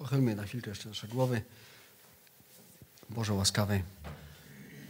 Pochylmy 0.00 0.36
na 0.36 0.44
chwilkę 0.44 0.70
jeszcze 0.70 0.88
nasze 0.88 1.08
głowy. 1.08 1.42
Boże 3.10 3.32
łaskawy, 3.32 3.82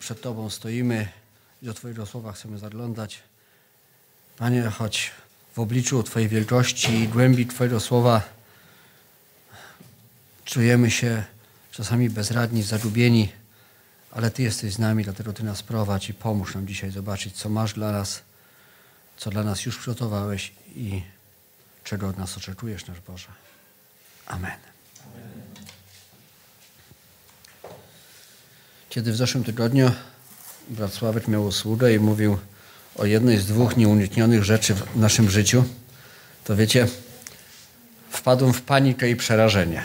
przed 0.00 0.20
Tobą 0.20 0.50
stoimy 0.50 1.08
i 1.62 1.66
do 1.66 1.74
Twojego 1.74 2.06
słowa 2.06 2.32
chcemy 2.32 2.58
zaglądać. 2.58 3.22
Panie, 4.36 4.62
choć 4.62 5.10
w 5.54 5.58
obliczu 5.58 6.02
Twojej 6.02 6.28
wielkości 6.28 6.94
i 6.94 7.08
głębi 7.08 7.46
Twojego 7.46 7.80
słowa 7.80 8.22
czujemy 10.44 10.90
się 10.90 11.24
czasami 11.70 12.10
bezradni, 12.10 12.62
zagubieni, 12.62 13.32
ale 14.10 14.30
Ty 14.30 14.42
jesteś 14.42 14.72
z 14.72 14.78
nami, 14.78 15.04
dlatego 15.04 15.32
Ty 15.32 15.44
nas 15.44 15.62
prowadź 15.62 16.08
i 16.08 16.14
pomóż 16.14 16.54
nam 16.54 16.66
dzisiaj 16.66 16.90
zobaczyć, 16.90 17.36
co 17.36 17.48
masz 17.48 17.74
dla 17.74 17.92
nas, 17.92 18.22
co 19.16 19.30
dla 19.30 19.42
nas 19.44 19.66
już 19.66 19.78
przygotowałeś 19.78 20.52
i 20.74 21.02
czego 21.84 22.08
od 22.08 22.18
nas 22.18 22.36
oczekujesz, 22.36 22.86
nasz 22.86 23.00
Boże. 23.00 23.28
Amen. 24.26 24.70
Kiedy 28.90 29.12
w 29.12 29.16
zeszłym 29.16 29.44
tygodniu 29.44 29.90
brat 30.68 30.92
Sławek 30.92 31.28
miał 31.28 31.44
usługę 31.44 31.94
i 31.94 31.98
mówił 31.98 32.38
o 32.96 33.06
jednej 33.06 33.38
z 33.38 33.46
dwóch 33.46 33.76
nieuniknionych 33.76 34.44
rzeczy 34.44 34.74
w 34.74 34.96
naszym 34.96 35.30
życiu, 35.30 35.64
to 36.44 36.56
wiecie, 36.56 36.86
wpadłem 38.10 38.52
w 38.52 38.62
panikę 38.62 39.10
i 39.10 39.16
przerażenie. 39.16 39.84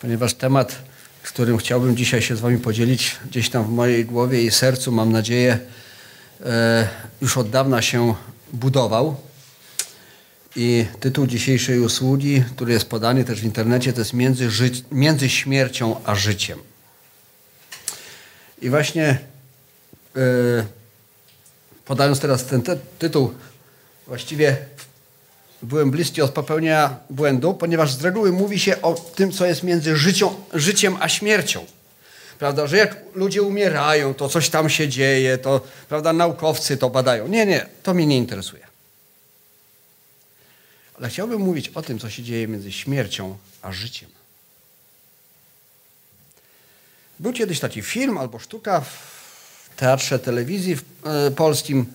Ponieważ 0.00 0.34
temat, 0.34 0.76
którym 1.22 1.58
chciałbym 1.58 1.96
dzisiaj 1.96 2.22
się 2.22 2.36
z 2.36 2.40
wami 2.40 2.58
podzielić, 2.58 3.16
gdzieś 3.30 3.50
tam 3.50 3.64
w 3.64 3.68
mojej 3.68 4.04
głowie 4.04 4.42
i 4.42 4.50
sercu, 4.50 4.92
mam 4.92 5.12
nadzieję, 5.12 5.58
e, 6.44 6.88
już 7.20 7.36
od 7.36 7.50
dawna 7.50 7.82
się 7.82 8.14
budował. 8.52 9.16
I 10.56 10.86
tytuł 11.00 11.26
dzisiejszej 11.26 11.80
usługi, 11.80 12.44
który 12.56 12.72
jest 12.72 12.88
podany 12.88 13.24
też 13.24 13.40
w 13.40 13.44
internecie, 13.44 13.92
to 13.92 14.00
jest 14.00 14.12
między, 14.12 14.50
ży- 14.50 14.70
między 14.92 15.28
śmiercią 15.28 16.00
a 16.04 16.14
życiem. 16.14 16.58
I 18.62 18.70
właśnie 18.70 19.18
yy, 20.14 20.22
podając 21.84 22.20
teraz 22.20 22.44
ten 22.46 22.62
ty- 22.62 22.78
tytuł, 22.98 23.34
właściwie 24.06 24.56
byłem 25.62 25.90
bliski 25.90 26.22
od 26.22 26.30
popełnienia 26.30 26.96
błędu, 27.10 27.54
ponieważ 27.54 27.92
z 27.92 28.02
reguły 28.02 28.32
mówi 28.32 28.58
się 28.58 28.82
o 28.82 28.94
tym, 28.94 29.32
co 29.32 29.46
jest 29.46 29.62
między 29.62 29.96
życią, 29.96 30.34
życiem 30.52 30.96
a 31.00 31.08
śmiercią. 31.08 31.64
Prawda, 32.38 32.66
że 32.66 32.76
jak 32.76 32.96
ludzie 33.14 33.42
umierają, 33.42 34.14
to 34.14 34.28
coś 34.28 34.50
tam 34.50 34.70
się 34.70 34.88
dzieje, 34.88 35.38
to 35.38 35.60
prawda, 35.88 36.12
naukowcy 36.12 36.76
to 36.76 36.90
badają. 36.90 37.28
Nie, 37.28 37.46
nie, 37.46 37.66
to 37.82 37.94
mnie 37.94 38.06
nie 38.06 38.16
interesuje. 38.18 38.73
Ale 40.98 41.08
chciałbym 41.08 41.40
mówić 41.40 41.68
o 41.68 41.82
tym, 41.82 41.98
co 41.98 42.10
się 42.10 42.22
dzieje 42.22 42.48
między 42.48 42.72
śmiercią 42.72 43.36
a 43.62 43.72
życiem. 43.72 44.10
Był 47.20 47.32
kiedyś 47.32 47.60
taki 47.60 47.82
film 47.82 48.18
albo 48.18 48.38
sztuka 48.38 48.80
w 48.80 49.70
teatrze 49.76 50.18
telewizji 50.18 50.76
e, 51.04 51.30
polskim. 51.30 51.86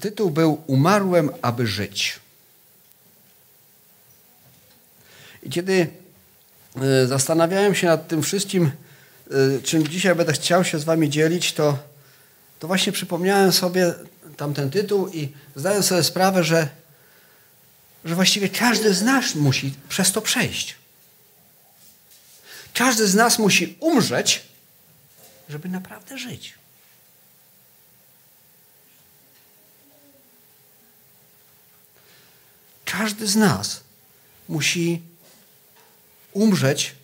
Tytuł 0.00 0.30
był 0.30 0.62
Umarłem, 0.66 1.30
aby 1.42 1.66
żyć. 1.66 2.20
I 5.42 5.50
kiedy 5.50 5.86
e, 6.76 7.06
zastanawiałem 7.06 7.74
się 7.74 7.86
nad 7.86 8.08
tym 8.08 8.22
wszystkim, 8.22 8.70
e, 9.30 9.62
czym 9.62 9.88
dzisiaj 9.88 10.14
będę 10.14 10.32
chciał 10.32 10.64
się 10.64 10.78
z 10.78 10.84
wami 10.84 11.10
dzielić, 11.10 11.52
to, 11.52 11.78
to 12.58 12.66
właśnie 12.66 12.92
przypomniałem 12.92 13.52
sobie 13.52 13.94
tamten 14.36 14.70
tytuł 14.70 15.08
i 15.08 15.32
zdaję 15.56 15.82
sobie 15.82 16.02
sprawę, 16.02 16.44
że, 16.44 16.68
że 18.04 18.14
właściwie 18.14 18.48
każdy 18.48 18.94
z 18.94 19.02
nas 19.02 19.34
musi 19.34 19.74
przez 19.88 20.12
to 20.12 20.22
przejść. 20.22 20.74
Każdy 22.74 23.08
z 23.08 23.14
nas 23.14 23.38
musi 23.38 23.76
umrzeć, 23.80 24.42
żeby 25.48 25.68
naprawdę 25.68 26.18
żyć. 26.18 26.54
Każdy 32.84 33.26
z 33.26 33.36
nas 33.36 33.80
musi 34.48 35.02
umrzeć 36.32 36.94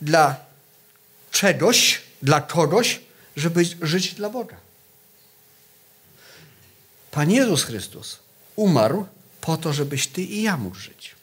dla 0.00 0.36
czegoś, 1.30 2.02
dla 2.22 2.40
kogoś, 2.40 3.00
żeby 3.36 3.64
żyć 3.82 4.14
dla 4.14 4.30
Boga. 4.30 4.56
Pan 7.10 7.30
Jezus 7.30 7.64
Chrystus 7.64 8.18
umarł 8.56 9.06
po 9.42 9.56
to, 9.56 9.72
żebyś 9.72 10.06
ty 10.06 10.22
i 10.22 10.42
ja 10.42 10.56
mógł 10.56 10.76
żyć. 10.76 11.14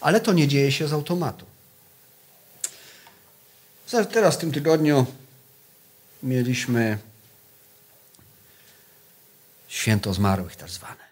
Ale 0.00 0.20
to 0.20 0.32
nie 0.32 0.48
dzieje 0.48 0.72
się 0.72 0.88
z 0.88 0.92
automatu. 0.92 1.46
Teraz 4.12 4.34
w 4.34 4.38
tym 4.38 4.52
tygodniu 4.52 5.06
mieliśmy 6.22 6.98
święto 9.68 10.14
zmarłych 10.14 10.56
tak 10.56 10.70
zwane. 10.70 11.10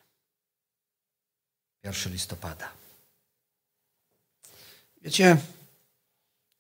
1 1.85 2.13
listopada. 2.13 2.69
Wiecie, 5.03 5.37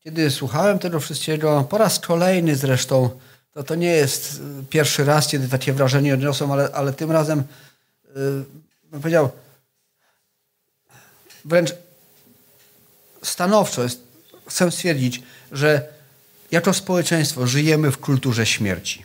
kiedy 0.00 0.30
słuchałem 0.30 0.78
tego 0.78 1.00
wszystkiego, 1.00 1.64
po 1.70 1.78
raz 1.78 2.00
kolejny 2.00 2.56
zresztą, 2.56 3.20
to 3.52 3.62
to 3.62 3.74
nie 3.74 3.90
jest 3.90 4.40
pierwszy 4.70 5.04
raz, 5.04 5.28
kiedy 5.28 5.48
takie 5.48 5.72
wrażenie 5.72 6.14
odniosłem, 6.14 6.52
ale, 6.52 6.70
ale 6.74 6.92
tym 6.92 7.10
razem 7.10 7.44
yy, 8.04 8.44
bym 8.90 9.00
powiedział, 9.00 9.30
wręcz 11.44 11.74
stanowczo 13.22 13.82
jest, 13.82 14.00
chcę 14.48 14.70
stwierdzić, 14.70 15.22
że 15.52 15.88
jako 16.50 16.74
społeczeństwo 16.74 17.46
żyjemy 17.46 17.90
w 17.90 17.98
kulturze 17.98 18.46
śmierci. 18.46 19.04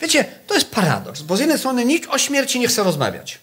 Wiecie, 0.00 0.24
to 0.46 0.54
jest 0.54 0.70
paradoks, 0.70 1.22
bo 1.22 1.36
z 1.36 1.40
jednej 1.40 1.58
strony 1.58 1.84
nikt 1.84 2.10
o 2.10 2.18
śmierci 2.18 2.60
nie 2.60 2.68
chce 2.68 2.82
rozmawiać. 2.82 3.38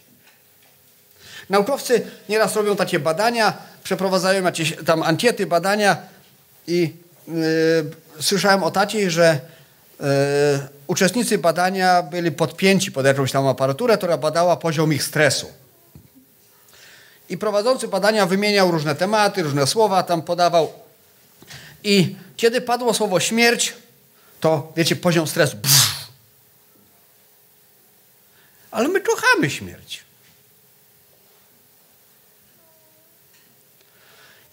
Naukowcy 1.50 2.08
nieraz 2.30 2.56
robią 2.56 2.76
takie 2.76 3.00
badania, 3.00 3.58
przeprowadzają 3.84 4.44
jakieś 4.44 4.74
tam 4.86 5.04
ankiety, 5.04 5.46
badania 5.46 5.98
i 6.68 6.94
yy, 7.28 7.92
słyszałem 8.20 8.64
o 8.64 8.72
takiej, 8.72 9.12
że 9.12 9.40
yy, 10.00 10.06
uczestnicy 10.88 11.38
badania 11.38 12.04
byli 12.04 12.32
podpięci 12.32 12.92
pod 12.92 13.06
jakąś 13.06 13.32
tam 13.32 13.48
aparaturę, 13.48 13.98
która 13.98 14.18
badała 14.18 14.58
poziom 14.58 14.94
ich 14.94 15.04
stresu. 15.04 15.48
I 17.30 17.38
prowadzący 17.38 17.88
badania 17.88 18.26
wymieniał 18.26 18.72
różne 18.72 18.96
tematy, 18.96 19.44
różne 19.44 19.68
słowa 19.68 20.04
tam 20.04 20.22
podawał. 20.22 20.74
I 21.84 22.16
kiedy 22.38 22.62
padło 22.62 22.94
słowo 22.94 23.20
śmierć, 23.20 23.74
to 24.40 24.74
wiecie, 24.76 24.96
poziom 24.96 25.28
stresu. 25.28 25.58
Pff. 25.58 25.94
Ale 28.72 28.88
my 28.88 29.02
kochamy 29.02 29.50
śmierć. 29.50 30.04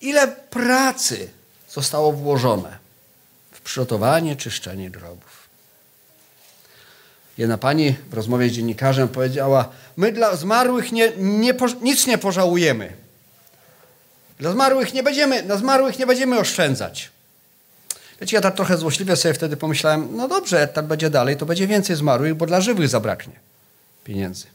Ile 0.01 0.29
pracy 0.29 1.31
zostało 1.71 2.12
włożone 2.12 2.79
w 3.53 3.61
przygotowanie, 3.61 4.37
czyszczenie 4.37 4.91
grobów. 4.91 5.40
Jedna 7.41 7.59
pani 7.59 7.97
w 8.11 8.15
rozmowie 8.15 8.49
z 8.49 8.53
dziennikarzem 8.53 9.09
powiedziała: 9.09 9.69
My 9.97 10.12
dla 10.12 10.37
zmarłych 10.37 10.93
nie, 10.93 11.12
nie, 11.17 11.55
nic 11.83 12.06
nie 12.06 12.19
pożałujemy. 12.19 12.93
Dla 14.39 14.53
zmarłych 14.53 14.95
nie 14.95 15.03
będziemy, 15.03 15.43
na 15.43 15.56
zmarłych 15.56 15.99
nie 15.99 16.06
będziemy 16.06 16.39
oszczędzać. 16.39 17.11
Wiecie, 18.21 18.37
ja 18.37 18.41
tak 18.41 18.55
trochę 18.55 18.77
złośliwie 18.77 19.17
sobie 19.17 19.34
wtedy 19.34 19.56
pomyślałem: 19.56 20.17
No 20.17 20.29
dobrze, 20.29 20.69
tak 20.69 20.87
będzie 20.87 21.11
dalej, 21.11 21.37
to 21.37 21.47
będzie 21.47 21.67
więcej 21.67 21.97
zmarłych, 21.97 22.34
bo 22.34 22.47
dla 22.47 22.61
żywych 22.61 22.89
zabraknie 22.89 23.34
pieniędzy. 24.05 24.47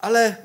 Ale 0.00 0.36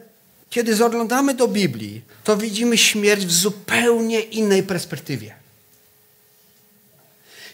kiedy 0.50 0.76
zaglądamy 0.76 1.34
do 1.34 1.48
Biblii, 1.48 2.02
to 2.24 2.38
widzimy 2.38 2.78
śmierć 2.78 3.26
w 3.26 3.32
zupełnie 3.32 4.20
innej 4.20 4.64
perspektywie. 4.64 5.39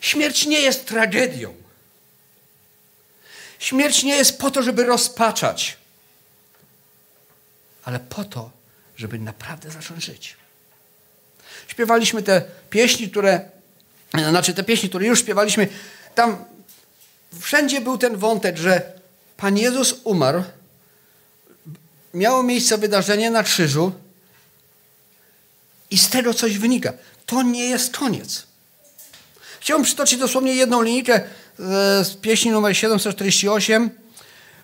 Śmierć 0.06 0.46
nie 0.46 0.62
jest 0.62 0.86
tragedią. 0.86 1.56
Śmierć 3.60 4.04
nie 4.04 4.16
jest 4.16 4.40
po 4.40 4.52
to, 4.52 4.64
żeby 4.64 4.84
rozpaczać, 4.84 5.78
ale 7.84 8.00
po 8.00 8.24
to, 8.24 8.52
żeby 8.98 9.20
naprawdę 9.20 9.72
zacząć 9.72 10.06
żyć. 10.06 10.38
Śpiewaliśmy 11.68 12.24
te 12.24 12.42
pieśni, 12.70 13.10
które, 13.10 13.50
znaczy 14.30 14.54
te 14.54 14.64
pieśni, 14.64 14.90
które 14.90 15.06
już 15.06 15.20
śpiewaliśmy, 15.20 15.68
tam 16.16 16.46
wszędzie 17.42 17.82
był 17.82 17.98
ten 17.98 18.18
wątek, 18.18 18.58
że 18.58 19.00
Pan 19.38 19.58
Jezus 19.58 19.96
umarł, 20.04 20.44
miało 22.14 22.44
miejsce 22.44 22.78
wydarzenie 22.78 23.32
na 23.32 23.44
krzyżu 23.44 23.92
i 25.90 25.98
z 25.98 26.10
tego 26.10 26.34
coś 26.34 26.58
wynika. 26.58 26.94
To 27.26 27.42
nie 27.42 27.66
jest 27.70 27.98
koniec. 27.98 28.55
Chciałbym 29.66 29.86
przytoczyć 29.86 30.20
dosłownie 30.20 30.54
jedną 30.54 30.82
linijkę 30.82 31.22
z 32.04 32.16
pieśni 32.22 32.52
numer 32.52 32.78
748. 32.78 33.90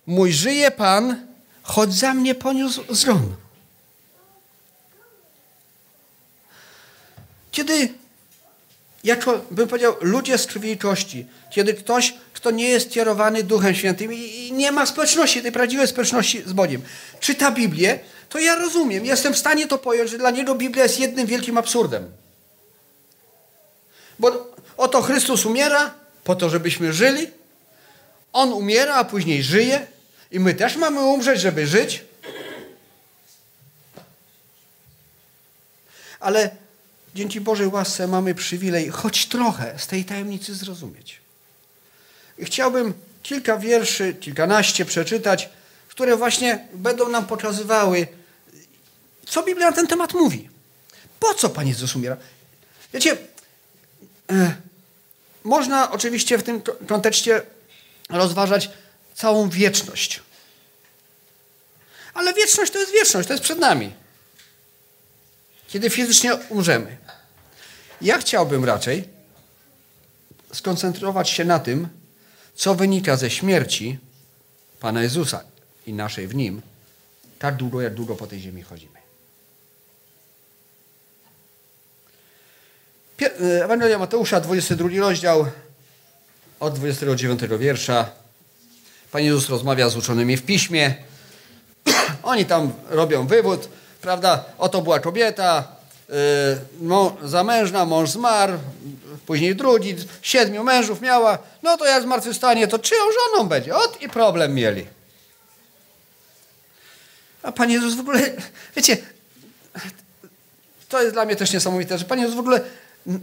Mój 0.06 0.34
żyje 0.34 0.72
Pan, 0.72 1.28
choć 1.64 1.94
za 1.94 2.14
mnie 2.14 2.36
poniósł 2.36 2.82
zgon. 2.90 3.36
Kiedy, 7.52 7.94
jako 9.04 9.46
bym 9.52 9.68
powiedział, 9.68 9.96
ludzie 10.02 10.38
z 10.38 10.48
krwi 10.48 10.72
i 10.72 10.78
kości, 10.78 11.28
kiedy 11.52 11.74
ktoś, 11.74 12.14
kto 12.34 12.52
nie 12.52 12.70
jest 12.70 12.92
kierowany 12.92 13.44
Duchem 13.44 13.76
Świętym 13.76 14.14
i 14.14 14.52
nie 14.54 14.72
ma 14.72 14.86
społeczności, 14.86 15.42
tej 15.42 15.52
prawdziwej 15.52 15.88
społeczności 15.88 16.44
z 16.46 16.54
Bogiem, 16.54 16.82
czyta 17.20 17.52
Biblię, 17.52 18.00
to 18.30 18.40
ja 18.40 18.56
rozumiem, 18.56 19.06
jestem 19.06 19.34
w 19.34 19.38
stanie 19.38 19.68
to 19.68 19.78
pojąć, 19.78 20.10
że 20.10 20.18
dla 20.18 20.32
niego 20.32 20.56
Biblia 20.56 20.84
jest 20.84 21.00
jednym 21.00 21.28
wielkim 21.28 21.58
absurdem. 21.58 22.12
Bo 24.20 24.52
oto 24.78 25.02
Chrystus 25.02 25.46
umiera 25.46 25.94
po 26.24 26.36
to, 26.36 26.50
żebyśmy 26.50 26.94
żyli. 26.94 27.28
On 28.34 28.54
umiera, 28.54 28.96
a 28.96 29.04
później 29.04 29.44
żyje. 29.44 29.88
I 30.32 30.40
my 30.40 30.54
też 30.54 30.76
mamy 30.76 31.02
umrzeć, 31.02 31.42
żeby 31.42 31.68
żyć. 31.68 32.04
Ale 36.20 36.56
dzięki 37.16 37.42
Bożej 37.42 37.68
łasce 37.68 38.08
mamy 38.08 38.36
przywilej 38.36 38.90
choć 38.90 39.26
trochę 39.26 39.80
z 39.80 39.88
tej 39.88 40.06
tajemnicy 40.06 40.56
zrozumieć. 40.56 41.22
I 42.38 42.46
chciałbym 42.46 42.94
kilka 43.24 43.58
wierszy, 43.58 44.14
kilkanaście 44.14 44.86
przeczytać, 44.86 45.50
które 45.88 46.18
właśnie 46.18 46.68
będą 46.74 47.10
nam 47.10 47.28
pokazywały, 47.28 48.08
co 49.26 49.44
Biblia 49.44 49.70
na 49.70 49.76
ten 49.76 49.88
temat 49.88 50.14
mówi. 50.14 50.50
Po 51.20 51.34
co 51.34 51.50
Pan 51.50 51.68
Jezus 51.68 51.96
umiera? 51.96 52.18
Wiecie, 52.94 53.18
można 55.44 55.92
oczywiście 55.92 56.38
w 56.38 56.44
tym 56.44 56.62
kontekście 56.88 57.42
rozważać 58.10 58.70
całą 59.16 59.50
wieczność. 59.50 60.22
Ale 62.14 62.34
wieczność 62.34 62.72
to 62.72 62.80
jest 62.80 62.92
wieczność, 62.92 63.28
to 63.28 63.34
jest 63.34 63.44
przed 63.44 63.60
nami. 63.60 63.94
Kiedy 65.68 65.90
fizycznie 65.90 66.36
umrzemy. 66.36 66.98
Ja 68.02 68.18
chciałbym 68.18 68.66
raczej 68.66 69.08
skoncentrować 70.54 71.30
się 71.30 71.46
na 71.46 71.60
tym, 71.60 71.88
co 72.56 72.76
wynika 72.76 73.16
ze 73.18 73.30
śmierci 73.30 74.00
Pana 74.80 75.04
Jezusa 75.04 75.44
i 75.88 75.94
naszej 75.94 76.28
w 76.28 76.36
Nim, 76.36 76.62
tak 77.40 77.56
długo, 77.56 77.82
jak 77.82 77.94
długo 77.94 78.16
po 78.16 78.28
tej 78.28 78.40
ziemi 78.40 78.62
chodzimy. 78.62 79.01
Ewangelia 83.64 84.00
Mateusza, 84.00 84.40
22 84.40 84.90
rozdział, 85.00 85.46
od 86.60 86.76
29 86.76 87.42
wiersza. 87.60 88.10
Pan 89.12 89.24
Jezus 89.24 89.50
rozmawia 89.50 89.90
z 89.90 89.98
uczonymi 89.98 90.38
w 90.38 90.46
piśmie. 90.46 90.96
Oni 92.24 92.46
tam 92.46 92.74
robią 92.90 93.28
wywód, 93.28 93.70
prawda? 94.02 94.44
Oto 94.58 94.82
była 94.82 95.00
kobieta, 95.00 95.68
yy, 96.10 97.30
zamężna, 97.30 97.86
mąż 97.86 98.10
zmarł, 98.10 98.54
później 99.26 99.56
drugi, 99.56 99.96
siedmiu 100.22 100.64
mężów 100.64 101.02
miała. 101.02 101.38
No 101.64 101.78
to 101.78 101.86
jak 101.86 102.04
zmartwychwstanie, 102.04 102.68
to 102.68 102.80
czyją 102.80 103.02
żoną 103.12 103.50
będzie? 103.50 103.76
Ot 103.76 104.02
i 104.02 104.10
problem 104.10 104.54
mieli. 104.54 104.88
A 107.44 107.52
Pan 107.52 107.72
Jezus 107.72 107.96
w 107.96 108.00
ogóle, 108.00 108.20
wiecie, 108.76 108.98
to 110.90 111.02
jest 111.02 111.14
dla 111.14 111.26
mnie 111.26 111.36
też 111.36 111.54
niesamowite, 111.54 111.98
że 111.98 112.06
Pan 112.06 112.20
Jezus 112.20 112.36
w 112.36 112.40
ogóle 112.40 112.62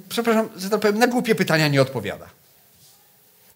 przepraszam, 0.09 0.49
że 0.57 0.71
tak 0.71 0.81
powiem, 0.81 0.99
na 0.99 1.07
głupie 1.07 1.35
pytania 1.35 1.69
nie 1.69 1.83
odpowiada. 1.83 2.27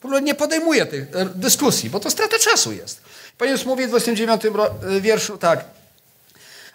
W 0.01 0.05
ogóle 0.05 0.23
nie 0.23 0.35
podejmuje 0.35 0.87
tej 0.87 1.01
e, 1.01 1.07
dyskusji, 1.35 1.91
bo 1.91 2.01
to 2.01 2.11
strata 2.11 2.39
czasu 2.39 2.73
jest. 2.73 3.01
Pan 3.39 3.49
Jezus 3.49 3.67
mówi 3.67 3.87
w 3.87 3.89
29 3.89 4.43
e, 4.45 5.01
wierszu 5.01 5.39
tak. 5.39 5.65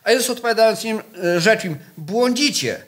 A 0.04 0.12
Jezus 0.12 0.30
odpowiadając 0.30 0.86
im, 0.86 1.02
e, 1.24 1.42
rzekł 1.42 1.68
im, 1.68 1.78
błądzicie, 1.98 2.84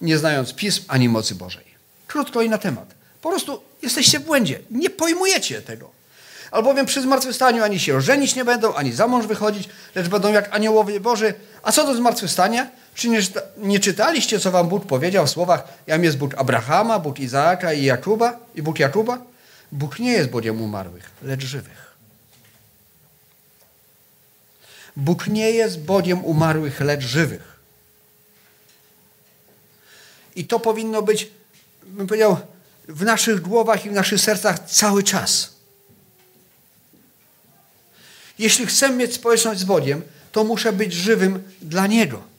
nie 0.00 0.18
znając 0.18 0.54
pism 0.54 0.82
ani 0.88 1.08
mocy 1.08 1.34
Bożej. 1.34 1.64
Krótko 2.06 2.42
i 2.42 2.48
na 2.48 2.58
temat. 2.58 2.94
Po 3.22 3.30
prostu 3.30 3.62
jesteście 3.82 4.18
w 4.18 4.22
błędzie. 4.22 4.60
Nie 4.70 4.90
pojmujecie 4.90 5.62
tego. 5.62 5.90
Albowiem 6.50 6.86
przy 6.86 7.02
zmartwychwstaniu 7.02 7.64
ani 7.64 7.80
się 7.80 8.00
żenić 8.00 8.34
nie 8.34 8.44
będą, 8.44 8.74
ani 8.74 8.92
za 8.92 9.06
mąż 9.06 9.26
wychodzić, 9.26 9.68
lecz 9.94 10.08
będą 10.08 10.32
jak 10.32 10.54
aniołowie 10.54 11.00
Boży. 11.00 11.34
A 11.62 11.72
co 11.72 11.86
do 11.86 11.94
zmartwychwstania? 11.94 12.66
Czy 12.98 13.08
nie, 13.08 13.20
nie, 13.56 13.80
czytaliście, 13.80 14.40
co 14.40 14.50
wam 14.50 14.68
Bóg 14.68 14.86
powiedział 14.86 15.26
w 15.26 15.30
słowach, 15.30 15.64
jam 15.86 16.04
jest 16.04 16.18
Bóg 16.18 16.34
Abrahama, 16.34 16.98
Bóg 16.98 17.18
Izaaka 17.18 17.72
i 17.72 17.84
Jakuba, 17.84 18.40
i 18.54 18.62
Bóg 18.62 18.78
Jakuba? 18.78 19.18
Bóg 19.72 19.98
nie 19.98 20.12
jest 20.12 20.30
Bogiem 20.30 20.62
umarłych, 20.62 21.10
lecz 21.22 21.44
żywych. 21.44 21.96
Bóg 24.96 25.26
nie 25.26 25.50
jest 25.50 25.80
Bogiem 25.80 26.24
umarłych, 26.24 26.80
lecz 26.80 27.04
żywych. 27.04 27.60
I 30.36 30.44
to 30.44 30.60
powinno 30.60 31.02
być, 31.02 31.30
bym 31.82 32.06
powiedział, 32.06 32.36
w 32.88 33.02
naszych 33.02 33.40
głowach 33.40 33.86
i 33.86 33.90
w 33.90 33.92
naszych 33.92 34.20
sercach 34.20 34.70
cały 34.70 35.02
czas. 35.02 35.52
Jeśli 38.38 38.66
chcę 38.66 38.90
mieć 38.90 39.14
społeczność 39.14 39.60
z 39.60 39.64
Bogiem, 39.64 40.02
to 40.32 40.44
muszę 40.44 40.72
być 40.72 40.92
żywym 40.92 41.42
dla 41.62 41.86
Niego. 41.86 42.37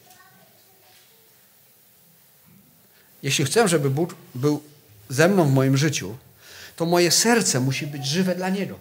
Jeśli 3.23 3.45
chcę, 3.45 3.67
żeby 3.67 3.89
Bóg 3.89 4.15
był 4.35 4.63
ze 5.09 5.27
mną 5.27 5.45
w 5.45 5.53
moim 5.53 5.77
życiu, 5.77 6.17
to 6.75 6.85
moje 6.85 7.11
serce 7.11 7.59
musi 7.59 7.87
być 7.87 8.05
żywe 8.05 8.35
dla 8.35 8.49
Niego. 8.49 8.79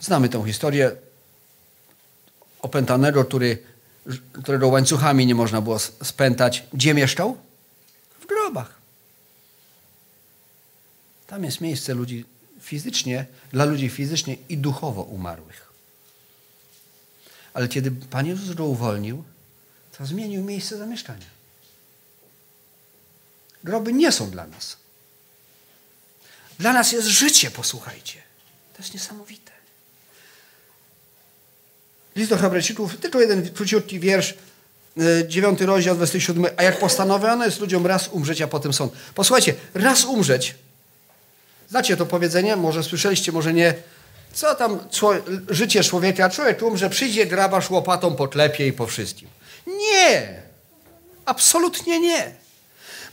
Znamy 0.00 0.28
tą 0.28 0.44
historię 0.44 0.92
opętanego, 2.62 3.24
który, 3.24 3.58
którego 4.32 4.68
łańcuchami 4.68 5.26
nie 5.26 5.34
można 5.34 5.60
było 5.60 5.78
spętać. 5.78 6.64
Gdzie 6.72 6.94
mieszkał? 6.94 7.36
W 8.20 8.26
grobach. 8.26 8.74
Tam 11.26 11.44
jest 11.44 11.60
miejsce 11.60 11.94
ludzi 11.94 12.24
fizycznie, 12.66 13.26
dla 13.52 13.64
ludzi 13.64 13.88
fizycznie 13.88 14.36
i 14.48 14.58
duchowo 14.58 15.02
umarłych. 15.02 15.66
Ale 17.54 17.68
kiedy 17.68 17.90
Pan 17.90 18.26
Jezus 18.26 18.54
go 18.54 18.64
uwolnił, 18.64 19.24
to 19.98 20.06
zmienił 20.06 20.44
miejsce 20.44 20.78
zamieszkania. 20.78 21.26
Groby 23.64 23.92
nie 23.92 24.12
są 24.12 24.30
dla 24.30 24.46
nas. 24.46 24.76
Dla 26.58 26.72
nas 26.72 26.92
jest 26.92 27.08
życie, 27.08 27.50
posłuchajcie. 27.50 28.22
To 28.74 28.82
jest 28.82 28.94
niesamowite. 28.94 29.52
List 32.16 32.30
do 32.30 32.36
Hebrajczyków, 32.36 32.96
tylko 32.96 33.20
jeden 33.20 33.50
króciutki 33.50 34.00
wiersz, 34.00 34.34
e, 34.98 35.28
dziewiąty 35.28 35.66
rozdział, 35.66 35.96
27. 35.96 36.46
A 36.56 36.62
jak 36.62 36.78
postanowiono 36.78 37.44
jest 37.44 37.60
ludziom 37.60 37.86
raz 37.86 38.08
umrzeć, 38.08 38.42
a 38.42 38.48
potem 38.48 38.72
sąd. 38.72 38.92
Posłuchajcie, 39.14 39.54
raz 39.74 40.04
umrzeć 40.04 40.54
Znacie 41.68 41.96
to 41.96 42.06
powiedzenie? 42.06 42.56
Może 42.56 42.82
słyszeliście, 42.82 43.32
może 43.32 43.52
nie. 43.52 43.74
Co 44.32 44.54
tam 44.54 44.78
życie 45.48 45.84
człowieka? 45.84 46.30
Człowiek 46.30 46.62
umrze, 46.62 46.90
przyjdzie 46.90 47.26
grabasz 47.26 47.70
łopatą 47.70 48.16
po 48.16 48.28
klepie 48.28 48.66
i 48.66 48.72
po 48.72 48.86
wszystkim. 48.86 49.28
Nie! 49.66 50.42
Absolutnie 51.26 52.00
nie. 52.00 52.34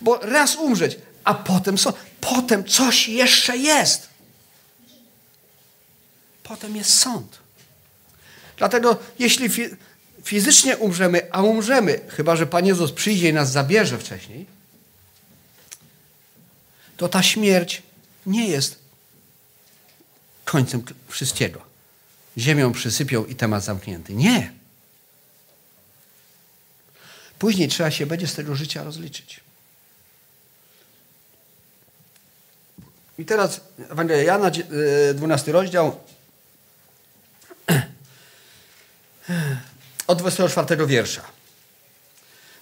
Bo 0.02 0.18
raz 0.18 0.56
umrzeć, 0.56 0.98
a 1.24 1.34
potem 1.34 1.78
co? 1.78 1.94
Potem 2.22 2.64
coś 2.64 3.10
jeszcze 3.10 3.58
jest. 3.58 4.10
Potem 6.44 6.76
jest 6.76 6.94
sąd. 6.94 7.38
Dlatego 8.58 8.98
jeśli 9.20 9.50
fizycznie 10.24 10.78
umrzemy, 10.78 11.22
a 11.32 11.42
umrzemy, 11.42 12.00
chyba 12.10 12.36
że 12.36 12.48
Pan 12.48 12.66
Jezus 12.66 12.92
przyjdzie 12.92 13.30
i 13.30 13.34
nas 13.34 13.52
zabierze 13.52 13.98
wcześniej, 13.98 14.46
to 16.98 17.10
ta 17.10 17.24
śmierć 17.24 17.82
nie 18.26 18.48
jest 18.48 18.80
końcem 20.46 20.84
wszystkiego. 21.08 21.62
Ziemią 22.38 22.72
przysypią 22.72 23.26
i 23.26 23.36
temat 23.36 23.64
zamknięty. 23.64 24.14
Nie. 24.14 24.54
Później 27.40 27.68
trzeba 27.68 27.92
się 27.92 28.06
będzie 28.06 28.28
z 28.28 28.36
tego 28.36 28.56
życia 28.56 28.84
rozliczyć. 28.84 29.40
I 33.18 33.26
teraz 33.26 33.62
Ewangelia 33.90 34.24
Jana, 34.24 34.52
12 35.14 35.52
e, 35.52 35.54
rozdział, 35.54 36.00
od 40.08 40.20
24 40.20 40.88
wiersza. 40.88 41.22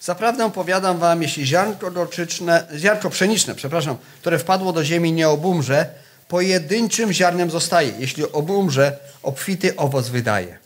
Zaprawdę 0.01 0.51
powiadam 0.51 0.97
wam, 0.97 1.21
jeśli 1.21 1.45
ziarnko, 1.45 1.91
gorczyczne, 1.91 2.67
ziarnko 2.77 3.09
pszeniczne, 3.09 3.55
przepraszam, 3.55 3.97
które 4.21 4.39
wpadło 4.39 4.73
do 4.73 4.83
ziemi, 4.83 5.11
nie 5.11 5.29
obumrze, 5.29 5.89
pojedynczym 6.27 7.13
ziarnem 7.13 7.51
zostaje. 7.51 7.93
Jeśli 7.99 8.31
obumrze, 8.31 8.97
obfity 9.23 9.75
owoc 9.75 10.09
wydaje. 10.09 10.57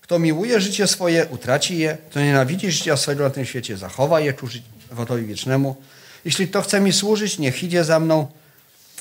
Kto 0.00 0.18
miłuje 0.18 0.60
życie 0.60 0.86
swoje, 0.86 1.26
utraci 1.26 1.78
je. 1.78 1.98
Kto 2.10 2.20
nienawidzi 2.20 2.70
życia 2.70 2.96
swojego 2.96 3.24
na 3.24 3.30
tym 3.30 3.44
świecie, 3.44 3.76
zachowa 3.76 4.20
je 4.20 4.32
ku, 4.32 4.46
żywotowi 4.46 5.26
wiecznemu. 5.26 5.76
Jeśli 6.24 6.48
to 6.48 6.62
chce 6.62 6.80
mi 6.80 6.92
służyć, 6.92 7.38
niech 7.38 7.62
idzie 7.62 7.84
za 7.84 8.00
mną, 8.00 8.26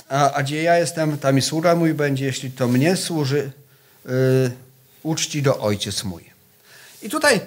a, 0.09 0.31
a 0.31 0.43
gdzie 0.43 0.63
ja 0.63 0.77
jestem, 0.77 1.17
tam 1.17 1.37
i 1.37 1.41
sługa 1.41 1.75
mój 1.75 1.93
będzie. 1.93 2.25
Jeśli 2.25 2.51
to 2.51 2.67
mnie 2.67 2.95
służy, 2.95 3.51
yy, 4.05 4.11
uczci 5.03 5.41
do 5.41 5.59
ojciec 5.59 6.03
mój. 6.03 6.23
I 7.01 7.09
tutaj 7.09 7.41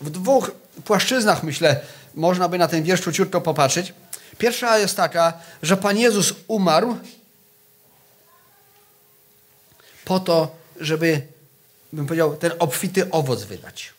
w 0.00 0.10
dwóch 0.10 0.50
płaszczyznach, 0.84 1.42
myślę, 1.42 1.80
można 2.14 2.48
by 2.48 2.58
na 2.58 2.68
ten 2.68 2.82
wiersz 2.82 3.00
króciutko 3.00 3.40
popatrzeć. 3.40 3.92
Pierwsza 4.38 4.78
jest 4.78 4.96
taka, 4.96 5.32
że 5.62 5.76
Pan 5.76 5.98
Jezus 5.98 6.34
umarł 6.48 6.96
po 10.04 10.20
to, 10.20 10.56
żeby, 10.80 11.22
bym 11.92 12.06
powiedział, 12.06 12.36
ten 12.36 12.52
obfity 12.58 13.10
owoc 13.10 13.42
wydać. 13.42 13.92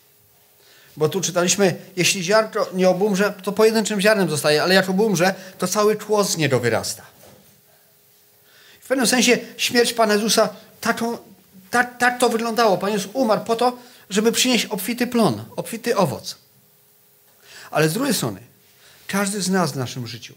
Bo 0.98 1.10
tu 1.10 1.22
czytaliśmy, 1.22 1.76
jeśli 1.96 2.24
ziarno 2.24 2.66
nie 2.74 2.90
obumrze, 2.90 3.34
to 3.44 3.52
pojedynczym 3.52 4.02
ziarnem 4.02 4.30
zostaje, 4.30 4.64
ale 4.64 4.76
jak 4.76 4.90
obumrze, 4.90 5.34
to 5.58 5.68
cały 5.68 5.96
tło 5.96 6.24
z 6.24 6.38
niego 6.38 6.60
wyrasta. 6.60 7.04
W 8.82 8.88
pewnym 8.88 9.08
sensie 9.08 9.38
śmierć 9.58 9.94
Pana 9.94 10.14
Jezusa, 10.14 10.50
tak, 10.82 11.04
tak, 11.70 11.98
tak 11.98 12.20
to 12.20 12.30
wyglądało. 12.30 12.78
Pan 12.78 12.92
Jezus 12.92 13.12
umarł 13.14 13.42
po 13.42 13.56
to, 13.56 13.78
żeby 14.10 14.32
przynieść 14.32 14.66
obfity 14.66 15.08
plon, 15.08 15.44
obfity 15.56 15.96
owoc. 15.96 16.41
Ale 17.72 17.90
z 17.90 17.94
drugiej 17.94 18.14
strony, 18.14 18.40
każdy 19.08 19.42
z 19.42 19.50
nas 19.50 19.72
w 19.72 19.76
naszym 19.76 20.08
życiu, 20.08 20.34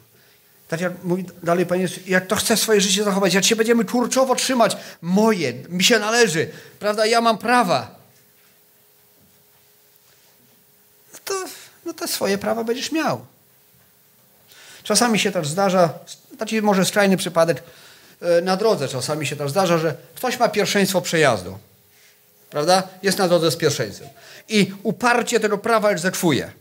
tak 0.69 0.81
jak 0.81 1.05
mówi 1.05 1.25
dalej 1.43 1.67
Pan 1.67 1.81
Jezus, 1.81 2.07
jak 2.07 2.27
to 2.27 2.37
chce 2.37 2.57
swoje 2.57 2.81
życie 2.81 3.05
zachować, 3.05 3.35
jak 3.35 3.45
się 3.45 3.57
będziemy 3.57 3.85
kurczowo 3.85 4.35
trzymać, 4.35 4.77
moje, 5.03 5.53
mi 5.69 5.85
się 5.85 5.99
należy, 5.99 6.51
prawda, 6.79 7.07
ja 7.07 7.21
mam 7.21 7.39
prawa, 7.39 7.95
no 11.13 11.19
to, 11.25 11.45
no 11.87 11.93
to 11.93 12.09
swoje 12.09 12.39
prawa 12.39 12.65
będziesz 12.65 12.93
miał. 12.93 13.27
Czasami 14.83 15.19
się 15.19 15.33
też 15.33 15.49
zdarza, 15.49 15.95
taki 16.39 16.63
może 16.63 16.85
skrajny 16.85 17.17
przypadek, 17.17 17.63
e, 18.21 18.41
na 18.41 18.57
drodze 18.57 18.89
czasami 18.89 19.27
się 19.27 19.37
też 19.37 19.51
zdarza, 19.51 19.79
że 19.79 19.95
ktoś 20.15 20.39
ma 20.39 20.49
pierwszeństwo 20.49 21.01
przejazdu. 21.01 21.59
Prawda? 22.51 22.83
Jest 23.03 23.19
na 23.19 23.29
drodze 23.29 23.51
z 23.51 23.57
pierwszeństwem. 23.57 24.09
I 24.49 24.73
uparcie 24.83 25.41
tego 25.41 25.59
prawa 25.59 25.91
egzekwuje. 25.91 26.53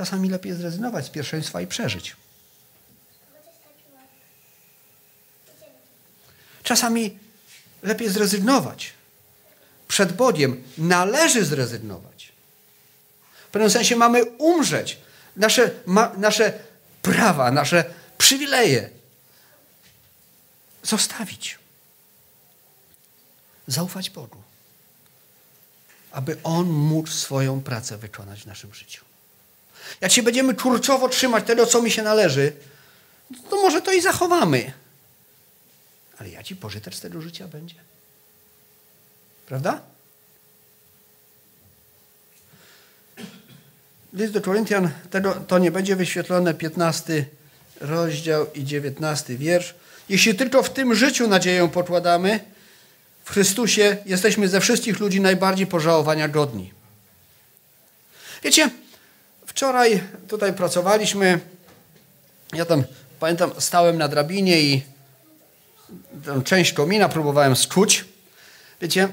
Czasami 0.00 0.30
lepiej 0.30 0.52
zrezygnować 0.52 1.06
z 1.06 1.10
pierwszeństwa 1.10 1.60
i 1.60 1.66
przeżyć. 1.66 2.16
Czasami 6.62 7.18
lepiej 7.82 8.08
zrezygnować. 8.08 8.92
Przed 9.88 10.12
Bogiem 10.12 10.62
należy 10.78 11.44
zrezygnować. 11.44 12.32
W 13.48 13.50
pewnym 13.50 13.70
sensie 13.70 13.96
mamy 13.96 14.24
umrzeć. 14.24 14.98
Nasze, 15.36 15.70
ma, 15.86 16.12
nasze 16.16 16.58
prawa, 17.02 17.50
nasze 17.50 17.84
przywileje 18.18 18.90
zostawić. 20.82 21.58
Zaufać 23.66 24.10
Bogu. 24.10 24.42
Aby 26.12 26.36
On 26.42 26.66
mógł 26.66 27.08
swoją 27.08 27.62
pracę 27.62 27.98
wykonać 27.98 28.42
w 28.42 28.46
naszym 28.46 28.74
życiu. 28.74 29.09
Jak 30.00 30.12
się 30.12 30.22
będziemy 30.22 30.54
kurczowo 30.54 31.08
trzymać 31.08 31.46
tego, 31.46 31.66
co 31.66 31.82
mi 31.82 31.90
się 31.90 32.02
należy, 32.02 32.52
to 33.50 33.56
może 33.56 33.82
to 33.82 33.92
i 33.92 34.00
zachowamy. 34.00 34.72
Ale 36.18 36.30
jaki 36.30 36.56
pożytek 36.56 36.94
z 36.94 37.00
tego 37.00 37.20
życia 37.20 37.48
będzie? 37.48 37.74
Prawda? 39.46 39.80
List 44.12 44.32
do 44.32 44.40
Koryntian, 44.40 44.90
tego, 45.10 45.34
to 45.34 45.58
nie 45.58 45.70
będzie 45.70 45.96
wyświetlone, 45.96 46.54
15 46.54 47.24
rozdział 47.80 48.52
i 48.52 48.64
19 48.64 49.36
wiersz. 49.36 49.74
Jeśli 50.08 50.34
tylko 50.34 50.62
w 50.62 50.70
tym 50.70 50.94
życiu 50.94 51.28
nadzieję 51.28 51.68
pokładamy, 51.68 52.40
w 53.24 53.30
Chrystusie 53.30 53.96
jesteśmy 54.06 54.48
ze 54.48 54.60
wszystkich 54.60 55.00
ludzi 55.00 55.20
najbardziej 55.20 55.66
pożałowania 55.66 56.28
godni. 56.28 56.72
Wiecie, 58.42 58.70
wczoraj 59.60 60.02
tutaj 60.28 60.52
pracowaliśmy, 60.52 61.40
ja 62.52 62.64
tam, 62.64 62.84
pamiętam, 63.20 63.50
stałem 63.58 63.98
na 63.98 64.08
drabinie 64.08 64.60
i 64.60 64.82
tę 66.24 66.42
część 66.44 66.72
komina 66.72 67.08
próbowałem 67.08 67.56
skuć, 67.56 68.04
wiecie, 68.80 69.08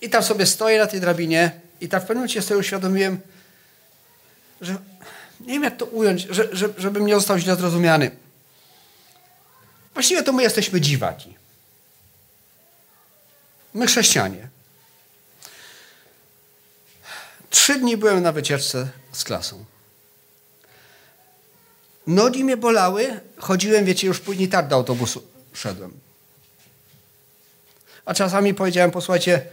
i 0.00 0.10
tam 0.10 0.22
sobie 0.22 0.46
stoję 0.46 0.78
na 0.78 0.86
tej 0.86 1.00
drabinie 1.00 1.60
i 1.80 1.88
tak 1.88 2.02
w 2.02 2.06
pewnym 2.06 2.18
momencie 2.18 2.42
sobie 2.42 2.60
uświadomiłem, 2.60 3.20
że 4.60 4.76
nie 5.40 5.52
wiem 5.52 5.62
jak 5.62 5.76
to 5.76 5.84
ująć, 5.84 6.22
że, 6.30 6.48
że, 6.56 6.68
żebym 6.78 7.06
nie 7.06 7.14
został 7.14 7.38
źle 7.38 7.56
zrozumiany. 7.56 8.10
Właściwie 9.94 10.22
to 10.22 10.32
my 10.32 10.42
jesteśmy 10.42 10.80
dziwaki. 10.80 11.34
My 13.74 13.86
chrześcijanie. 13.86 14.48
Trzy 17.50 17.78
dni 17.78 17.96
byłem 17.96 18.22
na 18.22 18.32
wycieczce 18.32 18.88
z 19.12 19.24
klasą. 19.24 19.73
Nogi 22.06 22.44
mnie 22.44 22.56
bolały, 22.56 23.20
chodziłem, 23.38 23.84
wiecie, 23.84 24.06
już 24.06 24.20
później 24.20 24.48
tak 24.48 24.68
do 24.68 24.76
autobusu 24.76 25.22
szedłem. 25.52 25.92
A 28.04 28.14
czasami 28.14 28.54
powiedziałem, 28.54 28.90
posłuchajcie, 28.90 29.46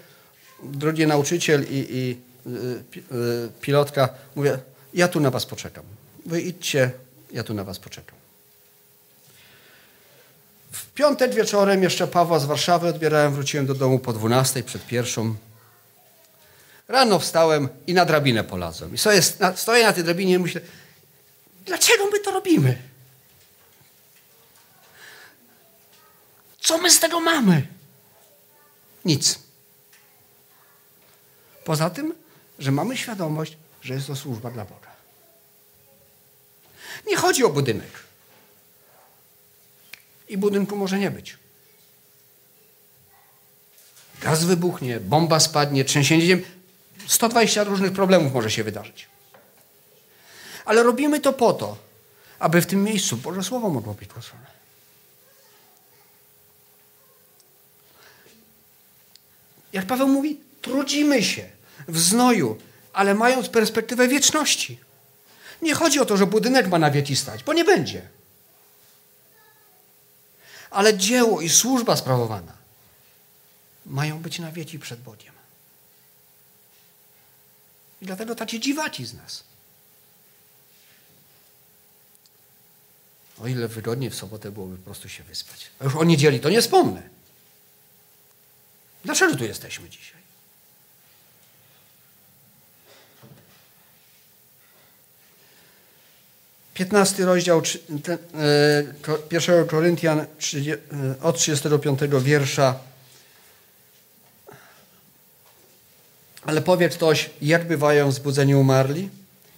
drogi 0.63 1.08
nauczyciel 1.08 1.63
i, 1.63 1.67
i 1.70 2.17
y, 2.48 3.15
y, 3.15 3.50
pilotka, 3.62 4.10
mówię, 4.36 4.60
ja 4.93 5.08
tu 5.08 5.20
na 5.20 5.31
was 5.31 5.46
poczekam. 5.46 5.84
Wy 6.25 6.41
idźcie, 6.41 6.91
ja 7.31 7.43
tu 7.43 7.53
na 7.53 7.63
was 7.63 7.79
poczekam. 7.79 8.15
W 10.72 10.93
piątek 10.93 11.34
wieczorem 11.34 11.84
jeszcze 11.84 12.08
Pawła 12.08 12.39
z 12.39 12.46
Warszawy 12.46 12.88
odbierałem, 12.88 13.34
wróciłem 13.34 13.65
do 13.65 13.74
domu 13.74 14.00
po 14.00 14.13
12 14.13 14.63
przed 14.63 14.86
pierwszą. 14.86 15.36
Rano 16.88 17.20
wstałem 17.20 17.70
i 17.88 17.93
na 17.93 18.05
drabinę 18.05 18.43
polazłem. 18.43 18.93
I 18.93 18.98
stoję, 18.98 19.22
stoję 19.55 19.86
na 19.86 19.93
tej 19.93 20.03
drabinie 20.03 20.34
i 20.34 20.39
myślę, 20.39 20.62
dlaczego 21.65 22.07
my 22.07 22.19
to 22.19 22.31
robimy? 22.31 22.77
Co 26.59 26.77
my 26.77 26.91
z 26.91 26.99
tego 26.99 27.19
mamy? 27.19 27.67
Nic. 29.05 29.39
Poza 31.65 31.89
tym, 31.89 32.13
że 32.59 32.71
mamy 32.71 32.97
świadomość, 32.97 33.57
że 33.81 33.93
jest 33.93 34.07
to 34.07 34.15
służba 34.15 34.51
dla 34.51 34.65
Boga. 34.65 34.91
Nie 37.07 37.15
chodzi 37.15 37.43
o 37.43 37.49
budynek. 37.49 37.91
I 40.29 40.37
budynku 40.37 40.75
może 40.75 40.99
nie 40.99 41.11
być. 41.11 41.37
Gaz 44.21 44.43
wybuchnie, 44.43 44.99
bomba 44.99 45.39
spadnie, 45.39 45.85
trzęsienie 45.85 46.25
ziemi. 46.25 46.43
120 47.07 47.63
różnych 47.63 47.93
problemów 47.93 48.33
może 48.33 48.51
się 48.51 48.63
wydarzyć. 48.63 49.07
Ale 50.65 50.83
robimy 50.83 51.19
to 51.19 51.33
po 51.33 51.53
to, 51.53 51.77
aby 52.39 52.61
w 52.61 52.65
tym 52.65 52.83
miejscu 52.83 53.17
Boże 53.17 53.43
Słowo 53.43 53.69
mogło 53.69 53.93
być 53.93 54.09
głoszone. 54.09 54.51
Jak 59.73 59.85
Paweł 59.85 60.07
mówi, 60.07 60.39
trudzimy 60.61 61.23
się 61.23 61.49
w 61.87 61.99
znoju, 61.99 62.57
ale 62.93 63.13
mając 63.13 63.49
perspektywę 63.49 64.07
wieczności. 64.07 64.79
Nie 65.61 65.73
chodzi 65.73 65.99
o 65.99 66.05
to, 66.05 66.17
że 66.17 66.27
budynek 66.27 66.67
ma 66.67 66.79
na 66.79 66.91
wieki 66.91 67.15
stać, 67.15 67.43
bo 67.43 67.53
nie 67.53 67.65
będzie. 67.65 68.09
Ale 70.69 70.97
dzieło 70.97 71.41
i 71.41 71.49
służba 71.49 71.95
sprawowana 71.95 72.53
mają 73.85 74.19
być 74.19 74.39
na 74.39 74.51
wieki 74.51 74.79
przed 74.79 75.01
Bogiem. 75.01 75.33
I 78.01 78.05
dlatego 78.05 78.35
tacy 78.35 78.59
dziwaci 78.59 79.05
z 79.05 79.13
nas. 79.13 79.43
O 83.43 83.48
ile 83.48 83.67
wygodnie 83.67 84.10
w 84.10 84.15
sobotę 84.15 84.51
byłoby 84.51 84.77
po 84.77 84.83
prostu 84.83 85.10
się 85.10 85.24
wyspać. 85.24 85.67
A 85.79 85.83
już 85.83 85.95
o 85.95 86.03
niedzieli 86.03 86.39
to 86.39 86.50
nie 86.50 86.62
wspomnę. 86.62 87.01
Dlaczego 89.05 89.36
tu 89.36 89.43
jesteśmy 89.43 89.89
dzisiaj? 89.89 90.21
Piętnasty 96.74 97.25
rozdział 97.25 97.62
e, 98.07 99.24
pierwszego 99.29 99.65
Koryntian 99.65 100.19
e, 100.19 100.25
od 101.21 101.38
35 101.38 102.00
wiersza. 102.21 102.79
Ale 106.43 106.62
powie 106.62 106.89
ktoś, 106.89 107.29
jak 107.41 107.67
bywają 107.67 108.12
zbudzeni 108.12 108.55
umarli 108.55 109.10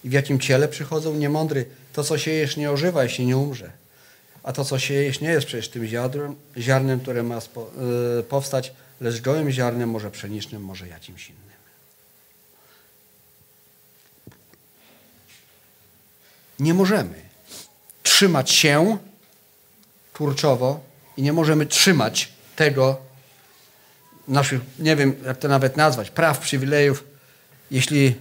i 0.04 0.08
w 0.08 0.12
jakim 0.12 0.40
ciele 0.40 0.68
przychodzą 0.68 1.14
niemądry. 1.14 1.66
To, 1.94 2.04
co 2.04 2.18
siejesz, 2.18 2.56
nie 2.56 2.70
ożywa, 2.70 3.02
jeśli 3.02 3.26
nie 3.26 3.36
umrze. 3.36 3.72
A 4.42 4.52
to, 4.52 4.64
co 4.64 4.78
siejesz, 4.78 5.20
nie 5.20 5.28
jest 5.28 5.46
przecież 5.46 5.68
tym 5.68 5.86
ziarnem, 5.86 6.36
ziarnem 6.58 7.00
które 7.00 7.22
ma 7.22 7.40
spo, 7.40 7.70
y, 8.20 8.22
powstać, 8.22 8.72
lecz 9.00 9.20
gołym 9.20 9.50
ziarnem, 9.50 9.90
może 9.90 10.10
pszenicznym, 10.10 10.62
może 10.62 10.88
jakimś 10.88 11.28
innym. 11.28 11.44
nie 16.58 16.74
możemy 16.74 17.14
trzymać 18.02 18.50
się 18.50 18.98
kurczowo 20.12 20.80
i 21.16 21.22
nie 21.22 21.32
możemy 21.32 21.66
trzymać 21.66 22.32
tego, 22.56 22.96
naszych, 24.28 24.60
nie 24.78 24.96
wiem 24.96 25.14
jak 25.26 25.38
to 25.38 25.48
nawet 25.48 25.76
nazwać, 25.76 26.10
praw, 26.10 26.38
przywilejów, 26.38 27.04
jeśli 27.70 28.14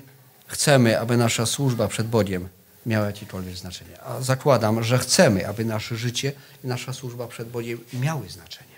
chcemy, 0.48 1.00
aby 1.00 1.18
nasza 1.18 1.46
służba 1.46 1.88
przed 1.88 2.08
Bogiem 2.08 2.50
miała 2.86 3.06
jakiekolwiek 3.06 3.56
znaczenie. 3.56 4.02
A 4.02 4.22
zakładam, 4.22 4.84
że 4.84 4.98
chcemy, 4.98 5.48
aby 5.48 5.66
nasze 5.66 5.96
życie 5.96 6.32
i 6.64 6.68
nasza 6.68 6.94
służba 6.94 7.28
przed 7.28 7.50
Bogiem 7.50 7.86
miały 7.94 8.30
znaczenie, 8.30 8.76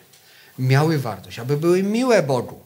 miały 0.59 0.99
wartość, 0.99 1.39
aby 1.39 1.57
były 1.57 1.83
miłe 1.83 2.23
Bogu. 2.23 2.63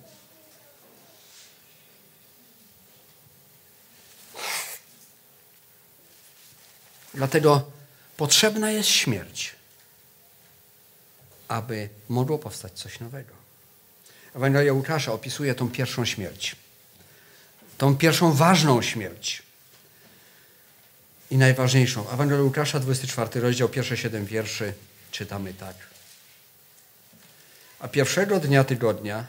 Dlatego 7.14 7.72
potrzebna 8.18 8.72
jest 8.72 8.90
śmierć, 8.90 9.56
aby 11.48 11.90
mogło 12.10 12.40
powstać 12.40 12.74
coś 12.74 13.00
nowego. 13.00 13.34
Ewangelia 14.36 14.74
Łukasza 14.74 15.14
opisuje 15.14 15.56
tą 15.56 15.72
pierwszą 15.72 16.06
śmierć. 16.06 16.56
Tą 17.78 17.98
pierwszą 17.98 18.34
ważną 18.34 18.82
śmierć. 18.82 19.49
I 21.32 21.38
najważniejszą. 21.38 22.10
Ewangelia 22.10 22.44
Łukasza, 22.44 22.80
24 22.80 23.42
rozdział, 23.42 23.70
pierwsze 23.70 23.98
siedem 23.98 24.26
wierszy 24.26 24.74
czytamy 25.12 25.54
tak. 25.54 25.76
A 27.80 27.88
pierwszego 27.88 28.40
dnia 28.40 28.64
tygodnia, 28.64 29.28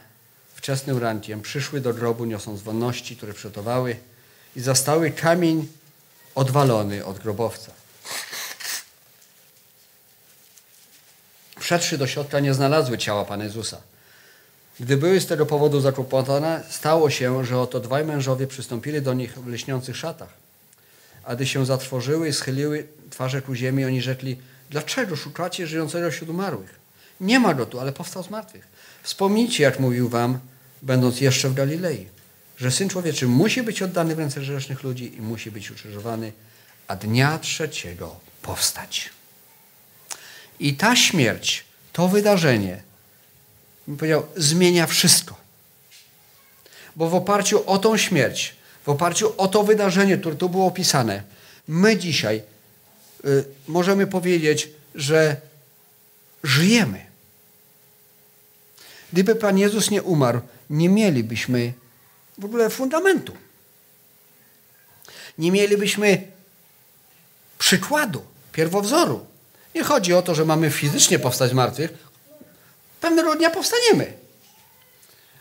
wczesnym 0.55 0.97
rankiem, 0.97 1.41
przyszły 1.41 1.81
do 1.81 1.93
grobu 1.93 2.25
niosąc 2.25 2.61
wonności, 2.61 3.17
które 3.17 3.33
przygotowały 3.33 3.95
i 4.55 4.61
zastały 4.61 5.11
kamień 5.11 5.67
odwalony 6.35 7.05
od 7.05 7.19
grobowca. 7.19 7.71
Wszedłszy 11.59 11.97
do 11.97 12.07
środka 12.07 12.39
nie 12.39 12.53
znalazły 12.53 12.97
ciała 12.97 13.25
Pana 13.25 13.43
Jezusa. 13.43 13.81
Gdy 14.79 14.97
były 14.97 15.19
z 15.19 15.27
tego 15.27 15.45
powodu 15.45 15.81
zakłopotane, 15.81 16.63
stało 16.69 17.09
się, 17.09 17.45
że 17.45 17.59
oto 17.59 17.79
dwaj 17.79 18.05
mężowie 18.05 18.47
przystąpili 18.47 19.01
do 19.01 19.13
nich 19.13 19.33
w 19.33 19.47
lśniących 19.47 19.97
szatach. 19.97 20.40
A 21.31 21.35
gdy 21.35 21.47
się 21.47 21.65
zatworzyły 21.65 22.29
i 22.29 22.33
schyliły 22.33 22.87
twarze 23.09 23.41
ku 23.41 23.55
ziemi, 23.55 23.85
oni 23.85 24.01
rzekli, 24.01 24.37
dlaczego 24.69 25.15
szukacie 25.15 25.67
żyjącego 25.67 26.11
wśród 26.11 26.29
umarłych? 26.29 26.79
Nie 27.19 27.39
ma 27.39 27.53
go 27.53 27.65
tu, 27.65 27.79
ale 27.79 27.91
powstał 27.91 28.23
z 28.23 28.29
martwych. 28.29 28.67
Wspomnijcie, 29.03 29.63
jak 29.63 29.79
mówił 29.79 30.09
wam, 30.09 30.39
będąc 30.81 31.21
jeszcze 31.21 31.49
w 31.49 31.53
Galilei, 31.53 32.07
że 32.57 32.71
Syn 32.71 32.89
Człowieczy 32.89 33.27
musi 33.27 33.63
być 33.63 33.81
oddany 33.81 34.15
w 34.15 34.19
ręce 34.19 34.39
grzesznych 34.39 34.83
ludzi 34.83 35.15
i 35.15 35.21
musi 35.21 35.51
być 35.51 35.71
ukrzyżowany, 35.71 36.31
a 36.87 36.95
dnia 36.95 37.39
trzeciego 37.39 38.19
powstać. 38.41 39.09
I 40.59 40.73
ta 40.73 40.95
śmierć, 40.95 41.65
to 41.93 42.07
wydarzenie, 42.07 42.83
bym 43.87 43.97
powiedział, 43.97 44.27
zmienia 44.35 44.87
wszystko. 44.87 45.37
Bo 46.95 47.09
w 47.09 47.15
oparciu 47.15 47.69
o 47.69 47.77
tą 47.77 47.97
śmierć, 47.97 48.60
w 48.85 48.89
oparciu 48.89 49.33
o 49.37 49.47
to 49.47 49.63
wydarzenie, 49.63 50.17
które 50.17 50.35
tu 50.35 50.49
było 50.49 50.65
opisane, 50.65 51.23
my 51.67 51.97
dzisiaj 51.97 52.43
y, 53.25 53.45
możemy 53.67 54.07
powiedzieć, 54.07 54.69
że 54.95 55.35
żyjemy. 56.43 57.05
Gdyby 59.13 59.35
Pan 59.35 59.57
Jezus 59.57 59.91
nie 59.91 60.03
umarł, 60.03 60.41
nie 60.69 60.89
mielibyśmy 60.89 61.73
w 62.37 62.45
ogóle 62.45 62.69
fundamentu. 62.69 63.33
Nie 65.37 65.51
mielibyśmy 65.51 66.27
przykładu, 67.59 68.23
pierwowzoru. 68.51 69.25
Nie 69.75 69.83
chodzi 69.83 70.13
o 70.13 70.21
to, 70.21 70.35
że 70.35 70.45
mamy 70.45 70.71
fizycznie 70.71 71.19
powstać 71.19 71.53
martwych. 71.53 71.93
Pewnego 73.01 73.35
dnia 73.35 73.49
powstaniemy. 73.49 74.13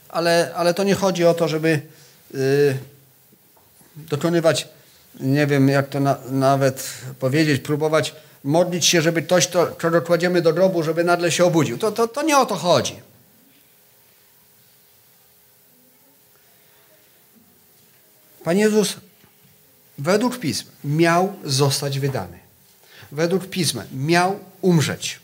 Ale, 0.08 0.52
ale 0.56 0.74
to 0.74 0.84
nie 0.84 0.94
chodzi 0.94 1.24
o 1.24 1.34
to, 1.34 1.48
żeby 1.48 1.80
yy, 2.34 2.78
dokonywać, 4.08 4.68
nie 5.20 5.46
wiem 5.46 5.68
jak 5.68 5.88
to 5.88 6.00
na, 6.00 6.18
nawet 6.30 6.90
powiedzieć, 7.18 7.62
próbować 7.62 8.14
modlić 8.44 8.86
się, 8.86 9.02
żeby 9.02 9.22
ktoś, 9.22 9.46
to, 9.46 9.66
kogo 9.66 10.02
kładziemy 10.02 10.42
do 10.42 10.52
grobu, 10.52 10.82
żeby 10.82 11.04
nagle 11.04 11.32
się 11.32 11.44
obudził. 11.44 11.78
To, 11.78 11.92
to, 11.92 12.08
to 12.08 12.22
nie 12.22 12.38
o 12.38 12.46
to 12.46 12.56
chodzi. 12.56 13.00
Pan 18.44 18.58
Jezus 18.58 18.96
według 19.98 20.38
Pism 20.38 20.66
miał 20.84 21.36
zostać 21.44 21.98
wydany. 21.98 22.38
Według 23.12 23.46
Pisma 23.46 23.84
miał 23.92 24.40
umrzeć. 24.60 25.20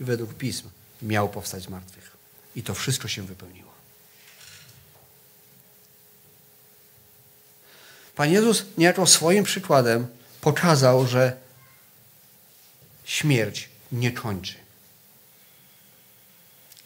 Według 0.00 0.34
Pism 0.34 0.68
miał 1.02 1.28
powstać 1.28 1.62
z 1.62 1.68
martwych. 1.68 2.16
I 2.56 2.62
to 2.62 2.74
wszystko 2.74 3.08
się 3.08 3.22
wypełniło. 3.22 3.71
Pan 8.16 8.32
Jezus 8.32 8.64
niejako 8.78 9.06
swoim 9.06 9.44
przykładem 9.44 10.06
pokazał, 10.40 11.06
że 11.06 11.36
śmierć 13.04 13.68
nie 13.92 14.12
kończy. 14.12 14.54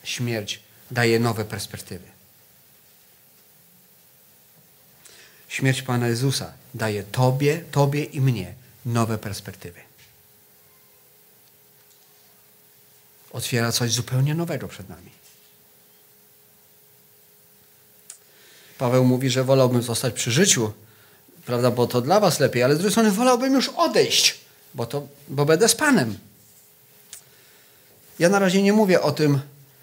Śmierć 0.04 0.60
daje 0.90 1.20
nowe 1.20 1.44
perspektywy. 1.44 2.06
Śmierć 5.48 5.82
Pana 5.82 6.08
Jezusa 6.08 6.52
daje 6.74 7.02
Tobie, 7.04 7.64
Tobie 7.70 8.04
i 8.04 8.20
mnie 8.20 8.54
nowe 8.86 9.18
perspektywy. 9.18 9.80
Otwiera 13.30 13.72
coś 13.72 13.92
zupełnie 13.92 14.34
nowego 14.34 14.68
przed 14.68 14.88
nami. 14.88 15.10
Paweł 18.78 19.04
mówi, 19.04 19.30
że 19.30 19.44
wolałbym 19.44 19.82
zostać 19.82 20.14
przy 20.14 20.32
życiu, 20.32 20.72
prawda, 21.46 21.70
bo 21.70 21.86
to 21.86 22.00
dla 22.00 22.20
was 22.20 22.40
lepiej, 22.40 22.62
ale 22.62 22.74
z 22.74 22.78
drugiej 22.78 22.92
strony 22.92 23.10
wolałbym 23.10 23.54
już 23.54 23.68
odejść, 23.68 24.38
bo, 24.74 24.86
to, 24.86 25.06
bo 25.28 25.44
będę 25.44 25.68
z 25.68 25.74
Panem. 25.74 26.18
Ja 28.18 28.28
na 28.28 28.38
razie 28.38 28.62
nie 28.62 28.72
mówię 28.72 29.02
o 29.02 29.12
tym, 29.12 29.40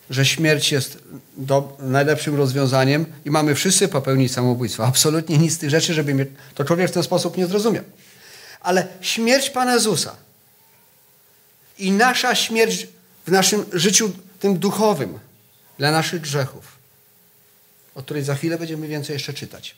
że 0.10 0.26
śmierć 0.26 0.72
jest 0.72 0.98
do, 1.38 1.78
najlepszym 1.80 2.36
rozwiązaniem 2.36 3.06
i 3.26 3.32
mamy 3.32 3.56
wszyscy 3.56 3.88
popełnić 3.88 4.34
samobójstwo. 4.34 4.86
Absolutnie 4.86 5.38
nic 5.38 5.54
z 5.54 5.58
tych 5.58 5.70
rzeczy, 5.70 5.94
żeby 5.94 6.14
mnie, 6.14 6.26
to 6.56 6.64
człowiek 6.64 6.90
w 6.90 6.94
ten 6.94 7.04
sposób 7.04 7.38
nie 7.38 7.48
zrozumiał. 7.48 7.84
Ale 8.62 8.88
śmierć 9.02 9.50
Pana 9.50 9.74
Jezusa 9.74 10.16
i 11.78 11.92
nasza 11.92 12.36
śmierć 12.36 12.88
w 13.28 13.32
naszym 13.32 13.66
życiu 13.74 14.12
tym 14.40 14.60
duchowym 14.60 15.20
dla 15.78 15.92
naszych 15.92 16.22
grzechów, 16.22 16.78
o 17.96 18.02
której 18.02 18.24
za 18.24 18.36
chwilę 18.36 18.58
będziemy 18.58 18.88
więcej 18.88 19.14
jeszcze 19.14 19.34
czytać, 19.34 19.76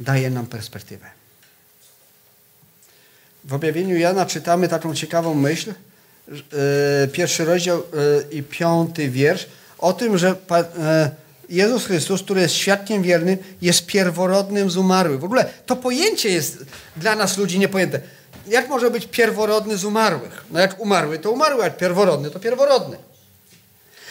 daje 0.00 0.30
nam 0.30 0.46
perspektywę. 0.46 1.06
W 3.44 3.54
objawieniu 3.54 3.96
Jana 3.96 4.26
czytamy 4.26 4.68
taką 4.68 4.94
ciekawą 4.94 5.34
myśl, 5.34 5.70
e, 5.72 7.08
pierwszy 7.08 7.44
rozdział 7.44 7.78
e, 7.78 7.82
i 8.34 8.42
piąty 8.42 9.10
wiersz, 9.10 9.46
o 9.78 9.92
tym, 9.92 10.18
że 10.18 10.34
e, 10.50 11.10
Jezus 11.48 11.86
Chrystus, 11.86 12.22
który 12.22 12.40
jest 12.40 12.54
świadkiem 12.54 13.02
wiernym, 13.02 13.38
jest 13.62 13.86
pierworodnym 13.86 14.70
z 14.70 14.76
umarłych. 14.76 15.20
W 15.20 15.24
ogóle 15.24 15.50
to 15.66 15.76
pojęcie 15.76 16.28
jest 16.28 16.64
dla 16.96 17.16
nas 17.16 17.38
ludzi 17.38 17.58
niepojęte. 17.58 18.00
Jak 18.46 18.68
może 18.68 18.90
być 18.90 19.06
pierworodny 19.06 19.76
z 19.76 19.84
umarłych? 19.84 20.44
No 20.50 20.60
jak 20.60 20.80
umarły, 20.80 21.18
to 21.18 21.30
umarły, 21.30 21.64
jak 21.64 21.76
pierworodny, 21.76 22.30
to 22.30 22.40
pierworodny. 22.40 22.96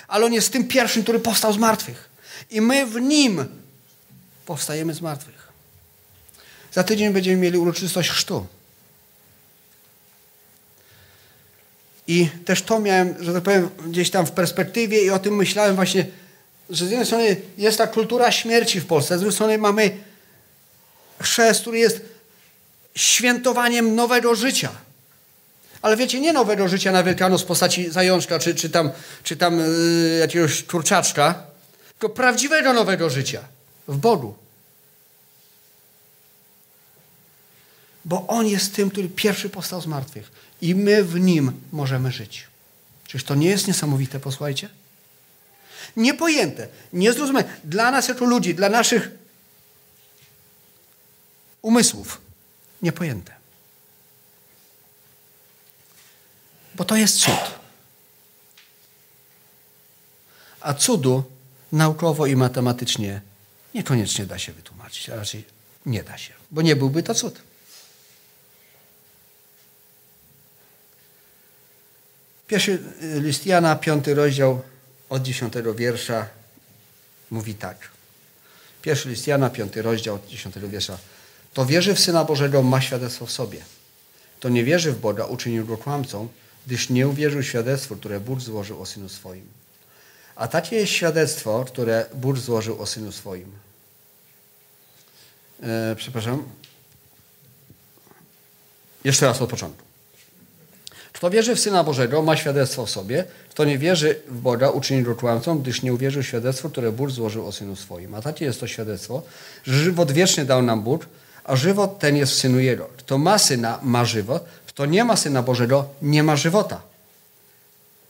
Ale 0.08 0.26
on 0.26 0.34
jest 0.34 0.52
tym 0.52 0.68
pierwszym, 0.68 1.04
który 1.04 1.20
powstał 1.20 1.54
z 1.54 1.58
martwych. 1.58 2.10
I 2.50 2.62
my 2.62 2.86
w 2.86 3.02
nim 3.02 3.46
powstajemy 4.46 4.94
z 4.94 5.02
martwych. 5.02 5.37
Za 6.72 6.84
tydzień 6.84 7.14
będziemy 7.14 7.38
mieli 7.38 7.58
uroczystość 7.58 8.10
chrztu. 8.10 8.48
I 12.08 12.30
też 12.46 12.62
to 12.62 12.80
miałem, 12.80 13.16
że 13.20 13.34
tak 13.34 13.44
powiem, 13.44 13.70
gdzieś 13.88 14.10
tam 14.10 14.26
w 14.26 14.32
perspektywie 14.32 15.02
i 15.02 15.10
o 15.10 15.20
tym 15.20 15.36
myślałem 15.36 15.76
właśnie, 15.76 16.06
że 16.70 16.86
z 16.86 16.90
jednej 16.90 17.06
strony 17.06 17.36
jest 17.58 17.78
ta 17.78 17.88
kultura 17.88 18.32
śmierci 18.32 18.82
w 18.82 18.86
Polsce, 18.86 19.18
z 19.18 19.20
drugiej 19.20 19.36
strony 19.36 19.58
mamy 19.58 19.92
chrzest, 21.22 21.62
który 21.62 21.80
jest 21.80 22.02
świętowaniem 22.96 23.96
nowego 23.96 24.36
życia. 24.36 24.72
Ale 25.82 25.98
wiecie, 25.98 26.20
nie 26.20 26.34
nowego 26.34 26.68
życia 26.68 26.92
na 26.92 27.04
Wielkanoc 27.04 27.42
w 27.42 27.46
postaci 27.46 27.92
zajączka 27.92 28.40
czy, 28.40 28.56
czy 28.56 28.70
tam, 28.70 28.92
czy 29.24 29.38
tam 29.38 29.60
yy, 29.60 30.18
jakiegoś 30.20 30.64
kurczaczka, 30.64 31.44
tylko 31.92 32.16
prawdziwego 32.16 32.74
nowego 32.74 33.10
życia 33.10 33.44
w 33.88 33.98
Bogu. 33.98 34.36
Bo 38.08 38.28
On 38.28 38.48
jest 38.48 38.76
tym, 38.76 38.90
który 38.90 39.10
pierwszy 39.10 39.50
powstał 39.50 39.82
z 39.82 39.88
martwych 39.88 40.32
i 40.62 40.76
my 40.76 41.04
w 41.04 41.20
Nim 41.20 41.52
możemy 41.72 42.12
żyć. 42.12 42.48
Czyż 43.08 43.24
to 43.24 43.36
nie 43.36 43.50
jest 43.50 43.68
niesamowite, 43.68 44.20
posłuchajcie? 44.20 44.70
Niepojęte, 45.96 46.68
niezrozumiałe. 46.94 47.46
Dla 47.64 47.92
nas 47.92 48.08
jako 48.08 48.26
ludzi, 48.26 48.56
dla 48.56 48.70
naszych 48.70 49.10
umysłów 51.62 52.22
niepojęte. 52.82 53.34
Bo 56.76 56.86
to 56.86 56.96
jest 56.96 57.18
cud. 57.18 57.60
A 60.62 60.74
cudu 60.74 61.24
naukowo 61.72 62.26
i 62.26 62.36
matematycznie 62.36 63.22
niekoniecznie 63.74 64.26
da 64.26 64.40
się 64.40 64.54
wytłumaczyć, 64.54 65.10
a 65.10 65.16
raczej 65.16 65.46
nie 65.86 66.04
da 66.04 66.18
się, 66.18 66.34
bo 66.52 66.62
nie 66.62 66.76
byłby 66.76 67.04
to 67.04 67.14
cud. 67.14 67.47
Pierwszy 72.48 72.80
list 73.02 73.46
Jana, 73.46 73.76
piąty 73.76 74.14
rozdział 74.14 74.62
od 75.10 75.24
dziesiątego 75.24 75.74
wiersza 75.74 76.28
mówi 77.32 77.56
tak. 77.56 77.78
Pierwszy 78.82 79.10
list 79.10 79.28
Jana, 79.28 79.50
piąty 79.50 79.82
rozdział 79.82 80.16
od 80.16 80.28
dziesiątego 80.28 80.70
wiersza. 80.70 80.98
To 81.54 81.66
wierzy 81.66 81.96
w 81.96 82.00
Syna 82.00 82.26
Bożego, 82.26 82.64
ma 82.64 82.82
świadectwo 82.82 83.26
w 83.26 83.32
sobie. 83.32 83.62
To 84.40 84.50
nie 84.50 84.64
wierzy 84.64 84.92
w 84.92 85.00
Boga, 85.00 85.26
uczynił 85.26 85.66
go 85.66 85.78
kłamcą, 85.78 86.28
gdyż 86.68 86.90
nie 86.90 87.08
uwierzył 87.08 87.44
świadectwu, 87.44 87.96
które 87.96 88.20
Bóg 88.20 88.42
złożył 88.42 88.82
o 88.82 88.86
Synu 88.86 89.10
swoim. 89.10 89.48
A 90.36 90.48
takie 90.48 90.76
jest 90.76 90.92
świadectwo, 90.92 91.66
które 91.66 92.06
Bóg 92.14 92.38
złożył 92.38 92.82
o 92.82 92.86
Synu 92.86 93.12
swoim. 93.12 93.52
E, 95.64 95.96
przepraszam. 95.96 96.44
Jeszcze 99.04 99.26
raz 99.26 99.42
od 99.42 99.50
początku. 99.50 99.87
Kto 101.18 101.30
wierzy 101.30 101.56
w 101.56 101.60
Syna 101.60 101.84
Bożego, 101.84 102.22
ma 102.22 102.38
świadectwo 102.38 102.86
w 102.86 102.90
sobie. 102.90 103.24
Kto 103.50 103.66
nie 103.66 103.78
wierzy 103.78 104.20
w 104.28 104.40
Boga, 104.40 104.70
uczyni 104.70 105.04
go 105.04 105.16
kłamcą, 105.16 105.60
gdyż 105.60 105.82
nie 105.82 105.94
uwierzył 105.94 106.24
w 106.24 106.26
świadectwo, 106.26 106.70
które 106.70 106.92
Bóg 106.92 107.10
złożył 107.10 107.48
o 107.48 107.52
Synu 107.52 107.76
swoim. 107.76 108.16
A 108.16 108.22
takie 108.22 108.46
jest 108.46 108.60
to 108.60 108.68
świadectwo, 108.68 109.22
że 109.64 109.74
żywot 109.74 110.12
wieczny 110.12 110.46
dał 110.46 110.62
nam 110.62 110.82
Bóg, 110.82 111.06
a 111.44 111.56
żywot 111.56 112.00
ten 112.00 112.18
jest 112.18 112.32
w 112.32 112.36
Synu 112.36 112.60
Jego. 112.60 112.90
Kto 112.98 113.18
ma 113.18 113.38
Syna, 113.38 113.80
ma 113.84 114.06
żywot. 114.06 114.46
Kto 114.68 114.86
nie 114.86 115.04
ma 115.04 115.16
Syna 115.16 115.44
Bożego, 115.44 115.86
nie 116.02 116.24
ma 116.24 116.36
żywota. 116.36 116.82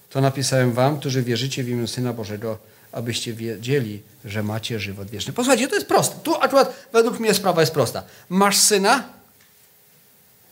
To 0.10 0.22
napisałem 0.22 0.72
wam, 0.74 1.00
którzy 1.00 1.24
wierzycie 1.24 1.63
w 1.63 1.70
imię 1.70 1.88
Syna 1.88 2.13
Bożego, 2.13 2.58
abyście 2.91 3.34
wiedzieli, 3.34 4.02
że 4.26 4.43
macie 4.43 4.80
żywot 4.80 5.10
wieczny. 5.10 5.34
Posłuchajcie, 5.34 5.67
to 5.67 5.76
jest 5.76 5.88
proste. 5.88 6.15
Tu 6.24 6.36
akurat 6.36 6.74
według 6.93 7.20
mnie 7.20 7.34
sprawa 7.34 7.62
jest 7.62 7.74
prosta. 7.74 8.04
Masz 8.30 8.58
Syna, 8.58 9.04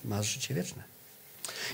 masz 0.06 0.26
życie 0.34 0.54
wieczne. 0.54 0.95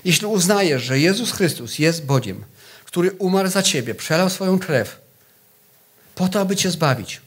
Jeśli 0.04 0.26
uznajesz, 0.26 0.82
że 0.82 0.98
Jezus 0.98 1.32
Chrystus 1.32 1.78
jest 1.78 2.04
Bogiem, 2.04 2.44
który 2.84 3.12
umarł 3.12 3.48
za 3.48 3.62
ciebie, 3.62 3.94
przelał 3.94 4.30
swoją 4.30 4.58
krew 4.58 5.00
po 6.14 6.28
to, 6.28 6.40
aby 6.40 6.56
cię 6.56 6.70
zbawić. 6.70 7.20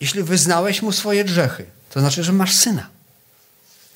Jeśli 0.00 0.22
wyznałeś 0.22 0.82
mu 0.82 0.92
swoje 0.92 1.24
grzechy, 1.24 1.64
to 1.90 2.00
znaczy, 2.00 2.24
że 2.24 2.32
masz 2.32 2.54
syna. 2.54 2.88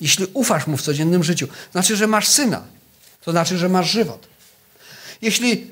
Jeśli 0.01 0.27
ufasz 0.33 0.67
mu 0.67 0.77
w 0.77 0.81
codziennym 0.81 1.23
życiu, 1.23 1.47
to 1.47 1.71
znaczy, 1.71 1.95
że 1.95 2.07
masz 2.07 2.27
syna. 2.27 2.63
To 3.21 3.31
znaczy, 3.31 3.57
że 3.57 3.69
masz 3.69 3.91
żywot. 3.91 4.27
Jeśli 5.21 5.71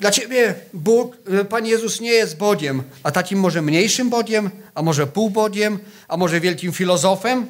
dla 0.00 0.10
ciebie 0.10 0.54
Bóg, 0.72 1.16
Pan 1.48 1.66
Jezus 1.66 2.00
nie 2.00 2.10
jest 2.10 2.36
Bogiem, 2.36 2.82
a 3.02 3.10
takim 3.10 3.40
może 3.40 3.62
mniejszym 3.62 4.10
Bogiem, 4.10 4.50
a 4.74 4.82
może 4.82 5.06
półbogiem, 5.06 5.78
a 6.08 6.16
może 6.16 6.40
wielkim 6.40 6.72
filozofem, 6.72 7.46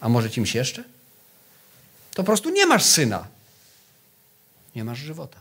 a 0.00 0.08
może 0.08 0.28
kimś 0.28 0.54
jeszcze, 0.54 0.84
to 2.14 2.22
po 2.22 2.26
prostu 2.26 2.50
nie 2.50 2.66
masz 2.66 2.84
syna. 2.84 3.26
Nie 4.74 4.84
masz 4.84 4.98
żywota. 4.98 5.40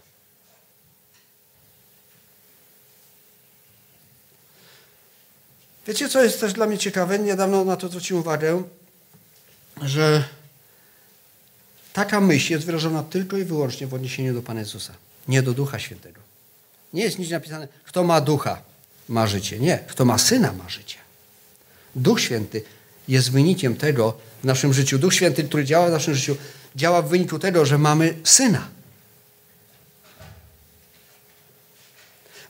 Wiecie, 5.87 6.09
co 6.09 6.23
jest 6.23 6.39
też 6.39 6.53
dla 6.53 6.65
mnie 6.65 6.77
ciekawe? 6.77 7.19
Niedawno 7.19 7.65
na 7.65 7.77
to 7.77 7.87
zwróciłem 7.87 8.21
uwagę, 8.21 8.63
że 9.81 10.23
taka 11.93 12.21
myśl 12.21 12.53
jest 12.53 12.65
wyrażona 12.65 13.03
tylko 13.03 13.37
i 13.37 13.43
wyłącznie 13.43 13.87
w 13.87 13.93
odniesieniu 13.93 14.33
do 14.33 14.41
Pana 14.41 14.59
Jezusa, 14.59 14.93
nie 15.27 15.41
do 15.41 15.53
Ducha 15.53 15.79
Świętego. 15.79 16.21
Nie 16.93 17.03
jest 17.03 17.19
nic 17.19 17.29
napisane, 17.29 17.67
kto 17.85 18.03
ma 18.03 18.21
Ducha, 18.21 18.61
ma 19.09 19.27
życie. 19.27 19.59
Nie, 19.59 19.77
kto 19.87 20.05
ma 20.05 20.17
Syna, 20.17 20.53
ma 20.53 20.69
życie. 20.69 20.97
Duch 21.95 22.21
Święty 22.21 22.61
jest 23.07 23.31
wynikiem 23.31 23.75
tego 23.75 24.17
w 24.41 24.45
naszym 24.45 24.73
życiu. 24.73 24.99
Duch 24.99 25.13
Święty, 25.13 25.43
który 25.43 25.65
działa 25.65 25.87
w 25.87 25.91
naszym 25.91 26.15
życiu, 26.15 26.37
działa 26.75 27.01
w 27.01 27.09
wyniku 27.09 27.39
tego, 27.39 27.65
że 27.65 27.77
mamy 27.77 28.17
Syna. 28.23 28.67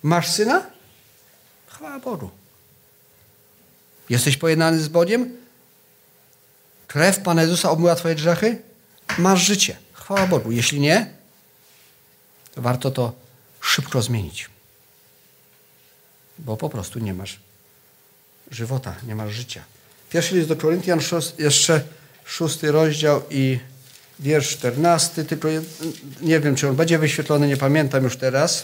Masz 0.04 0.32
Syna? 0.32 0.66
Chwała 1.68 2.00
Bogu. 2.00 2.30
Jesteś 4.10 4.38
pojednany 4.38 4.80
z 4.80 4.88
Bogiem? 4.88 5.38
Krew 6.88 7.20
Pana 7.20 7.42
Jezusa 7.42 7.70
obmyła 7.70 7.96
Twoje 7.96 8.16
grzechy? 8.16 8.62
Masz 9.18 9.42
życie. 9.42 9.78
Chwała 9.94 10.28
Bogu. 10.28 10.52
Jeśli 10.52 10.80
nie, 10.80 11.14
to 12.56 12.62
warto 12.62 12.92
to 12.92 13.14
szybko 13.62 14.02
zmienić. 14.02 14.50
Bo 16.40 16.58
po 16.58 16.70
prostu 16.70 17.00
nie 17.00 17.14
masz 17.14 17.40
żywota, 18.52 18.96
nie 19.08 19.16
masz 19.16 19.34
życia. 19.34 19.64
Pierwszy 20.10 20.36
list 20.36 20.48
do 20.48 20.56
Koryntian, 20.56 21.00
jeszcze 21.38 21.84
szósty 22.26 22.72
rozdział 22.72 23.22
i 23.30 23.60
wiersz 24.20 24.50
czternasty, 24.50 25.26
tylko 25.26 25.48
nie 26.22 26.40
wiem, 26.40 26.56
czy 26.56 26.70
on 26.70 26.76
będzie 26.76 27.00
wyświetlony, 27.00 27.48
nie 27.48 27.58
pamiętam 27.58 28.04
już 28.04 28.18
teraz. 28.18 28.64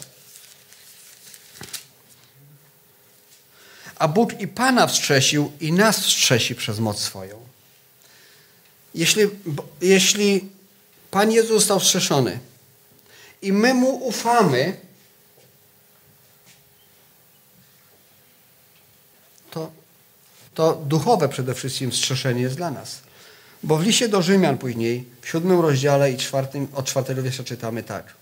A 3.96 4.08
Bóg 4.08 4.42
i 4.42 4.48
Pana 4.48 4.88
wstrzesił 4.88 5.52
i 5.60 5.72
nas 5.72 6.00
wstrzesi 6.00 6.56
przez 6.56 6.80
moc 6.80 7.00
swoją. 7.00 7.40
Jeśli, 8.96 9.24
jeśli 9.82 10.50
Pan 11.12 11.32
Jezus 11.32 11.52
został 11.52 11.80
wstrzeszony 11.80 12.40
i 13.42 13.54
my 13.54 13.74
Mu 13.74 13.90
ufamy, 14.08 14.78
to, 19.52 19.72
to 20.54 20.74
duchowe 20.74 21.30
przede 21.30 21.54
wszystkim 21.54 21.92
wstrzeszenie 21.92 22.42
jest 22.42 22.56
dla 22.56 22.72
nas. 22.72 23.09
Bo 23.64 23.78
w 23.78 23.84
liście 23.84 24.10
do 24.10 24.22
Rzymian 24.22 24.58
później, 24.58 25.06
w 25.22 25.30
siódmym 25.30 25.60
rozdziale 25.60 26.12
i 26.12 26.18
czwartym, 26.18 26.68
od 26.74 26.86
czwartego 26.86 27.24
wiersza 27.24 27.44
czytamy 27.44 27.84
tak. 27.84 28.14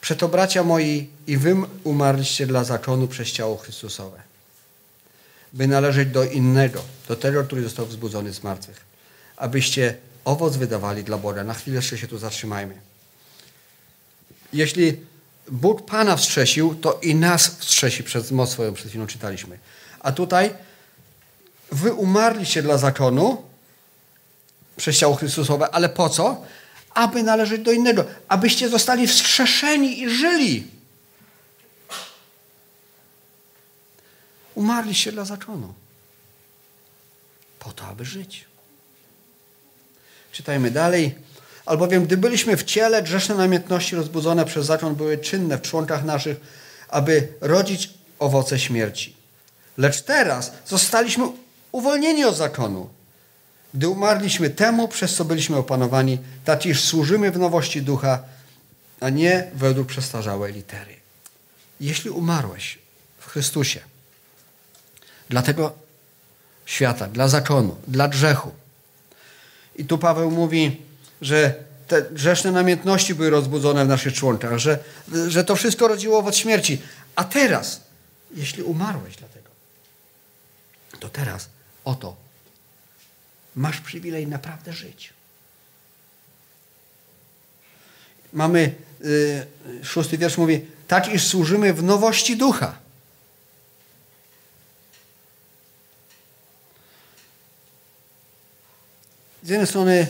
Przeto 0.00 0.28
bracia 0.28 0.64
moi 0.64 1.08
i 1.26 1.36
wy 1.36 1.56
umarliście 1.84 2.46
dla 2.46 2.64
zakonu 2.64 3.08
przez 3.08 3.32
ciało 3.32 3.56
Chrystusowe, 3.56 4.22
by 5.52 5.66
należeć 5.66 6.08
do 6.08 6.24
innego, 6.24 6.82
do 7.08 7.16
tego, 7.16 7.44
który 7.44 7.62
został 7.62 7.86
wzbudzony 7.86 8.32
z 8.32 8.42
martwych, 8.42 8.80
abyście 9.36 9.96
owoc 10.24 10.56
wydawali 10.56 11.04
dla 11.04 11.18
Boga. 11.18 11.44
Na 11.44 11.54
chwilę 11.54 11.76
jeszcze 11.76 11.98
się 11.98 12.08
tu 12.08 12.18
zatrzymajmy. 12.18 12.74
Jeśli 14.52 15.00
Bóg 15.48 15.86
Pana 15.86 16.16
wstrzesił, 16.16 16.74
to 16.74 16.98
i 17.02 17.14
nas 17.14 17.48
wstrzesi 17.48 18.04
przez 18.04 18.30
moc 18.30 18.50
swoją, 18.50 18.74
przed 18.74 18.88
chwilą 18.88 19.06
czytaliśmy. 19.06 19.58
A 20.00 20.12
tutaj 20.12 20.54
wy 21.72 21.92
umarliście 21.92 22.62
dla 22.62 22.78
zakonu, 22.78 23.42
przez 24.76 24.98
ciało 24.98 25.14
Chrystusowe, 25.14 25.70
ale 25.74 25.88
po 25.88 26.08
co? 26.08 26.42
Aby 26.94 27.22
należeć 27.22 27.62
do 27.62 27.72
innego, 27.72 28.04
abyście 28.28 28.68
zostali 28.68 29.06
wstrzeszeni 29.06 30.02
i 30.02 30.10
żyli. 30.10 30.66
Umarliście 34.54 35.12
dla 35.12 35.24
zakonu. 35.24 35.74
Po 37.58 37.72
to, 37.72 37.84
aby 37.86 38.04
żyć. 38.04 38.44
Czytajmy 40.32 40.70
dalej. 40.70 41.14
Albowiem, 41.66 42.04
gdy 42.04 42.16
byliśmy 42.16 42.56
w 42.56 42.64
ciele, 42.64 43.02
grzeszne 43.02 43.34
namiętności 43.34 43.96
rozbudzone 43.96 44.44
przez 44.44 44.66
zakon 44.66 44.94
były 44.94 45.18
czynne 45.18 45.58
w 45.58 45.62
członkach 45.62 46.04
naszych, 46.04 46.36
aby 46.88 47.28
rodzić 47.40 47.90
owoce 48.18 48.58
śmierci. 48.58 49.16
Lecz 49.78 50.02
teraz 50.02 50.52
zostaliśmy 50.66 51.24
uwolnieni 51.72 52.24
od 52.24 52.36
zakonu, 52.36 52.88
gdy 53.76 53.88
umarliśmy 53.88 54.50
temu, 54.50 54.88
przez 54.88 55.14
co 55.14 55.24
byliśmy 55.24 55.56
opanowani, 55.56 56.18
tak 56.44 56.66
iż 56.66 56.84
służymy 56.84 57.30
w 57.30 57.38
nowości 57.38 57.82
ducha, 57.82 58.22
a 59.00 59.10
nie 59.10 59.50
według 59.54 59.88
przestarzałej 59.88 60.52
litery. 60.52 60.96
Jeśli 61.80 62.10
umarłeś 62.10 62.78
w 63.18 63.26
Chrystusie, 63.26 63.80
dla 65.28 65.42
tego 65.42 65.72
świata, 66.66 67.08
dla 67.08 67.28
zakonu, 67.28 67.76
dla 67.88 68.08
grzechu. 68.08 68.50
I 69.76 69.84
tu 69.84 69.98
Paweł 69.98 70.30
mówi, 70.30 70.82
że 71.20 71.54
te 71.88 72.02
grzeszne 72.02 72.52
namiętności 72.52 73.14
były 73.14 73.30
rozbudzone 73.30 73.84
w 73.84 73.88
naszych 73.88 74.14
członkach, 74.14 74.58
że, 74.58 74.78
że 75.28 75.44
to 75.44 75.56
wszystko 75.56 75.88
rodziło 75.88 76.18
owoc 76.18 76.36
śmierci. 76.36 76.82
A 77.16 77.24
teraz, 77.24 77.80
jeśli 78.34 78.62
umarłeś 78.62 79.16
dlatego, 79.16 79.48
to 81.00 81.08
teraz 81.08 81.48
oto 81.84 82.25
masz 83.56 83.80
przywilej 83.80 84.26
naprawdę 84.26 84.72
żyć. 84.72 85.12
Mamy, 88.32 88.74
y, 89.04 89.46
szósty 89.84 90.18
wiersz 90.18 90.38
mówi, 90.38 90.66
tak 90.88 91.08
iż 91.08 91.26
służymy 91.26 91.74
w 91.74 91.82
nowości 91.82 92.36
ducha. 92.36 92.78
Z 99.42 99.48
jednej 99.48 99.66
strony 99.66 100.06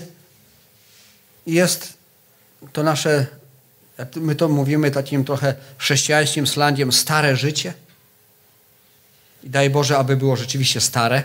jest 1.47 1.95
to 2.73 2.83
nasze, 2.83 3.27
jak 3.99 4.17
my 4.17 4.35
to 4.35 4.49
mówimy 4.49 4.91
takim 4.91 5.25
trochę 5.25 5.55
chrześcijańskim 5.79 6.47
slangiem, 6.47 6.93
stare 6.93 7.37
życie. 7.37 7.75
I 9.45 9.51
daj 9.51 9.71
Boże, 9.71 9.99
aby 9.99 10.17
było 10.17 10.37
rzeczywiście 10.37 10.81
stare, 10.81 11.25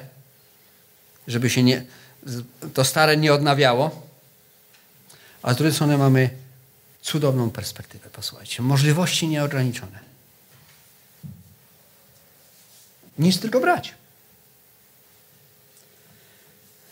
żeby 1.27 1.49
się 1.49 1.63
nie, 1.63 1.85
to 2.73 2.85
stare 2.85 3.17
nie 3.17 3.33
odnawiało. 3.33 4.07
A 5.41 5.53
z 5.53 5.55
drugiej 5.55 5.73
strony 5.73 5.97
mamy 5.97 6.29
cudowną 7.01 7.51
perspektywę, 7.51 8.09
posłuchajcie. 8.09 8.61
Możliwości 8.63 9.27
nieograniczone. 9.27 9.99
Nic 13.19 13.39
tylko 13.39 13.59
brać. 13.59 13.93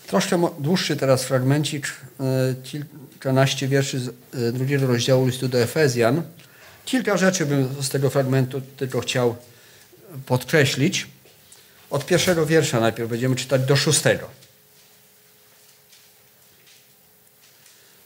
Troszkę 0.07 0.49
dłuższy 0.59 0.97
teraz 0.97 1.23
fragmencik, 1.23 1.87
e, 2.19 2.55
kilkanaście 2.63 3.67
wierszy 3.67 3.99
z 3.99 4.07
e, 4.07 4.51
drugiego 4.51 4.87
rozdziału 4.87 5.25
listu 5.25 5.47
do 5.47 5.61
Efezjan. 5.61 6.21
Kilka 6.85 7.17
rzeczy 7.17 7.45
bym 7.45 7.83
z 7.83 7.89
tego 7.89 8.09
fragmentu 8.09 8.61
tylko 8.61 8.99
chciał 8.99 9.35
podkreślić. 10.25 11.07
Od 11.89 12.05
pierwszego 12.05 12.45
wiersza 12.45 12.79
najpierw 12.79 13.09
będziemy 13.09 13.35
czytać 13.35 13.61
do 13.65 13.75
szóstego. 13.75 14.29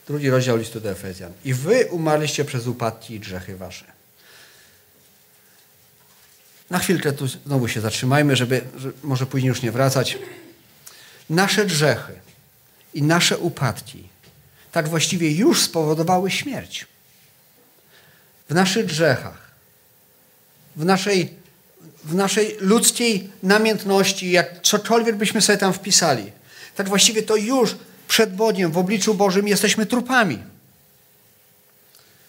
Drugi 0.08 0.30
rozdział 0.30 0.58
listu 0.58 0.80
do 0.80 0.92
Efezjan. 0.92 1.34
I 1.46 1.54
wy 1.54 1.86
umarliście 1.86 2.46
przez 2.46 2.68
upadki 2.68 3.16
i 3.16 3.20
grzechy 3.20 3.56
wasze. 3.56 3.86
Na 6.70 6.80
chwilkę 6.80 7.14
tu 7.14 7.28
znowu 7.28 7.68
się 7.68 7.82
zatrzymajmy, 7.82 8.36
żeby, 8.36 8.62
żeby 8.78 8.94
może 9.04 9.26
później 9.26 9.50
już 9.50 9.62
nie 9.62 9.72
wracać. 9.72 10.18
Nasze 11.30 11.66
grzechy 11.66 12.14
i 12.94 13.04
nasze 13.04 13.38
upadki 13.38 14.14
tak 14.74 14.90
właściwie 14.90 15.32
już 15.32 15.62
spowodowały 15.62 16.32
śmierć. 16.32 16.88
W 18.50 18.54
naszych 18.54 18.86
grzechach, 18.86 19.52
w 20.76 20.86
naszej, 20.86 21.34
w 22.04 22.16
naszej 22.16 22.58
ludzkiej 22.60 23.30
namiętności, 23.44 24.32
jak 24.32 24.62
cokolwiek 24.62 25.16
byśmy 25.16 25.42
sobie 25.42 25.58
tam 25.58 25.74
wpisali, 25.74 26.32
tak 26.76 26.90
właściwie 26.90 27.24
to 27.24 27.36
już 27.36 27.76
przed 28.08 28.36
Bogiem, 28.36 28.72
w 28.72 28.78
obliczu 28.78 29.14
Bożym 29.14 29.48
jesteśmy 29.48 29.86
trupami. 29.86 30.44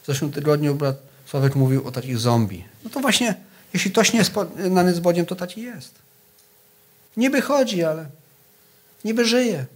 W 0.03 0.07
zeszłym 0.07 0.33
tygodniu 0.33 0.75
brat 0.75 0.97
Sławek 1.27 1.55
mówił 1.55 1.89
o 1.89 1.93
takich 1.93 2.19
zombie. 2.19 2.65
No 2.85 2.91
to 2.91 3.01
właśnie, 3.01 3.35
jeśli 3.73 3.91
ktoś 3.91 4.13
nie 4.13 4.19
jest 4.19 4.33
znany 4.67 4.95
z 4.95 5.01
Bogiem, 5.01 5.27
to 5.27 5.37
taki 5.37 5.63
jest. 5.63 5.95
Niby 7.17 7.43
chodzi, 7.43 7.85
ale 7.85 8.07
niby 9.05 9.25
żyje. 9.25 9.67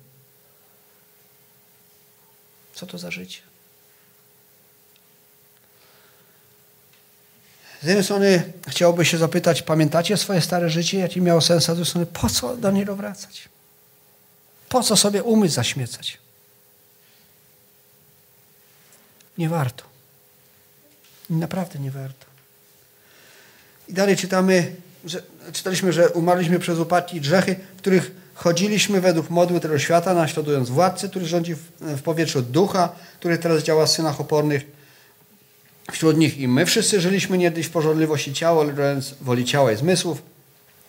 Co 2.74 2.86
to 2.86 2.98
za 2.98 3.10
życie? 3.10 3.40
Z 7.82 7.86
jednej 7.86 8.04
strony 8.04 8.52
chciałoby 8.68 9.04
się 9.04 9.18
zapytać, 9.18 9.62
pamiętacie 9.62 10.16
swoje 10.16 10.40
stare 10.40 10.70
życie, 10.70 10.98
jakie 10.98 11.20
miało 11.20 11.40
sens, 11.40 11.68
a 11.68 11.72
z 11.72 11.76
drugiej 11.76 11.90
strony, 11.90 12.06
po 12.06 12.30
co 12.30 12.56
do 12.56 12.70
niego 12.70 12.96
wracać? 12.96 13.48
Po 14.68 14.82
co 14.82 14.96
sobie 14.96 15.22
umysł 15.22 15.54
zaśmiecać? 15.54 16.18
Nie 19.38 19.48
warto. 19.48 19.84
Naprawdę 21.30 21.78
nie 21.78 21.90
warto. 21.90 22.26
I 23.88 23.92
dalej 23.92 24.16
czytamy, 24.16 24.72
że, 25.04 25.22
czytaliśmy, 25.52 25.92
że 25.92 26.08
umarliśmy 26.08 26.58
przez 26.58 26.78
upadki 26.78 27.16
i 27.16 27.20
grzechy, 27.20 27.56
w 27.76 27.78
których 27.78 28.10
chodziliśmy 28.34 29.00
według 29.00 29.30
modły 29.30 29.60
tego 29.60 29.78
świata, 29.78 30.14
naśladując 30.14 30.70
władcy, 30.70 31.08
który 31.08 31.26
rządzi 31.26 31.54
w, 31.54 31.60
w 31.80 32.02
powietrzu 32.02 32.42
ducha, 32.42 32.92
który 33.18 33.38
teraz 33.38 33.62
działa 33.62 33.86
w 33.86 33.90
synach 33.90 34.20
opornych. 34.20 34.62
Wśród 35.92 36.16
nich 36.16 36.38
i 36.38 36.48
my 36.48 36.66
wszyscy 36.66 37.00
żyliśmy 37.00 37.38
niegdyś 37.38 37.66
w 37.66 37.70
porządliwości 37.70 38.34
ciała, 38.34 38.64
leżąc 38.64 39.14
woli 39.20 39.44
ciała 39.44 39.72
i 39.72 39.76
zmysłów. 39.76 40.22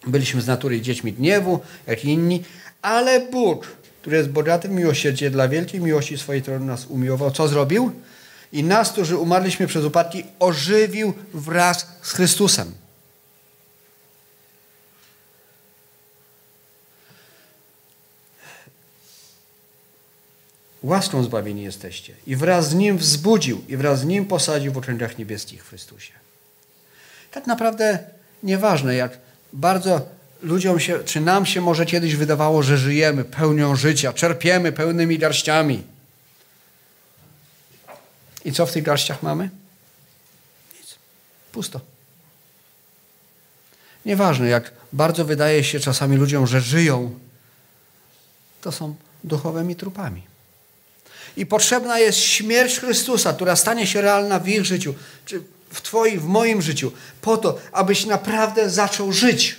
Byliśmy 0.07 0.41
z 0.41 0.47
natury 0.47 0.81
dziećmi 0.81 1.13
gniewu, 1.13 1.59
jak 1.87 2.05
inni, 2.05 2.43
ale 2.81 3.19
Bóg, 3.19 3.67
który 4.01 4.17
jest 4.17 4.29
bogatym 4.29 4.75
miłosierdzie 4.75 5.29
dla 5.29 5.47
wielkiej 5.47 5.81
miłości 5.81 6.17
swojej, 6.17 6.41
który 6.41 6.59
nas 6.59 6.85
umiłował, 6.85 7.31
co 7.31 7.47
zrobił? 7.47 7.91
I 8.51 8.63
nas, 8.63 8.91
którzy 8.91 9.17
umarliśmy 9.17 9.67
przez 9.67 9.85
upadki, 9.85 10.23
ożywił 10.39 11.13
wraz 11.33 11.87
z 12.01 12.11
Chrystusem. 12.11 12.73
Łaską 20.83 21.23
zbawieni 21.23 21.63
jesteście. 21.63 22.13
I 22.27 22.35
wraz 22.35 22.69
z 22.69 22.75
Nim 22.75 22.97
wzbudził, 22.97 23.61
i 23.67 23.77
wraz 23.77 23.99
z 23.99 24.05
Nim 24.05 24.25
posadził 24.25 24.73
w 24.73 24.77
uczęciach 24.77 25.17
niebieskich 25.17 25.65
w 25.65 25.69
Chrystusie. 25.69 26.13
Tak 27.31 27.47
naprawdę 27.47 27.99
nieważne, 28.43 28.95
jak 28.95 29.17
bardzo 29.53 30.01
ludziom 30.41 30.79
się, 30.79 31.03
czy 31.03 31.21
nam 31.21 31.45
się 31.45 31.61
może 31.61 31.85
kiedyś 31.85 32.15
wydawało, 32.15 32.63
że 32.63 32.77
żyjemy 32.77 33.25
pełnią 33.25 33.75
życia, 33.75 34.13
czerpiemy 34.13 34.71
pełnymi 34.71 35.17
garściami. 35.17 35.83
I 38.45 38.51
co 38.51 38.65
w 38.65 38.71
tych 38.71 38.83
garściach 38.83 39.23
mamy? 39.23 39.49
Nic. 40.79 40.95
Pusto. 41.51 41.81
Nieważne, 44.05 44.47
jak 44.47 44.71
bardzo 44.93 45.25
wydaje 45.25 45.63
się 45.63 45.79
czasami 45.79 46.17
ludziom, 46.17 46.47
że 46.47 46.61
żyją, 46.61 47.19
to 48.61 48.71
są 48.71 48.95
duchowymi 49.23 49.75
trupami. 49.75 50.21
I 51.37 51.45
potrzebna 51.45 51.99
jest 51.99 52.19
śmierć 52.19 52.79
Chrystusa, 52.79 53.33
która 53.33 53.55
stanie 53.55 53.87
się 53.87 54.01
realna 54.01 54.39
w 54.39 54.47
ich 54.47 54.65
życiu, 54.65 54.95
czy 55.25 55.43
w 55.69 55.81
Twoim, 55.81 56.19
w 56.19 56.25
moim 56.25 56.61
życiu, 56.61 56.91
po 57.21 57.37
to, 57.37 57.59
abyś 57.71 58.05
naprawdę 58.05 58.69
zaczął 58.69 59.13
żyć. 59.13 59.55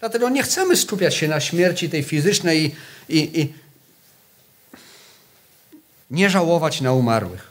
Dlatego 0.00 0.28
nie 0.28 0.42
chcemy 0.42 0.76
skupiać 0.76 1.14
się 1.14 1.28
na 1.28 1.40
śmierci 1.40 1.90
tej 1.90 2.02
fizycznej 2.02 2.76
i, 3.08 3.16
i, 3.18 3.40
i 3.40 3.54
nie 6.10 6.30
żałować 6.30 6.80
na 6.80 6.92
umarłych. 6.92 7.50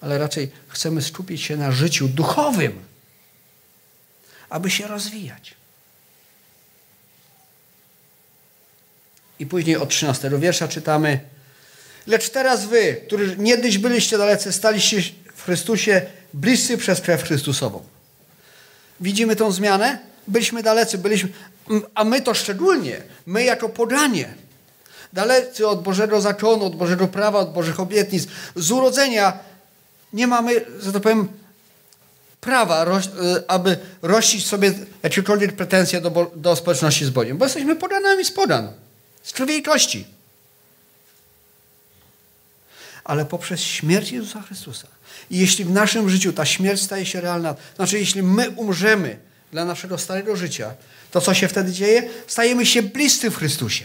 Ale 0.00 0.18
raczej 0.18 0.50
chcemy 0.68 1.02
skupić 1.02 1.42
się 1.42 1.56
na 1.56 1.72
życiu 1.72 2.08
duchowym, 2.08 2.84
aby 4.48 4.70
się 4.70 4.86
rozwijać. 4.86 5.54
I 9.38 9.46
później 9.46 9.76
od 9.76 9.88
13 9.88 10.30
wiersza 10.38 10.68
czytamy: 10.68 11.20
Lecz 12.06 12.30
teraz 12.30 12.64
wy, 12.64 13.02
którzy 13.06 13.36
niegdyś 13.36 13.78
byliście 13.78 14.18
dalecy, 14.18 14.52
staliście 14.52 15.02
w 15.34 15.42
Chrystusie 15.42 16.02
bliscy 16.34 16.78
przez 16.78 17.00
krew 17.00 17.22
Chrystusową. 17.22 17.86
Widzimy 19.00 19.36
tą 19.36 19.52
zmianę? 19.52 19.98
Byliśmy 20.28 20.62
dalecy, 20.62 20.98
byliśmy, 20.98 21.28
a 21.94 22.04
my 22.04 22.20
to 22.20 22.34
szczególnie, 22.34 23.02
my 23.26 23.44
jako 23.44 23.68
podanie, 23.68 24.34
dalecy 25.12 25.68
od 25.68 25.82
Bożego 25.82 26.20
zakonu, 26.20 26.64
od 26.64 26.76
Bożego 26.76 27.08
prawa, 27.08 27.38
od 27.38 27.52
Bożych 27.52 27.80
obietnic, 27.80 28.26
z 28.56 28.70
urodzenia 28.70 29.38
nie 30.12 30.26
mamy, 30.26 30.64
że 30.82 30.92
to 30.92 31.00
powiem, 31.00 31.28
prawa, 32.40 32.84
y, 32.84 33.48
aby 33.48 33.78
rościć 34.02 34.46
sobie 34.46 34.72
jakiekolwiek 35.02 35.52
pretensje 35.52 36.00
do, 36.00 36.32
do 36.36 36.56
społeczności 36.56 37.04
z 37.04 37.10
Bogiem, 37.10 37.38
bo 37.38 37.44
jesteśmy 37.44 37.76
podanami 37.76 38.24
z 38.24 38.30
podan 38.30 38.72
z 39.22 39.32
krwi 39.32 39.56
i 39.56 39.62
kości. 39.62 40.06
Ale 43.04 43.24
poprzez 43.24 43.60
śmierć 43.60 44.12
Jezusa 44.12 44.42
Chrystusa. 44.42 44.88
I 45.30 45.38
jeśli 45.38 45.64
w 45.64 45.70
naszym 45.70 46.10
życiu 46.10 46.32
ta 46.32 46.44
śmierć 46.44 46.82
staje 46.82 47.06
się 47.06 47.20
realna, 47.20 47.54
znaczy 47.76 47.98
jeśli 47.98 48.22
my 48.22 48.50
umrzemy 48.50 49.18
dla 49.52 49.64
naszego 49.64 49.98
starego 49.98 50.36
życia, 50.36 50.74
to 51.10 51.20
co 51.20 51.34
się 51.34 51.48
wtedy 51.48 51.72
dzieje? 51.72 52.08
Stajemy 52.26 52.66
się 52.66 52.82
bliscy 52.82 53.30
w 53.30 53.36
Chrystusie. 53.36 53.84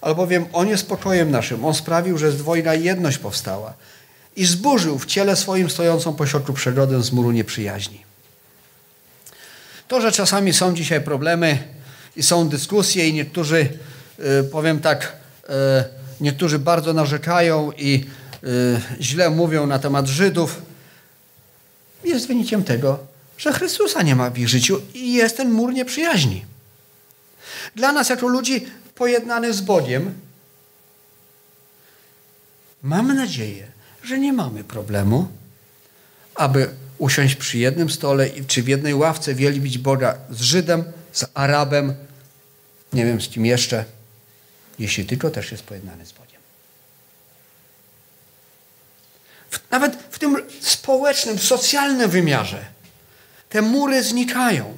Albowiem 0.00 0.46
On 0.52 0.68
jest 0.68 0.88
pokojem 0.88 1.30
naszym. 1.30 1.64
On 1.64 1.74
sprawił, 1.74 2.18
że 2.18 2.32
zdwojna 2.32 2.74
jedność 2.74 3.18
powstała 3.18 3.74
i 4.36 4.44
zburzył 4.44 4.98
w 4.98 5.06
ciele 5.06 5.36
swoim 5.36 5.70
stojącą 5.70 6.14
pośrodku 6.14 6.52
przegrodę 6.52 7.02
z 7.02 7.12
muru 7.12 7.30
nieprzyjaźni. 7.30 8.04
To, 9.88 10.00
że 10.00 10.12
czasami 10.12 10.52
są 10.52 10.74
dzisiaj 10.74 11.00
problemy 11.00 11.58
i 12.16 12.22
są 12.22 12.48
dyskusje 12.48 13.08
i 13.08 13.12
niektórzy, 13.12 13.68
y, 14.40 14.44
powiem 14.44 14.80
tak, 14.80 15.16
y, 15.44 15.50
niektórzy 16.20 16.58
bardzo 16.58 16.92
narzekają 16.92 17.72
i 17.72 18.06
y, 18.44 18.80
źle 19.00 19.30
mówią 19.30 19.66
na 19.66 19.78
temat 19.78 20.06
Żydów, 20.06 20.62
jest 22.10 22.26
wynikiem 22.26 22.64
tego, 22.64 22.98
że 23.38 23.52
Chrystusa 23.52 24.02
nie 24.02 24.16
ma 24.16 24.30
w 24.30 24.38
ich 24.38 24.48
życiu 24.48 24.80
i 24.94 25.12
jest 25.12 25.36
ten 25.36 25.50
mur 25.50 25.72
nieprzyjaźni. 25.72 26.44
Dla 27.76 27.92
nas, 27.92 28.08
jako 28.08 28.28
ludzi 28.28 28.66
pojednanych 28.94 29.54
z 29.54 29.60
Bogiem, 29.60 30.14
mamy 32.82 33.14
nadzieję, 33.14 33.66
że 34.02 34.18
nie 34.18 34.32
mamy 34.32 34.64
problemu, 34.64 35.28
aby 36.34 36.68
usiąść 36.98 37.34
przy 37.34 37.58
jednym 37.58 37.90
stole 37.90 38.30
czy 38.46 38.62
w 38.62 38.68
jednej 38.68 38.94
ławce 38.94 39.34
wielbić 39.34 39.78
Boga 39.78 40.18
z 40.30 40.40
Żydem 40.40 40.84
z 41.12 41.24
Arabem, 41.34 41.94
nie 42.92 43.04
wiem 43.04 43.20
z 43.20 43.28
kim 43.28 43.46
jeszcze, 43.46 43.84
jeśli 44.78 45.06
tylko 45.06 45.30
też 45.30 45.52
jest 45.52 45.62
pojednany 45.62 46.06
z 46.06 46.12
Bogiem. 46.12 46.23
Nawet 49.70 49.96
w 50.10 50.18
tym 50.18 50.36
społecznym, 50.60 51.38
socjalnym 51.38 52.10
wymiarze 52.10 52.74
te 53.48 53.62
mury 53.62 54.02
znikają. 54.02 54.76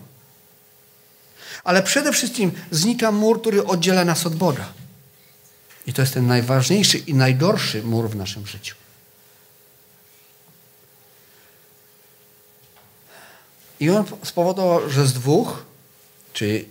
Ale 1.65 1.83
przede 1.83 2.13
wszystkim 2.13 2.53
znika 2.71 3.13
mur, 3.13 3.41
który 3.41 3.67
oddziela 3.67 4.05
nas 4.05 4.27
od 4.27 4.35
Boga. 4.35 4.73
I 5.87 5.93
to 5.93 6.03
jest 6.03 6.15
ten 6.15 6.27
najważniejszy 6.27 6.99
i 6.99 7.15
najdorszy 7.15 7.83
mur 7.83 8.11
w 8.11 8.17
naszym 8.17 8.47
życiu. 8.47 8.75
I 13.81 13.91
on 13.91 14.05
spowodował, 14.25 14.91
że 14.91 15.07
z 15.07 15.13
dwóch, 15.13 15.65
czyli 16.33 16.69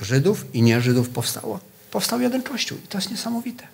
Żydów 0.00 0.54
i 0.54 0.62
nie 0.62 0.80
Żydów 0.80 1.08
powstało, 1.08 1.60
powstał 1.90 2.20
jeden 2.20 2.42
kościół. 2.42 2.78
I 2.84 2.88
to 2.88 2.98
jest 2.98 3.10
niesamowite. 3.10 3.66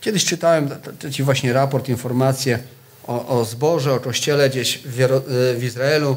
Kiedyś 0.00 0.24
czytałem 0.24 0.70
ci 1.12 1.22
właśnie 1.22 1.52
raport, 1.52 1.88
informacje 1.88 2.58
o, 3.06 3.40
o 3.40 3.44
zborze, 3.44 3.94
o 3.94 4.00
kościele 4.00 4.50
gdzieś 4.50 4.78
w, 4.84 5.22
w 5.58 5.64
Izraelu. 5.64 6.16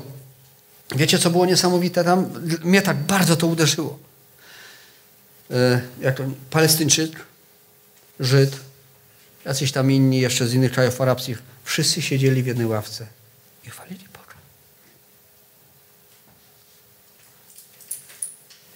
Wiecie, 0.95 1.19
co 1.19 1.29
było 1.29 1.45
niesamowite 1.45 2.03
tam? 2.03 2.29
Mnie 2.63 2.81
tak 2.81 2.97
bardzo 2.97 3.35
to 3.35 3.47
uderzyło. 3.47 3.99
E, 5.51 5.81
jak 6.01 6.15
to, 6.15 6.23
Palestyńczyk, 6.49 7.11
Żyd, 8.19 8.59
jacyś 9.45 9.71
tam 9.71 9.91
inni 9.91 10.19
jeszcze 10.19 10.47
z 10.47 10.53
innych 10.53 10.71
krajów 10.71 11.01
arabskich, 11.01 11.43
wszyscy 11.63 12.01
siedzieli 12.01 12.43
w 12.43 12.47
jednej 12.47 12.67
ławce 12.67 13.07
i 13.67 13.69
chwalili 13.69 14.05
Boga. 14.13 14.35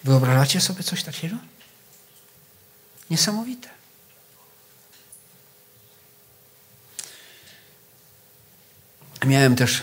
Wyobrażacie 0.04 0.60
sobie 0.60 0.82
coś 0.82 1.02
takiego? 1.02 1.36
Niesamowite. 3.10 3.68
Miałem 9.26 9.56
też 9.56 9.82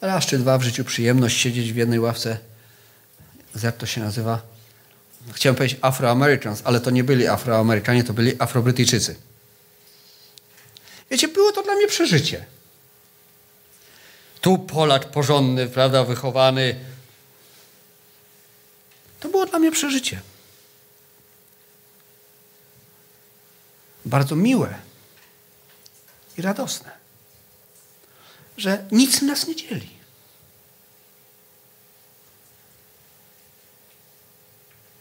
raz 0.00 0.26
czy 0.26 0.38
dwa 0.38 0.58
w 0.58 0.62
życiu 0.62 0.84
przyjemność 0.84 1.40
siedzieć 1.40 1.72
w 1.72 1.76
jednej 1.76 2.00
ławce, 2.00 2.38
jak 3.62 3.76
to 3.76 3.86
się 3.86 4.00
nazywa? 4.00 4.42
Chciałem 5.32 5.56
powiedzieć 5.56 5.78
Afroamerykans, 5.82 6.62
ale 6.64 6.80
to 6.80 6.90
nie 6.90 7.04
byli 7.04 7.26
Afroamerykanie, 7.26 8.04
to 8.04 8.12
byli 8.12 8.42
Afrobrytyjczycy. 8.42 9.16
Wiecie, 11.10 11.28
było 11.28 11.52
to 11.52 11.62
dla 11.62 11.74
mnie 11.74 11.86
przeżycie. 11.86 12.44
Tu 14.40 14.58
Polak 14.58 15.10
porządny, 15.10 15.66
prawda, 15.66 16.04
wychowany. 16.04 16.80
To 19.20 19.28
było 19.28 19.46
dla 19.46 19.58
mnie 19.58 19.72
przeżycie. 19.72 20.20
Bardzo 24.04 24.36
miłe 24.36 24.74
i 26.38 26.42
radosne 26.42 27.03
że 28.56 28.84
nic 28.92 29.22
nas 29.22 29.46
nie 29.46 29.56
dzieli. 29.56 29.90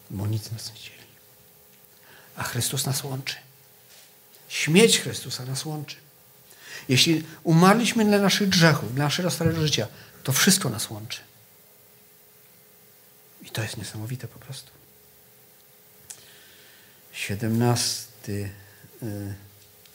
Bo 0.10 0.28
nic 0.28 0.52
nas 0.52 0.74
nie 0.74 0.80
dzieli. 0.80 0.94
A 2.36 2.44
Chrystus 2.44 2.86
nas 2.86 3.04
łączy. 3.04 3.36
Śmierć 4.48 5.00
Chrystusa 5.00 5.46
nas 5.46 5.66
łączy. 5.66 5.96
Jeśli 6.90 7.24
umarliśmy 7.44 8.06
dla 8.06 8.20
naszych 8.20 8.50
grzechów, 8.50 8.96
dla 8.96 9.04
naszego 9.04 9.32
starego 9.32 9.62
życia, 9.62 9.88
to 10.24 10.32
wszystko 10.32 10.70
nas 10.70 10.90
łączy. 10.90 11.20
I 13.42 13.50
to 13.50 13.62
jest 13.64 13.78
niesamowite 13.78 14.28
po 14.28 14.40
prostu. 14.40 14.72
Siedemnasty 17.12 18.50
y, 19.04 19.34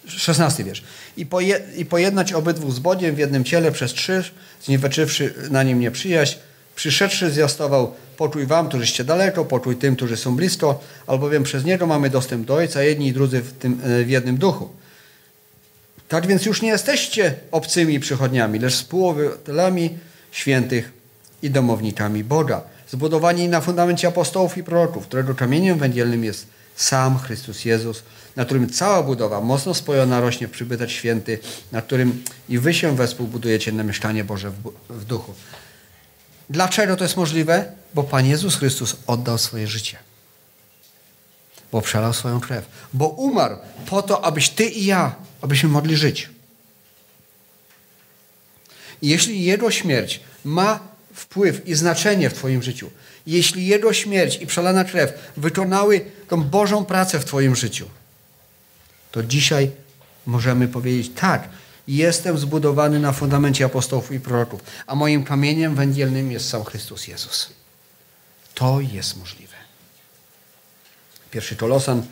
16 0.09 0.65
wiersz. 0.65 0.83
I, 1.17 1.27
poje, 1.27 1.61
I 1.77 1.85
pojednać 1.85 2.33
obydwu 2.33 2.71
zbodiem 2.71 3.15
w 3.15 3.19
jednym 3.19 3.45
ciele 3.45 3.73
przez 3.73 3.93
trzy, 3.93 4.25
znieweczywszy 4.65 5.35
na 5.51 5.63
nim 5.63 5.81
nieprzyjaźń, 5.81 6.39
przyszedłszy 6.75 7.31
zwiastował, 7.31 7.95
poczuj 8.17 8.47
wam, 8.47 8.69
którzyście 8.69 9.05
daleko, 9.05 9.45
poczuj 9.45 9.77
tym, 9.77 9.97
którzy 9.97 10.17
są 10.17 10.37
blisko, 10.37 10.81
albowiem 11.07 11.43
przez 11.43 11.65
niego 11.65 11.87
mamy 11.87 12.11
dostęp 12.11 12.47
do 12.47 12.55
Ojca, 12.55 12.83
jedni 12.83 13.09
i 13.09 13.13
drudzy 13.13 13.41
w, 13.41 13.53
tym, 13.53 13.81
e, 13.85 14.05
w 14.05 14.11
jednym 14.11 14.37
duchu. 14.37 14.69
Tak 16.09 16.27
więc 16.27 16.47
już 16.47 16.63
nie 16.63 16.69
jesteście 16.69 17.35
obcymi 17.51 18.01
przychodniami, 18.01 18.59
lecz 18.59 18.75
współobywatelami 18.75 19.99
świętych 20.33 20.93
i 21.43 21.51
domownikami 21.51 22.25
Boga, 22.25 22.63
zbudowani 22.91 23.49
na 23.49 23.61
fundamencie 23.61 24.09
apostołów 24.09 24.59
i 24.59 24.65
proroków, 24.65 25.07
którego 25.07 25.35
kamieniem 25.35 25.79
węgielnym 25.79 26.25
jest 26.25 26.47
sam 26.79 27.19
Chrystus 27.19 27.65
Jezus, 27.65 28.03
na 28.37 28.45
którym 28.45 28.71
cała 28.71 29.03
budowa 29.03 29.41
mocno 29.41 29.75
spojona 29.75 30.21
rośnie 30.21 30.49
w 30.49 30.51
przybytek 30.51 30.91
święty, 30.91 31.39
na 31.73 31.83
którym 31.83 32.25
i 32.49 32.59
wy 32.59 32.75
się 32.75 32.97
wespół 32.97 33.27
budujecie 33.27 33.73
na 33.73 33.83
mieszkanie 33.83 34.25
Boże 34.25 34.53
w, 34.89 35.05
duchu. 35.05 35.35
Dlaczego 36.51 36.97
to 36.97 37.05
jest 37.05 37.17
możliwe? 37.17 37.73
Bo 37.95 38.03
Pan 38.03 38.27
Jezus 38.27 38.57
Chrystus 38.57 38.97
oddał 39.07 39.39
swoje 39.39 39.67
życie. 39.67 39.97
Bo 41.73 41.83
przelał 41.83 42.13
swoją 42.13 42.41
krew. 42.41 42.67
Bo 42.93 43.09
umarł 43.09 43.57
po 43.87 44.03
to, 44.03 44.25
abyś 44.25 44.49
ty 44.49 44.65
i 44.65 44.85
ja, 44.85 45.15
abyśmy 45.41 45.69
mogli 45.69 45.97
żyć. 45.97 46.31
Jeśli 49.03 49.45
Jego 49.45 49.71
śmierć 49.71 50.21
ma 50.45 50.81
wpływ 51.15 51.69
i 51.69 51.75
znaczenie 51.75 52.31
w 52.31 52.35
Twoim 52.35 52.63
życiu, 52.63 52.91
jeśli 53.27 53.67
Jego 53.67 53.93
śmierć 53.93 54.39
i 54.41 54.47
przelana 54.47 54.85
krew 54.85 55.33
wykonały 55.37 56.01
tą 56.29 56.43
Bożą 56.45 56.85
pracę 56.85 57.21
w 57.21 57.25
Twoim 57.25 57.57
życiu, 57.57 57.87
to 59.13 59.23
dzisiaj 59.23 59.71
możemy 60.27 60.69
powiedzieć 60.69 61.13
tak, 61.17 61.49
jestem 61.89 62.39
zbudowany 62.39 62.99
na 63.01 63.13
fundamencie 63.13 63.65
apostołów 63.65 64.13
i 64.13 64.21
proroków, 64.21 64.61
a 64.87 64.95
moim 64.95 65.25
kamieniem 65.25 65.75
węgielnym 65.75 66.33
jest 66.33 66.49
sam 66.49 66.65
Chrystus 66.65 67.07
Jezus. 67.07 67.51
To 68.55 68.81
jest 68.81 69.17
możliwe. 69.17 69.57
Pierwszy 71.31 71.57
Kolosan, 71.57 72.03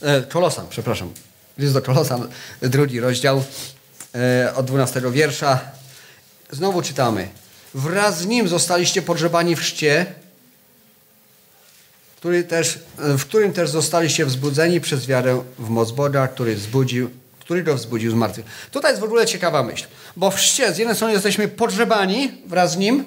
e, 0.00 0.22
Kolosan, 0.22 0.66
przepraszam, 0.70 1.12
list 1.58 1.72
do 1.74 1.82
Kolosan, 1.82 2.28
drugi 2.62 3.00
rozdział, 3.00 3.44
e, 4.14 4.54
od 4.54 4.66
12 4.66 5.12
wiersza. 5.12 5.60
Znowu 6.50 6.82
czytamy. 6.82 7.28
Wraz 7.74 8.18
z 8.18 8.26
nim 8.26 8.48
zostaliście 8.48 9.02
pogrzebani 9.02 9.56
w 9.56 9.60
chrzcie, 9.60 10.06
który 12.18 12.44
też, 12.44 12.78
w 12.96 13.22
którym 13.22 13.52
też 13.52 13.70
zostaliście 13.70 14.26
wzbudzeni 14.26 14.80
przez 14.80 15.06
wiarę 15.06 15.44
w 15.58 15.68
moc 15.68 15.90
Boga, 15.90 16.28
który, 16.28 16.54
wzbudził, 16.54 17.10
który 17.40 17.62
go 17.62 17.74
wzbudził 17.74 18.10
z 18.10 18.14
martwych. 18.14 18.46
Tutaj 18.70 18.90
jest 18.90 19.00
w 19.00 19.04
ogóle 19.04 19.26
ciekawa 19.26 19.62
myśl, 19.62 19.86
bo 20.16 20.30
w 20.30 20.34
chrzcie 20.34 20.74
z 20.74 20.78
jednej 20.78 20.96
strony 20.96 21.14
jesteśmy 21.14 21.48
pogrzebani 21.48 22.42
wraz 22.46 22.72
z 22.72 22.76
nim, 22.76 23.04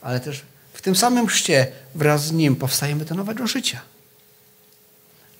ale 0.00 0.20
też 0.20 0.42
w 0.72 0.82
tym 0.82 0.96
samym 0.96 1.26
chrzcie 1.26 1.72
wraz 1.94 2.26
z 2.26 2.32
nim 2.32 2.56
powstajemy 2.56 3.04
do 3.04 3.14
nowego 3.14 3.46
życia. 3.46 3.80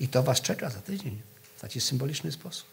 I 0.01 0.09
to 0.09 0.23
was 0.23 0.41
czeka 0.41 0.71
za 0.71 0.81
tydzień 0.81 1.21
w 1.57 1.61
taki 1.61 1.81
symboliczny 1.81 2.33
sposób. 2.33 2.67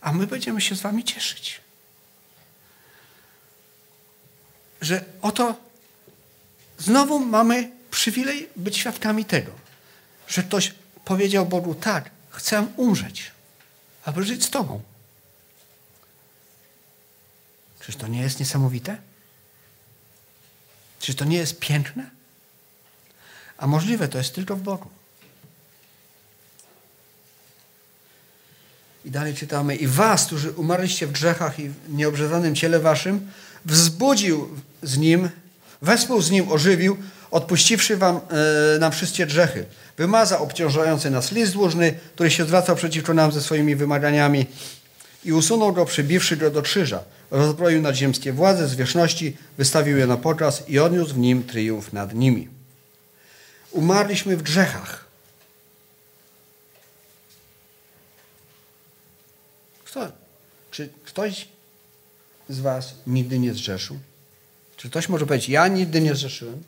A 0.00 0.12
my 0.12 0.26
będziemy 0.26 0.60
się 0.60 0.76
z 0.76 0.80
wami 0.80 1.04
cieszyć. 1.04 1.60
Że 4.80 5.04
oto 5.22 5.67
Znowu 6.78 7.18
mamy 7.18 7.70
przywilej 7.90 8.48
być 8.56 8.76
świadkami 8.76 9.24
tego, 9.24 9.52
że 10.28 10.42
ktoś 10.42 10.74
powiedział 11.04 11.46
Bogu, 11.46 11.74
tak, 11.74 12.10
chcę 12.30 12.66
umrzeć, 12.76 13.30
aby 14.04 14.24
żyć 14.24 14.44
z 14.44 14.50
Tobą. 14.50 14.82
Czyż 17.80 17.96
to 17.96 18.06
nie 18.06 18.20
jest 18.20 18.40
niesamowite? 18.40 18.96
Czy 21.00 21.14
to 21.14 21.24
nie 21.24 21.36
jest 21.36 21.58
piękne? 21.58 22.10
A 23.58 23.66
możliwe 23.66 24.08
to 24.08 24.18
jest 24.18 24.34
tylko 24.34 24.56
w 24.56 24.60
Bogu. 24.60 24.88
I 29.04 29.10
dalej 29.10 29.34
czytamy, 29.34 29.76
i 29.76 29.86
was, 29.86 30.26
którzy 30.26 30.52
umarliście 30.52 31.06
w 31.06 31.12
grzechach 31.12 31.58
i 31.58 31.68
w 31.68 31.74
nieobrzezanym 31.88 32.54
ciele 32.54 32.80
waszym, 32.80 33.30
wzbudził 33.64 34.60
z 34.82 34.98
nim 34.98 35.30
Wespół 35.82 36.22
z 36.22 36.30
nim 36.30 36.52
ożywił, 36.52 36.96
odpuściwszy 37.30 37.96
wam, 37.96 38.20
e, 38.76 38.78
nam 38.78 38.92
wszystkie 38.92 39.26
grzechy. 39.26 39.64
Wymaza 39.96 40.38
obciążający 40.38 41.10
nas 41.10 41.32
list 41.32 41.52
dłużny, 41.52 41.98
który 42.14 42.30
się 42.30 42.44
zwracał 42.44 42.76
przeciwko 42.76 43.14
nam 43.14 43.32
ze 43.32 43.40
swoimi 43.40 43.76
wymaganiami 43.76 44.46
i 45.24 45.32
usunął 45.32 45.72
go, 45.72 45.84
przybiwszy 45.84 46.36
go 46.36 46.50
do 46.50 46.62
krzyża. 46.62 47.04
Rozbroił 47.30 47.82
nadziemskie 47.82 48.32
władze 48.32 48.68
zwierzchności, 48.68 49.36
wystawił 49.58 49.96
je 49.96 50.06
na 50.06 50.16
pokaz 50.16 50.68
i 50.68 50.78
odniósł 50.78 51.14
w 51.14 51.18
nim 51.18 51.44
triumf 51.44 51.92
nad 51.92 52.14
nimi. 52.14 52.48
Umarliśmy 53.70 54.36
w 54.36 54.42
grzechach. 54.42 55.04
Kto, 59.84 60.12
czy 60.70 60.88
ktoś 61.04 61.48
z 62.48 62.60
was 62.60 62.94
nigdy 63.06 63.38
nie 63.38 63.54
zrzeszył? 63.54 63.98
Czy 64.78 64.90
ktoś 64.90 65.08
może 65.08 65.26
powiedzieć, 65.26 65.48
ja 65.48 65.68
nigdy 65.68 66.00
nie 66.00 66.14
zrzeszyłem? 66.14 66.62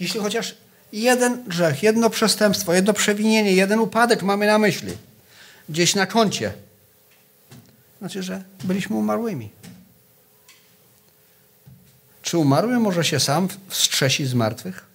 Jeśli 0.00 0.20
chociaż 0.20 0.54
jeden 0.92 1.44
grzech, 1.44 1.82
jedno 1.82 2.10
przestępstwo, 2.10 2.74
jedno 2.74 2.92
przewinienie, 2.92 3.52
jeden 3.52 3.78
upadek 3.80 4.22
mamy 4.22 4.46
na 4.46 4.58
myśli, 4.58 4.96
gdzieś 5.68 5.94
na 5.94 6.06
koncie, 6.06 6.52
znaczy, 7.98 8.22
że 8.22 8.44
byliśmy 8.64 8.96
umarłymi. 8.96 9.50
Czy 12.22 12.38
umarły 12.38 12.78
może 12.78 13.04
się 13.04 13.20
sam 13.20 13.48
wstrzesić 13.68 14.28
z 14.28 14.34
martwych? 14.34 14.86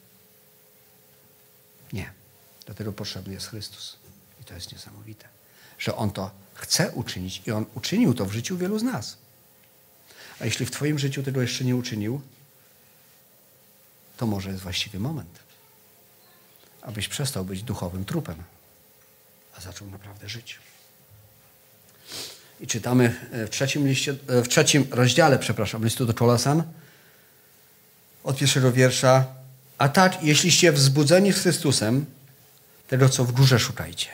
Nie. 1.93 2.11
Dlatego 2.65 2.93
potrzebny 2.93 3.33
jest 3.33 3.47
Chrystus. 3.47 3.97
I 4.41 4.43
to 4.43 4.53
jest 4.53 4.71
niesamowite, 4.71 5.27
że 5.79 5.95
On 5.95 6.11
to 6.11 6.31
chce 6.53 6.91
uczynić 6.91 7.41
i 7.45 7.51
On 7.51 7.65
uczynił 7.75 8.13
to 8.13 8.25
w 8.25 8.31
życiu 8.31 8.57
wielu 8.57 8.79
z 8.79 8.83
nas. 8.83 9.17
A 10.39 10.45
jeśli 10.45 10.65
w 10.65 10.71
Twoim 10.71 10.99
życiu 10.99 11.23
tego 11.23 11.41
jeszcze 11.41 11.63
nie 11.63 11.75
uczynił, 11.75 12.21
to 14.17 14.27
może 14.27 14.49
jest 14.49 14.61
właściwy 14.61 14.99
moment, 14.99 15.39
abyś 16.81 17.07
przestał 17.07 17.45
być 17.45 17.63
duchowym 17.63 18.05
trupem, 18.05 18.43
a 19.57 19.61
zaczął 19.61 19.87
naprawdę 19.89 20.29
żyć. 20.29 20.59
I 22.59 22.67
czytamy 22.67 23.15
w 23.31 23.49
trzecim, 23.49 23.87
liście, 23.87 24.13
w 24.27 24.47
trzecim 24.47 24.87
rozdziale, 24.91 25.39
przepraszam, 25.39 25.83
listu 25.83 26.05
do 26.05 26.13
Kolosan, 26.13 26.63
od 28.23 28.37
pierwszego 28.37 28.71
wiersza. 28.71 29.25
A 29.77 29.89
tak, 29.89 30.23
jeśliście 30.23 30.71
wzbudzeni 30.71 31.33
z 31.33 31.39
Chrystusem, 31.39 32.05
tego 32.87 33.09
co 33.09 33.25
w 33.25 33.31
górze 33.31 33.59
szukajcie. 33.59 34.07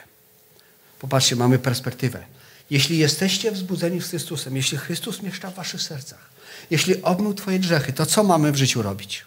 Popatrzcie, 1.00 1.36
mamy 1.36 1.60
perspektywę. 1.60 2.26
Jeśli 2.74 2.98
jesteście 2.98 3.52
wzbudzeni 3.52 4.02
z 4.02 4.10
Chrystusem, 4.10 4.56
jeśli 4.56 4.78
Chrystus 4.78 5.22
mieszka 5.22 5.52
w 5.52 5.56
waszych 5.56 5.82
sercach, 5.82 6.30
jeśli 6.70 7.04
obmył 7.04 7.34
twoje 7.34 7.60
grzechy, 7.60 7.94
to 7.94 8.06
co 8.06 8.24
mamy 8.24 8.52
w 8.52 8.56
życiu 8.56 8.82
robić? 8.82 9.26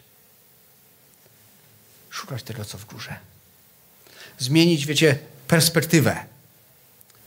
Szukać 2.11 2.43
tego, 2.43 2.65
co 2.65 2.79
w 2.79 2.85
górze. 2.85 3.17
Zmienić, 4.39 4.87
wiecie, 4.87 5.19
perspektywę. 5.49 6.25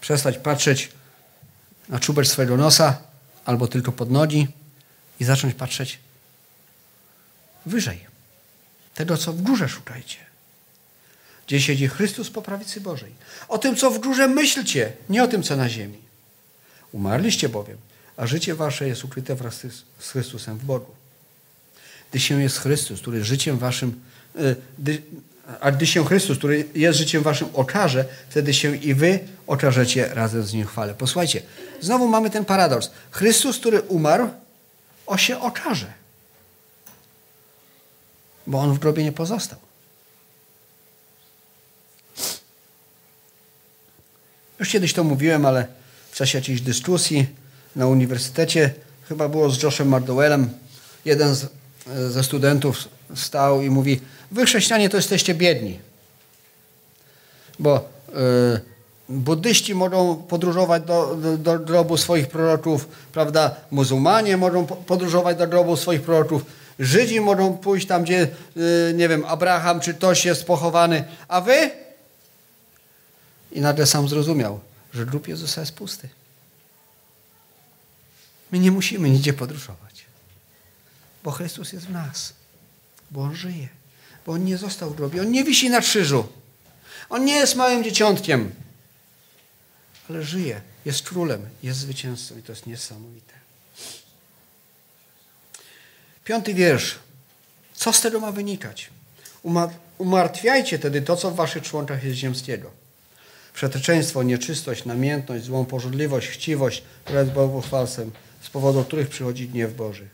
Przestać 0.01 0.38
patrzeć 0.38 0.91
na 1.89 1.99
czubek 1.99 2.28
swojego 2.28 2.57
nosa 2.57 3.01
albo 3.45 3.67
tylko 3.67 3.91
pod 3.91 4.11
nogi 4.11 4.47
i 5.20 5.24
zacząć 5.24 5.55
patrzeć 5.55 5.99
wyżej. 7.65 8.05
Tego, 8.95 9.17
co 9.17 9.34
w 9.34 9.41
górze 9.41 9.70
szukajcie. 9.70 10.17
Gdzie 11.47 11.61
siedzi 11.61 11.88
Chrystus 11.88 12.30
po 12.30 12.41
prawicy 12.41 12.82
Bożej. 12.82 13.13
O 13.47 13.57
tym, 13.57 13.76
co 13.76 13.91
w 13.91 13.99
górze 13.99 14.28
myślcie, 14.28 14.93
nie 15.09 15.24
o 15.24 15.28
tym, 15.28 15.43
co 15.43 15.55
na 15.55 15.70
ziemi. 15.70 16.09
Umarliście 16.92 17.50
bowiem, 17.50 17.78
a 18.18 18.28
życie 18.28 18.56
wasze 18.56 18.88
jest 18.88 19.04
ukryte 19.04 19.36
wraz 19.36 19.66
z 20.00 20.10
Chrystusem 20.10 20.58
w 20.58 20.66
Bogu. 20.66 20.92
Gdy 22.10 22.20
się 22.20 22.42
jest 22.42 22.58
Chrystus, 22.58 23.02
który 23.02 23.24
życiem 23.24 23.58
waszym, 23.58 24.02
y, 24.36 25.02
a 25.60 25.72
gdy 25.72 25.88
się 25.88 26.06
Chrystus, 26.06 26.38
który 26.38 26.66
jest 26.76 26.98
życiem 26.98 27.24
waszym 27.24 27.48
okaże, 27.54 28.06
wtedy 28.30 28.54
się 28.54 28.76
i 28.76 28.94
wy 28.94 29.20
okażecie 29.48 30.08
razem 30.14 30.44
z 30.44 30.54
Nim 30.54 30.68
chwale. 30.68 30.94
Posłuchajcie, 30.94 31.42
znowu 31.82 32.08
mamy 32.08 32.30
ten 32.30 32.46
paradoks. 32.46 32.92
Chrystus, 33.12 33.58
który 33.58 33.82
umarł, 33.82 34.30
o 35.06 35.18
się 35.18 35.40
okaże. 35.40 35.94
Bo 38.48 38.60
On 38.60 38.74
w 38.74 38.80
grobie 38.80 39.04
nie 39.04 39.12
pozostał. 39.12 39.60
Już 44.60 44.70
kiedyś 44.70 44.94
to 44.94 45.04
mówiłem, 45.04 45.46
ale 45.46 45.68
czasie 46.20 46.38
jakiejś 46.38 46.61
dyskusji 46.61 47.28
na 47.76 47.88
uniwersytecie, 47.88 48.74
chyba 49.09 49.30
było 49.30 49.49
z 49.49 49.63
Joshem 49.63 49.88
Mardowellem, 49.88 50.49
jeden 51.05 51.36
z, 51.36 51.45
ze 52.09 52.24
studentów 52.24 52.88
stał 53.15 53.61
i 53.61 53.70
mówi, 53.70 54.01
wy 54.32 54.45
chrześcijanie 54.45 54.89
to 54.89 54.97
jesteście 54.97 55.34
biedni. 55.34 55.80
Bo 57.59 57.89
y, 58.09 58.13
buddyści 59.09 59.76
mogą 59.76 60.15
podróżować 60.15 60.84
do, 60.84 61.15
do, 61.15 61.38
do 61.38 61.59
grobu 61.59 61.97
swoich 61.97 62.28
proroków, 62.28 62.88
prawda? 63.11 63.55
Muzułmanie 63.72 64.38
mogą 64.38 64.65
podróżować 64.65 65.38
do 65.38 65.47
grobu 65.47 65.78
swoich 65.78 66.01
proroków, 66.01 66.45
Żydzi 66.80 67.22
mogą 67.22 67.57
pójść 67.57 67.88
tam, 67.88 68.03
gdzie, 68.03 68.28
y, 68.57 68.93
nie 68.95 69.09
wiem, 69.09 69.24
Abraham 69.28 69.80
czy 69.80 69.93
ktoś 69.93 70.26
jest 70.26 70.45
pochowany, 70.45 71.03
a 71.28 71.41
wy? 71.41 71.72
I 73.51 73.61
nagle 73.61 73.86
sam 73.86 74.07
zrozumiał, 74.07 74.59
że 74.94 75.06
grób 75.06 75.28
Jezusa 75.28 75.62
jest 75.62 75.74
pusty. 75.74 76.10
My 78.52 78.60
nie 78.60 78.72
musimy 78.72 79.10
nigdzie 79.10 79.34
podróżować, 79.34 80.06
bo 81.24 81.32
Chrystus 81.32 81.74
jest 81.74 81.86
w 81.86 81.92
nas, 81.92 82.34
bo 83.12 83.22
On 83.22 83.36
żyje, 83.36 83.68
bo 84.26 84.32
On 84.32 84.46
nie 84.46 84.58
został 84.58 84.90
w 84.90 84.96
grobie, 84.96 85.22
On 85.22 85.32
nie 85.32 85.44
wisi 85.44 85.70
na 85.70 85.82
krzyżu, 85.82 86.28
On 87.10 87.26
nie 87.26 87.36
jest 87.36 87.56
małym 87.56 87.84
dzieciątkiem, 87.84 88.52
ale 90.10 90.24
żyje, 90.24 90.62
jest 90.86 91.04
królem, 91.04 91.50
jest 91.64 91.80
zwycięzcą 91.80 92.38
i 92.38 92.44
to 92.44 92.52
jest 92.52 92.66
niesamowite. 92.66 93.34
Piąty 96.24 96.54
wiersz. 96.54 97.00
Co 97.74 97.94
z 97.94 98.02
tego 98.02 98.20
ma 98.20 98.32
wynikać? 98.32 98.90
Umartwiajcie 99.98 100.80
tedy 100.80 101.02
to, 101.02 101.16
co 101.16 101.32
w 101.32 101.36
waszych 101.36 101.64
członkach 101.64 102.04
jest 102.04 102.18
ziemskiego. 102.18 102.72
Przeteczeństwo, 103.60 104.24
nieczystość, 104.24 104.86
namiętność, 104.86 105.43
złą 105.43 105.66
pożądliwość, 105.66 106.28
chciwość, 106.28 106.84
która 107.03 107.20
jest 107.20 107.32
bałwochwalstwem, 107.32 108.12
z 108.41 108.49
powodu 108.49 108.84
których 108.84 109.10
przychodzi 109.10 109.47
gniew 109.47 109.76
Boży. 109.76 110.07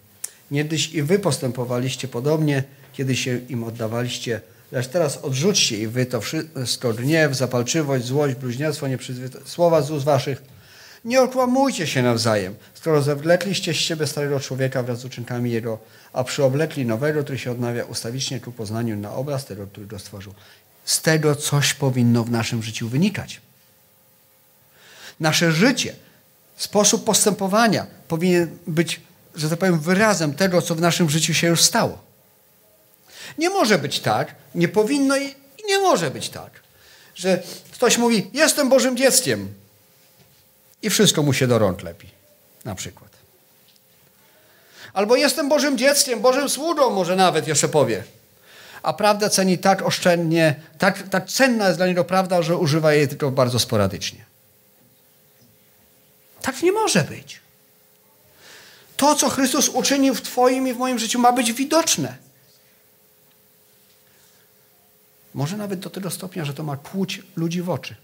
Niegdyś 0.51 0.93
i 0.93 1.03
wy 1.03 1.19
postępowaliście 1.19 2.07
podobnie, 2.07 2.63
kiedy 2.93 3.15
się 3.15 3.39
im 3.49 3.63
oddawaliście, 3.63 4.41
lecz 4.71 4.87
teraz 4.87 5.17
odrzućcie 5.17 5.77
i 5.77 5.87
wy 5.87 6.05
to 6.05 6.21
wszystko, 6.21 6.93
gniew, 6.93 7.35
zapalczywość, 7.35 8.05
złość, 8.05 8.35
bluźnierstwo, 8.35 8.87
nieprzyzwoite 8.87 9.39
słowa 9.45 9.81
z 9.81 9.91
ust 9.91 10.05
waszych, 10.05 10.43
nie 11.05 11.21
okłamujcie 11.21 11.87
się 11.87 12.01
nawzajem, 12.01 12.55
skoro 12.73 13.01
zewlekliście 13.01 13.73
z 13.73 13.77
siebie 13.77 14.07
starego 14.07 14.39
człowieka 14.39 14.83
wraz 14.83 14.99
z 14.99 15.05
uczynkami 15.05 15.51
jego, 15.51 15.79
a 16.13 16.23
przyoblekli 16.23 16.85
nowego, 16.85 17.23
który 17.23 17.37
się 17.37 17.51
odnawia 17.51 17.83
ustawicznie 17.83 18.39
ku 18.39 18.51
poznaniu 18.51 18.97
na 18.97 19.13
obraz 19.13 19.45
tego, 19.45 19.67
który 19.67 19.87
go 19.87 19.99
stworzył. 19.99 20.33
Z 20.85 21.01
tego 21.01 21.35
coś 21.35 21.73
powinno 21.73 22.23
w 22.23 22.31
naszym 22.31 22.63
życiu 22.63 22.89
wynikać. 22.89 23.41
Nasze 25.19 25.51
życie, 25.51 25.95
sposób 26.57 27.03
postępowania 27.03 27.87
powinien 28.07 28.57
być, 28.67 29.01
że 29.35 29.49
tak 29.49 29.59
powiem, 29.59 29.79
wyrazem 29.79 30.33
tego, 30.33 30.61
co 30.61 30.75
w 30.75 30.81
naszym 30.81 31.09
życiu 31.09 31.33
się 31.33 31.47
już 31.47 31.61
stało. 31.61 32.01
Nie 33.37 33.49
może 33.49 33.77
być 33.77 33.99
tak, 33.99 34.35
nie 34.55 34.67
powinno 34.67 35.17
i 35.17 35.35
nie 35.67 35.79
może 35.79 36.11
być 36.11 36.29
tak, 36.29 36.51
że 37.15 37.43
ktoś 37.71 37.97
mówi, 37.97 38.29
jestem 38.33 38.69
Bożym 38.69 38.97
dzieckiem, 38.97 39.53
i 40.85 40.89
wszystko 40.89 41.23
mu 41.23 41.33
się 41.33 41.47
do 41.47 41.59
rąk 41.59 41.83
lepi. 41.83 42.07
Na 42.65 42.75
przykład. 42.75 43.09
Albo 44.93 45.15
jestem 45.15 45.49
Bożym 45.49 45.77
dzieckiem, 45.77 46.19
Bożym 46.21 46.49
sługą, 46.49 46.89
może 46.89 47.15
nawet 47.15 47.47
jeszcze 47.47 47.67
powie. 47.67 48.03
A 48.85 48.93
prawdę 48.93 49.29
ceni 49.29 49.57
tak 49.57 49.81
oszczędnie, 49.81 50.55
tak, 50.77 51.09
tak 51.09 51.29
cenna 51.29 51.67
jest 51.67 51.79
dla 51.79 51.87
niego 51.87 52.03
prawda, 52.03 52.41
że 52.41 52.57
używa 52.57 52.93
jej 52.93 53.07
tylko 53.07 53.31
bardzo 53.31 53.59
sporadycznie. 53.59 54.25
Tak 56.41 56.61
nie 56.63 56.71
może 56.71 57.03
być. 57.03 57.39
To, 58.97 59.15
co 59.15 59.29
Chrystus 59.29 59.69
uczynił 59.69 60.15
w 60.15 60.21
Twoim 60.21 60.67
i 60.67 60.73
w 60.73 60.77
moim 60.77 60.99
życiu, 60.99 61.19
ma 61.19 61.31
być 61.31 61.53
widoczne. 61.53 62.17
Może 65.33 65.57
nawet 65.57 65.79
do 65.79 65.89
tego 65.89 66.09
stopnia, 66.09 66.45
że 66.45 66.53
to 66.53 66.63
ma 66.63 66.77
kłuć 66.77 67.21
ludzi 67.35 67.61
w 67.61 67.69
oczy 67.69 67.95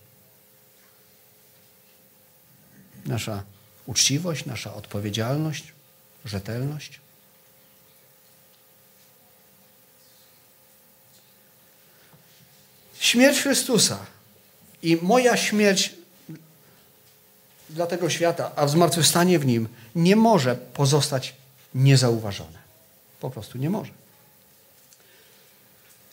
nasza 3.05 3.43
uczciwość, 3.85 4.45
nasza 4.45 4.73
odpowiedzialność, 4.73 5.73
rzetelność. 6.25 6.99
Śmierć 13.01 13.41
Chrystusa 13.41 13.97
i 14.83 14.97
moja 15.01 15.37
śmierć 15.37 15.93
dla 17.69 17.87
tego 17.87 18.09
świata, 18.09 18.51
a 18.55 18.67
zmartwychwstanie 18.67 19.39
w 19.39 19.45
nim 19.45 19.67
nie 19.95 20.15
może 20.15 20.55
pozostać 20.55 21.35
niezauważone. 21.75 22.57
Po 23.19 23.29
prostu 23.29 23.57
nie 23.57 23.69
może. 23.69 23.91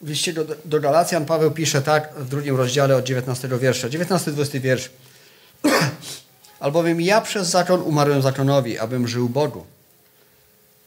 W 0.01 0.09
liście 0.09 0.33
do, 0.33 0.45
do 0.65 0.81
Galacjan 0.81 1.27
Paweł 1.27 1.51
pisze 1.51 1.83
tak 1.83 2.15
w 2.17 2.29
drugim 2.29 2.57
rozdziale 2.57 2.97
od 2.97 3.05
19 3.05 3.49
wiersza. 3.59 3.89
19-20 3.89 4.61
wiersz. 4.61 4.91
Albowiem 6.61 7.01
ja 7.01 7.21
przez 7.21 7.49
zakon 7.49 7.83
umarłem 7.83 8.23
zakonowi, 8.23 8.79
abym 8.79 9.09
żył 9.09 9.29
Bogu. 9.29 9.67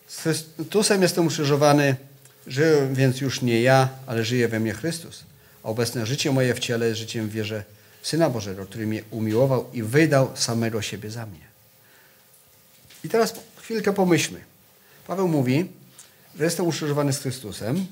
Z 0.08 0.18
Chrystusem 0.18 1.02
jestem 1.02 1.28
ukrzyżowany, 1.28 1.96
żyję 2.48 2.90
więc 2.92 3.22
już 3.22 3.42
nie 3.42 3.62
ja, 3.62 3.90
ale 4.08 4.24
żyje 4.24 4.48
we 4.48 4.60
mnie 4.60 4.74
Chrystus. 4.74 5.31
Obecne 5.64 6.06
życie 6.06 6.32
moje 6.32 6.54
w 6.54 6.60
ciele 6.60 6.88
jest 6.88 7.00
życiem 7.00 7.30
w 7.30 7.32
wierze 7.32 7.64
Syna 8.02 8.30
Bożego, 8.30 8.66
który 8.66 8.88
mnie 8.88 9.04
umiłował 9.12 9.70
i 9.74 9.84
wydał 9.84 10.32
samego 10.36 10.82
siebie 10.82 11.12
za 11.12 11.26
mnie. 11.26 11.52
I 13.04 13.10
teraz 13.10 13.34
chwilkę 13.58 13.94
pomyślmy. 13.94 14.42
Paweł 15.08 15.28
mówi, 15.28 15.72
że 16.38 16.44
jestem 16.44 16.68
ukrzyżowany 16.68 17.14
z 17.14 17.20
Chrystusem, 17.20 17.88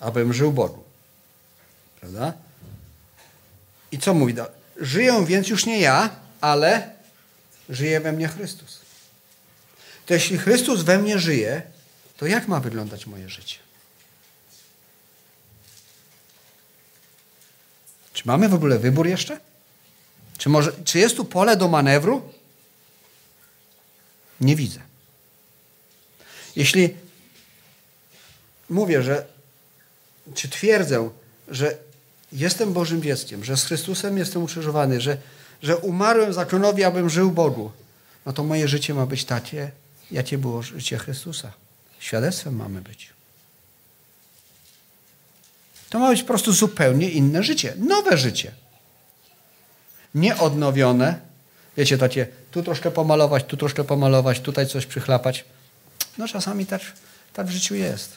abym 0.00 0.32
żył 0.32 0.52
Bogu. 0.52 0.84
Prawda? 2.00 2.32
I 3.92 3.98
co 3.98 4.14
mówi? 4.14 4.34
Żyję 4.76 5.24
więc 5.26 5.48
już 5.48 5.66
nie 5.66 5.80
ja, 5.80 6.10
ale 6.40 6.90
żyje 7.68 8.00
we 8.00 8.12
mnie 8.12 8.28
Chrystus. 8.28 8.80
To 10.06 10.14
jeśli 10.14 10.38
Chrystus 10.38 10.82
we 10.82 10.98
mnie 10.98 11.18
żyje, 11.18 11.62
to 12.16 12.26
jak 12.26 12.48
ma 12.48 12.60
wyglądać 12.60 13.06
moje 13.06 13.28
życie? 13.28 13.61
Czy 18.12 18.22
mamy 18.24 18.48
w 18.48 18.54
ogóle 18.54 18.78
wybór 18.78 19.06
jeszcze? 19.06 19.40
Czy, 20.38 20.48
może, 20.48 20.72
czy 20.84 20.98
jest 20.98 21.16
tu 21.16 21.24
pole 21.24 21.56
do 21.56 21.68
manewru? 21.68 22.22
Nie 24.40 24.56
widzę. 24.56 24.80
Jeśli 26.56 26.94
mówię, 28.70 29.02
że 29.02 29.26
czy 30.34 30.48
twierdzę, 30.48 31.10
że 31.48 31.76
jestem 32.32 32.72
Bożym 32.72 33.02
dzieckiem, 33.02 33.44
że 33.44 33.56
z 33.56 33.64
Chrystusem 33.64 34.18
jestem 34.18 34.42
ukrzyżowany, 34.42 35.00
że, 35.00 35.18
że 35.62 35.76
umarłem 35.76 36.32
zakonowi, 36.32 36.84
abym 36.84 37.10
żył 37.10 37.30
Bogu, 37.30 37.70
no 38.26 38.32
to 38.32 38.44
moje 38.44 38.68
życie 38.68 38.94
ma 38.94 39.06
być 39.06 39.24
takie, 39.24 39.70
jakie 40.10 40.38
było 40.38 40.62
życie 40.62 40.98
Chrystusa. 40.98 41.52
Świadectwem 41.98 42.56
mamy 42.56 42.80
być. 42.80 43.10
To 45.92 45.98
ma 45.98 46.10
być 46.10 46.22
po 46.22 46.28
prostu 46.28 46.52
zupełnie 46.52 47.10
inne 47.10 47.42
życie, 47.42 47.74
nowe 47.78 48.16
życie. 48.16 48.52
Nieodnowione. 50.14 51.20
Wiecie, 51.76 51.98
takie 51.98 52.26
tu 52.50 52.62
troszkę 52.62 52.90
pomalować, 52.90 53.44
tu 53.44 53.56
troszkę 53.56 53.84
pomalować, 53.84 54.40
tutaj 54.40 54.66
coś 54.66 54.86
przychlapać. 54.86 55.44
No 56.18 56.28
czasami 56.28 56.66
tak, 56.66 56.80
tak 57.32 57.46
w 57.46 57.50
życiu 57.50 57.74
jest. 57.74 58.16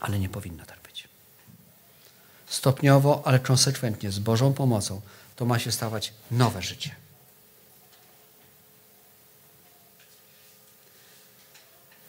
Ale 0.00 0.18
nie 0.18 0.28
powinno 0.28 0.64
tak 0.64 0.78
być. 0.82 1.08
Stopniowo, 2.46 3.22
ale 3.24 3.38
konsekwentnie, 3.38 4.10
z 4.10 4.18
Bożą 4.18 4.52
pomocą, 4.52 5.00
to 5.36 5.44
ma 5.44 5.58
się 5.58 5.72
stawać 5.72 6.12
nowe 6.30 6.62
życie. 6.62 6.90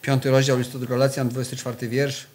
Piąty 0.01 0.32
rozdział 0.32 0.57
listu 0.57 0.80
do 0.80 0.88
Galacjan, 0.88 1.30
24 1.30 1.88
wiersz. 1.88 2.27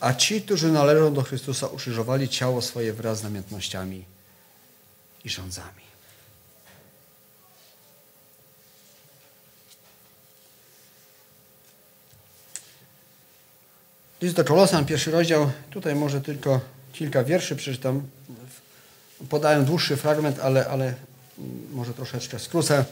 A 0.00 0.14
ci, 0.14 0.42
którzy 0.42 0.72
należą 0.72 1.14
do 1.14 1.22
Chrystusa, 1.22 1.66
ukrzyżowali 1.66 2.28
ciało 2.28 2.62
swoje 2.62 2.92
wraz 2.92 3.18
z 3.18 3.22
namiętnościami 3.22 4.04
i 5.24 5.30
rządzami. 5.30 5.88
List 14.22 14.34
do 14.34 14.44
Kolosan, 14.44 14.86
pierwszy 14.86 15.10
rozdział, 15.10 15.50
tutaj 15.70 15.94
może 15.94 16.20
tylko 16.20 16.60
kilka 16.92 17.24
wierszy 17.24 17.56
przeczytam. 17.56 18.02
Podaję 19.28 19.62
dłuższy 19.62 19.96
fragment, 19.96 20.40
ale, 20.40 20.66
ale 20.66 20.94
może 21.72 21.94
troszeczkę 21.94 22.38
skrócę. 22.38 22.84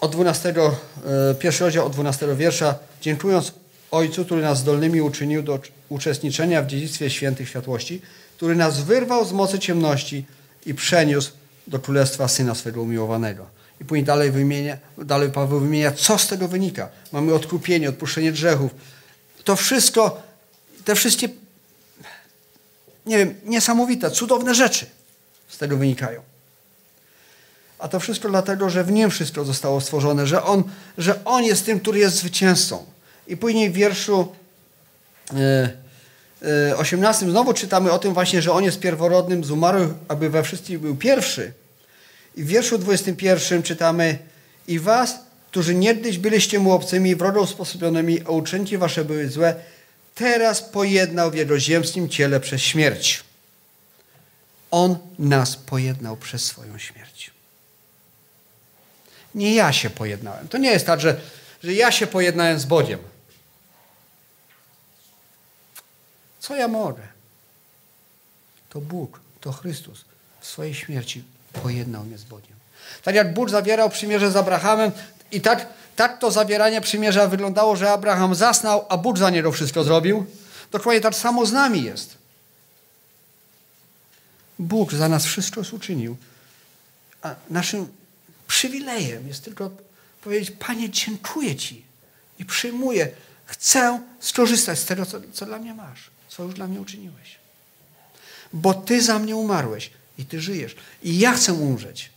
Od 0.00 0.12
12, 0.12 0.54
e, 0.56 1.34
pierwszy 1.34 1.64
rozdział 1.64 1.86
od 1.86 1.92
12 1.92 2.36
wiersza. 2.36 2.78
Dziękując 3.00 3.52
Ojcu, 3.90 4.24
który 4.24 4.42
nas 4.42 4.58
zdolnymi 4.58 5.00
uczynił 5.00 5.42
do 5.42 5.60
uczestniczenia 5.88 6.62
w 6.62 6.66
dziedzictwie 6.66 7.10
świętych 7.10 7.48
światłości, 7.48 8.02
który 8.36 8.56
nas 8.56 8.80
wyrwał 8.80 9.24
z 9.24 9.32
mocy 9.32 9.58
ciemności 9.58 10.24
i 10.66 10.74
przeniósł 10.74 11.30
do 11.66 11.78
królestwa 11.78 12.28
Syna 12.28 12.54
swego 12.54 12.82
umiłowanego. 12.82 13.46
I 13.80 13.84
później 13.84 14.04
dalej, 14.04 14.30
wymienia, 14.30 14.76
dalej 14.98 15.30
Paweł 15.30 15.60
wymienia, 15.60 15.92
co 15.92 16.18
z 16.18 16.26
tego 16.26 16.48
wynika. 16.48 16.88
Mamy 17.12 17.34
odkupienie, 17.34 17.88
odpuszczenie 17.88 18.32
grzechów. 18.32 18.70
To 19.44 19.56
wszystko, 19.56 20.22
te 20.84 20.94
wszystkie, 20.94 21.28
nie 23.06 23.18
wiem, 23.18 23.34
niesamowite, 23.44 24.10
cudowne 24.10 24.54
rzeczy 24.54 24.86
z 25.48 25.58
tego 25.58 25.76
wynikają. 25.76 26.20
A 27.78 27.88
to 27.88 28.00
wszystko 28.00 28.28
dlatego, 28.28 28.70
że 28.70 28.84
w 28.84 28.92
nim 28.92 29.10
wszystko 29.10 29.44
zostało 29.44 29.80
stworzone, 29.80 30.26
że 30.26 30.42
on, 30.42 30.64
że 30.98 31.24
on 31.24 31.44
jest 31.44 31.66
tym, 31.66 31.80
który 31.80 31.98
jest 31.98 32.16
zwycięzcą. 32.16 32.84
I 33.28 33.36
później 33.36 33.70
w 33.70 33.72
wierszu 33.72 34.28
18 36.76 37.24
e, 37.24 37.28
e, 37.28 37.30
znowu 37.30 37.54
czytamy 37.54 37.92
o 37.92 37.98
tym 37.98 38.14
właśnie, 38.14 38.42
że 38.42 38.52
on 38.52 38.64
jest 38.64 38.80
pierworodnym 38.80 39.44
z 39.44 39.50
umarłych, 39.50 39.90
aby 40.08 40.30
we 40.30 40.42
wszystkich 40.42 40.78
był 40.78 40.96
pierwszy. 40.96 41.52
I 42.36 42.42
w 42.42 42.46
wierszu 42.46 42.78
21 42.78 43.62
czytamy 43.62 44.18
i 44.68 44.78
was, 44.78 45.18
którzy 45.50 45.74
niegdyś 45.74 46.18
byliście 46.18 46.58
mu 46.58 46.72
obcymi, 46.72 47.16
wrogo 47.16 47.40
usposobionymi, 47.40 48.20
a 48.26 48.30
uczynki 48.30 48.78
wasze 48.78 49.04
były 49.04 49.28
złe, 49.28 49.54
teraz 50.14 50.62
pojednał 50.62 51.30
w 51.30 51.34
jego 51.34 51.60
ziemskim 51.60 52.08
ciele 52.08 52.40
przez 52.40 52.60
śmierć. 52.60 53.24
On 54.70 54.98
nas 55.18 55.56
pojednał 55.56 56.16
przez 56.16 56.44
swoją 56.44 56.78
śmierć. 56.78 57.30
Nie 59.34 59.54
ja 59.54 59.72
się 59.72 59.90
pojednałem. 59.90 60.48
To 60.48 60.58
nie 60.58 60.70
jest 60.70 60.86
tak, 60.86 61.00
że, 61.00 61.20
że 61.64 61.74
ja 61.74 61.92
się 61.92 62.06
pojednałem 62.06 62.58
z 62.58 62.64
Bogiem. 62.64 62.98
Co 66.48 66.56
ja 66.56 66.68
mogę? 66.68 67.02
To 68.70 68.80
Bóg, 68.80 69.20
to 69.40 69.52
Chrystus 69.52 70.04
w 70.40 70.46
swojej 70.46 70.74
śmierci 70.74 71.24
pojednał 71.52 72.04
mnie 72.04 72.18
z 72.18 72.24
Bogiem. 72.24 72.56
Tak 73.02 73.14
jak 73.14 73.34
Bóg 73.34 73.50
zawierał 73.50 73.90
przymierze 73.90 74.30
z 74.30 74.36
Abrahamem 74.36 74.92
i 75.32 75.40
tak, 75.40 75.66
tak 75.96 76.18
to 76.18 76.30
zawieranie 76.30 76.80
przymierza 76.80 77.28
wyglądało, 77.28 77.76
że 77.76 77.92
Abraham 77.92 78.34
zasnął, 78.34 78.86
a 78.88 78.96
Bóg 78.96 79.18
za 79.18 79.30
niego 79.30 79.52
wszystko 79.52 79.84
zrobił. 79.84 80.26
Dokładnie 80.70 81.00
tak 81.00 81.14
samo 81.14 81.46
z 81.46 81.52
nami 81.52 81.82
jest. 81.82 82.18
Bóg 84.58 84.92
za 84.92 85.08
nas 85.08 85.24
wszystko 85.24 85.60
uczynił. 85.72 86.16
A 87.22 87.34
naszym 87.50 87.88
przywilejem 88.46 89.28
jest 89.28 89.44
tylko 89.44 89.70
powiedzieć, 90.20 90.50
Panie, 90.50 90.90
dziękuję 90.90 91.56
Ci 91.56 91.84
i 92.38 92.44
przyjmuję. 92.44 93.08
Chcę 93.46 94.00
skorzystać 94.20 94.78
z 94.78 94.84
tego, 94.84 95.06
co, 95.06 95.20
co 95.32 95.46
dla 95.46 95.58
mnie 95.58 95.74
masz 95.74 96.17
co 96.38 96.44
już 96.44 96.54
dla 96.54 96.66
mnie 96.66 96.80
uczyniłeś. 96.80 97.36
Bo 98.52 98.74
Ty 98.74 99.02
za 99.02 99.18
mnie 99.18 99.36
umarłeś 99.36 99.90
i 100.18 100.24
Ty 100.24 100.40
żyjesz. 100.40 100.76
I 101.02 101.18
ja 101.18 101.32
chcę 101.32 101.52
umrzeć. 101.52 102.10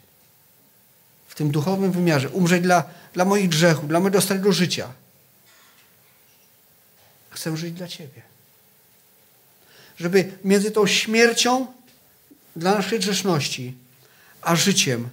W 1.28 1.36
tym 1.36 1.52
duchowym 1.52 1.92
wymiarze. 1.92 2.30
Umrzeć 2.30 2.64
dla, 2.64 2.84
dla 3.14 3.26
moich 3.26 3.50
grzechów, 3.50 3.88
dla 3.88 4.00
mojego 4.00 4.22
starego 4.22 4.54
życia. 4.54 4.94
Chcę 7.30 7.58
żyć 7.58 7.74
dla 7.74 7.88
Ciebie. 7.88 8.22
Żeby 9.98 10.32
między 10.44 10.72
tą 10.72 10.88
śmiercią 10.88 11.68
dla 12.56 12.76
naszej 12.76 13.00
grzeszności, 13.00 13.74
a 14.42 14.56
życiem, 14.56 15.10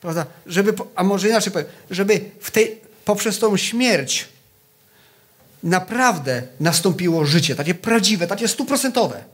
prawda? 0.00 0.26
Żeby, 0.46 0.74
a 0.94 1.04
może 1.04 1.28
inaczej 1.28 1.52
powiem, 1.52 1.68
żeby 1.90 2.30
w 2.40 2.50
tej, 2.50 2.80
poprzez 3.04 3.38
tą 3.38 3.56
śmierć 3.56 4.28
naprawdę 5.62 6.42
nastąpiło 6.60 7.26
życie, 7.26 7.54
takie 7.54 7.74
prawdziwe, 7.74 8.26
takie 8.26 8.48
stuprocentowe. 8.48 9.24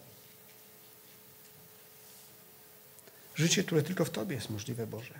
Życie, 3.34 3.64
które 3.64 3.82
tylko 3.82 4.04
w 4.04 4.10
Tobie 4.10 4.34
jest 4.34 4.50
możliwe, 4.50 4.86
Boże. 4.86 5.14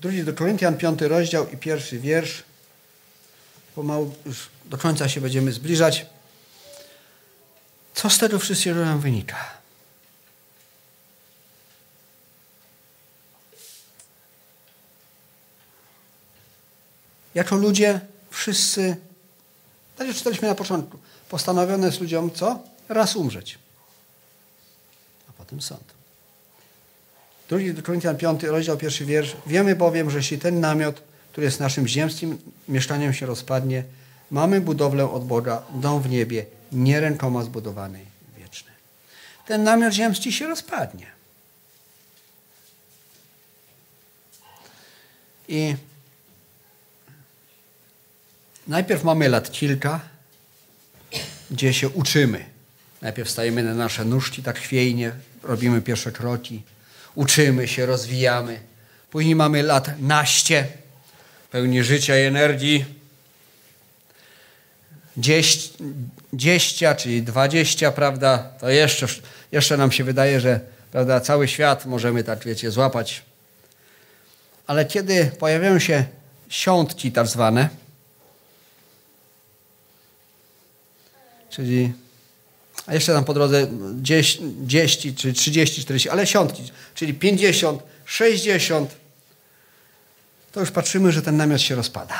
Drugi 0.00 0.24
do 0.24 0.32
Koryntian, 0.32 0.76
piąty 0.76 1.08
rozdział 1.08 1.50
i 1.50 1.56
pierwszy 1.56 1.98
wiersz. 1.98 2.42
Pomału 3.74 4.14
już 4.26 4.48
do 4.64 4.78
końca 4.78 5.08
się 5.08 5.20
będziemy 5.20 5.52
zbliżać. 5.52 6.06
Co 7.94 8.10
z 8.10 8.18
tego 8.18 8.38
wszystkiego 8.38 8.84
nam 8.84 9.00
wynika? 9.00 9.61
Jako 17.34 17.56
ludzie 17.56 18.00
wszyscy, 18.30 18.96
tak 19.96 20.06
jak 20.06 20.16
czytaliśmy 20.16 20.48
na 20.48 20.54
początku, 20.54 20.98
postanowione 21.28 21.86
jest 21.86 22.00
ludziom 22.00 22.30
co? 22.30 22.58
Raz 22.88 23.16
umrzeć. 23.16 23.58
A 25.28 25.32
potem 25.32 25.62
sąd. 25.62 25.84
Drugi 27.48 27.74
Koryntian 27.74 28.16
5, 28.16 28.42
rozdział 28.42 28.76
pierwszy 28.76 29.04
wiersz. 29.04 29.36
Wiemy 29.46 29.76
bowiem, 29.76 30.10
że 30.10 30.18
jeśli 30.18 30.38
ten 30.38 30.60
namiot, 30.60 31.02
który 31.32 31.44
jest 31.44 31.60
naszym 31.60 31.88
ziemskim 31.88 32.38
mieszkaniem 32.68 33.14
się 33.14 33.26
rozpadnie, 33.26 33.84
mamy 34.30 34.60
budowlę 34.60 35.10
od 35.10 35.26
Boga, 35.26 35.62
dom 35.74 36.02
w 36.02 36.08
niebie, 36.08 36.46
nie 36.72 37.00
rękoma 37.00 37.42
zbudowany, 37.42 37.98
wieczny. 38.38 38.70
Ten 39.46 39.64
namiot 39.64 39.92
ziemski 39.92 40.32
się 40.32 40.46
rozpadnie. 40.46 41.06
I 45.48 45.76
Najpierw 48.66 49.04
mamy 49.04 49.28
lat 49.28 49.52
kilka, 49.52 50.00
gdzie 51.50 51.74
się 51.74 51.88
uczymy. 51.88 52.44
Najpierw 53.02 53.30
stajemy 53.30 53.62
na 53.62 53.74
nasze 53.74 54.04
nóżki 54.04 54.42
tak 54.42 54.58
chwiejnie, 54.58 55.12
robimy 55.42 55.82
pierwsze 55.82 56.12
kroki, 56.12 56.62
uczymy 57.14 57.68
się, 57.68 57.86
rozwijamy. 57.86 58.60
Później 59.10 59.34
mamy 59.34 59.62
lat 59.62 60.00
naście, 60.00 60.66
pełni 61.50 61.82
życia 61.82 62.18
i 62.18 62.22
energii. 62.22 62.84
Dzieścia, 66.32 66.94
czyli 66.94 67.22
dwadzieścia, 67.22 67.92
prawda, 67.92 68.38
to 68.38 68.70
jeszcze, 68.70 69.06
jeszcze 69.52 69.76
nam 69.76 69.92
się 69.92 70.04
wydaje, 70.04 70.40
że 70.40 70.60
prawda, 70.92 71.20
cały 71.20 71.48
świat 71.48 71.86
możemy 71.86 72.24
tak, 72.24 72.44
wiecie, 72.44 72.70
złapać. 72.70 73.22
Ale 74.66 74.84
kiedy 74.84 75.30
pojawiają 75.38 75.78
się 75.78 76.04
siątki 76.48 77.12
tak 77.12 77.26
zwane, 77.26 77.68
czyli 81.52 81.92
a 82.86 82.94
jeszcze 82.94 83.12
tam 83.12 83.24
po 83.24 83.34
drodze 83.34 83.66
10, 84.02 85.16
czy 85.16 85.32
30, 85.32 85.82
40, 85.82 86.08
ale 86.08 86.26
siątki, 86.26 86.62
czyli 86.94 87.14
50, 87.14 87.82
60, 88.04 88.96
to 90.52 90.60
już 90.60 90.70
patrzymy, 90.70 91.12
że 91.12 91.22
ten 91.22 91.36
namiot 91.36 91.60
się 91.60 91.74
rozpada. 91.74 92.14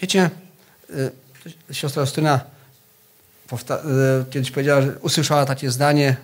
Wiecie, 0.00 0.30
y, 0.90 1.74
siostra 1.74 2.00
Justyna 2.00 2.40
y, 3.52 3.56
kiedyś 4.30 4.50
powiedziała, 4.50 4.82
że 4.82 4.98
usłyszała 4.98 5.46
takie 5.46 5.70
zdanie, 5.70 6.16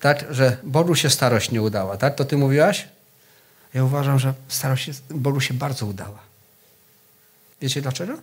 tak, 0.00 0.24
że 0.30 0.56
Bogu 0.62 0.94
się 0.94 1.10
starość 1.10 1.50
nie 1.50 1.62
udała. 1.62 1.96
Tak? 1.96 2.14
To 2.14 2.24
ty 2.24 2.36
mówiłaś? 2.36 2.88
Ja 3.74 3.84
uważam, 3.84 4.18
że 4.18 4.34
starość 4.48 4.90
Bogu 5.10 5.40
się 5.40 5.54
bardzo 5.54 5.86
udała. 5.86 6.27
Wiecie 7.60 7.82
dlaczego? 7.82 8.18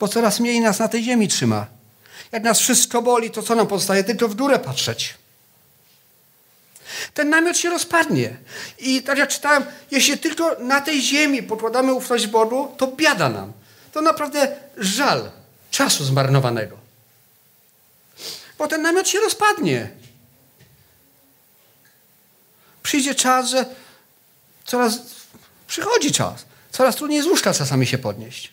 Bo 0.00 0.08
coraz 0.08 0.40
mniej 0.40 0.60
nas 0.60 0.78
na 0.78 0.88
tej 0.88 1.04
ziemi 1.04 1.28
trzyma. 1.28 1.66
Jak 2.32 2.42
nas 2.42 2.60
wszystko 2.60 3.02
boli, 3.02 3.30
to 3.30 3.42
co 3.42 3.54
nam 3.54 3.66
pozostaje? 3.66 4.04
Tylko 4.04 4.28
w 4.28 4.34
górę 4.34 4.58
patrzeć. 4.58 5.14
Ten 7.14 7.30
namiot 7.30 7.56
się 7.56 7.70
rozpadnie. 7.70 8.36
I 8.78 9.02
tak 9.02 9.18
jak 9.18 9.30
czytałem, 9.30 9.64
jeśli 9.90 10.18
tylko 10.18 10.56
na 10.58 10.80
tej 10.80 11.02
ziemi 11.02 11.42
pokładamy 11.42 11.92
ufność 11.92 12.26
Bogu, 12.26 12.74
to 12.76 12.86
biada 12.86 13.28
nam. 13.28 13.52
To 13.92 14.00
naprawdę 14.00 14.56
żal 14.76 15.30
czasu 15.70 16.04
zmarnowanego. 16.04 16.76
Bo 18.58 18.68
ten 18.68 18.82
namiot 18.82 19.08
się 19.08 19.20
rozpadnie. 19.20 19.90
Przyjdzie 22.82 23.14
czas, 23.14 23.50
że 23.50 23.66
coraz 24.64 24.98
przychodzi 25.66 26.12
czas. 26.12 26.44
Coraz 26.72 26.96
trudniej 26.96 27.22
z 27.22 27.26
łóżka 27.26 27.54
czasami 27.54 27.86
się 27.86 27.98
podnieść. 27.98 28.52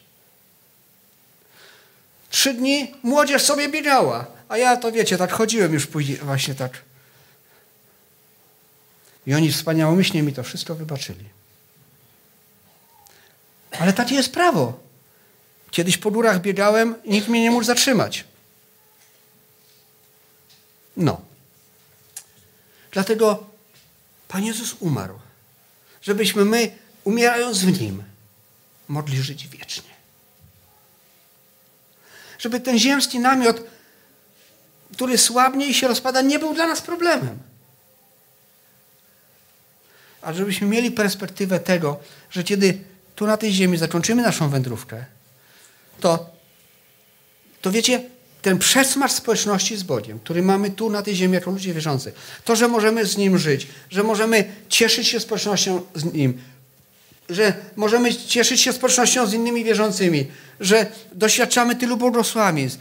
Trzy 2.29 2.53
dni 2.53 2.95
młodzież 3.03 3.43
sobie 3.43 3.69
biegała, 3.69 4.25
a 4.49 4.57
ja 4.57 4.77
to 4.77 4.91
wiecie, 4.91 5.17
tak 5.17 5.31
chodziłem 5.31 5.73
już 5.73 5.87
później, 5.87 6.17
właśnie 6.17 6.55
tak. 6.55 6.81
I 9.27 9.33
oni 9.33 9.51
wspaniałomyślnie 9.51 10.23
mi 10.23 10.33
to 10.33 10.43
wszystko 10.43 10.75
wybaczyli. 10.75 11.25
Ale 13.79 13.93
takie 13.93 14.15
jest 14.15 14.31
prawo. 14.31 14.79
Kiedyś 15.71 15.97
po 15.97 16.11
górach 16.11 16.41
biegałem, 16.41 16.95
nikt 17.05 17.27
mnie 17.27 17.41
nie 17.41 17.51
mógł 17.51 17.63
zatrzymać. 17.63 18.25
No. 20.97 21.21
Dlatego 22.91 23.43
Pan 24.27 24.45
Jezus 24.45 24.75
umarł, 24.79 25.19
żebyśmy 26.01 26.45
my, 26.45 26.71
umierając 27.03 27.59
w 27.59 27.81
Nim, 27.81 28.03
mogli 28.89 29.17
żyć 29.23 29.47
wiecznie. 29.47 29.89
Żeby 32.39 32.59
ten 32.59 32.79
ziemski 32.79 33.19
namiot, 33.19 33.63
który 34.93 35.17
słabnie 35.17 35.67
i 35.67 35.73
się 35.73 35.87
rozpada, 35.87 36.21
nie 36.21 36.39
był 36.39 36.53
dla 36.53 36.67
nas 36.67 36.81
problemem. 36.81 37.39
A 40.21 40.33
żebyśmy 40.33 40.67
mieli 40.67 40.91
perspektywę 40.91 41.59
tego, 41.59 41.99
że 42.31 42.43
kiedy 42.43 42.77
tu 43.15 43.25
na 43.25 43.37
tej 43.37 43.53
ziemi 43.53 43.77
zakończymy 43.77 44.21
naszą 44.21 44.49
wędrówkę, 44.49 45.05
to, 45.99 46.29
to 47.61 47.71
wiecie, 47.71 48.01
ten 48.41 48.59
przesmar 48.59 49.11
społeczności 49.11 49.77
z 49.77 49.83
Bogiem, 49.83 50.19
który 50.19 50.41
mamy 50.41 50.71
tu 50.71 50.89
na 50.89 51.01
tej 51.01 51.15
ziemi 51.15 51.33
jako 51.33 51.51
ludzie 51.51 51.73
wierzący, 51.73 52.13
to, 52.45 52.55
że 52.55 52.67
możemy 52.67 53.05
z 53.05 53.17
Nim 53.17 53.37
żyć, 53.37 53.67
że 53.89 54.03
możemy 54.03 54.51
cieszyć 54.69 55.07
się 55.07 55.19
społecznością 55.19 55.81
z 55.95 56.13
Nim, 56.13 56.41
że 57.29 57.53
możemy 57.75 58.15
cieszyć 58.15 58.61
się 58.61 58.73
społecznością 58.73 59.27
z 59.27 59.33
innymi 59.33 59.63
wierzącymi, 59.63 60.31
że 60.59 60.91
doświadczamy 61.11 61.75
tylu 61.75 61.97
błogosławieństw, 61.97 62.79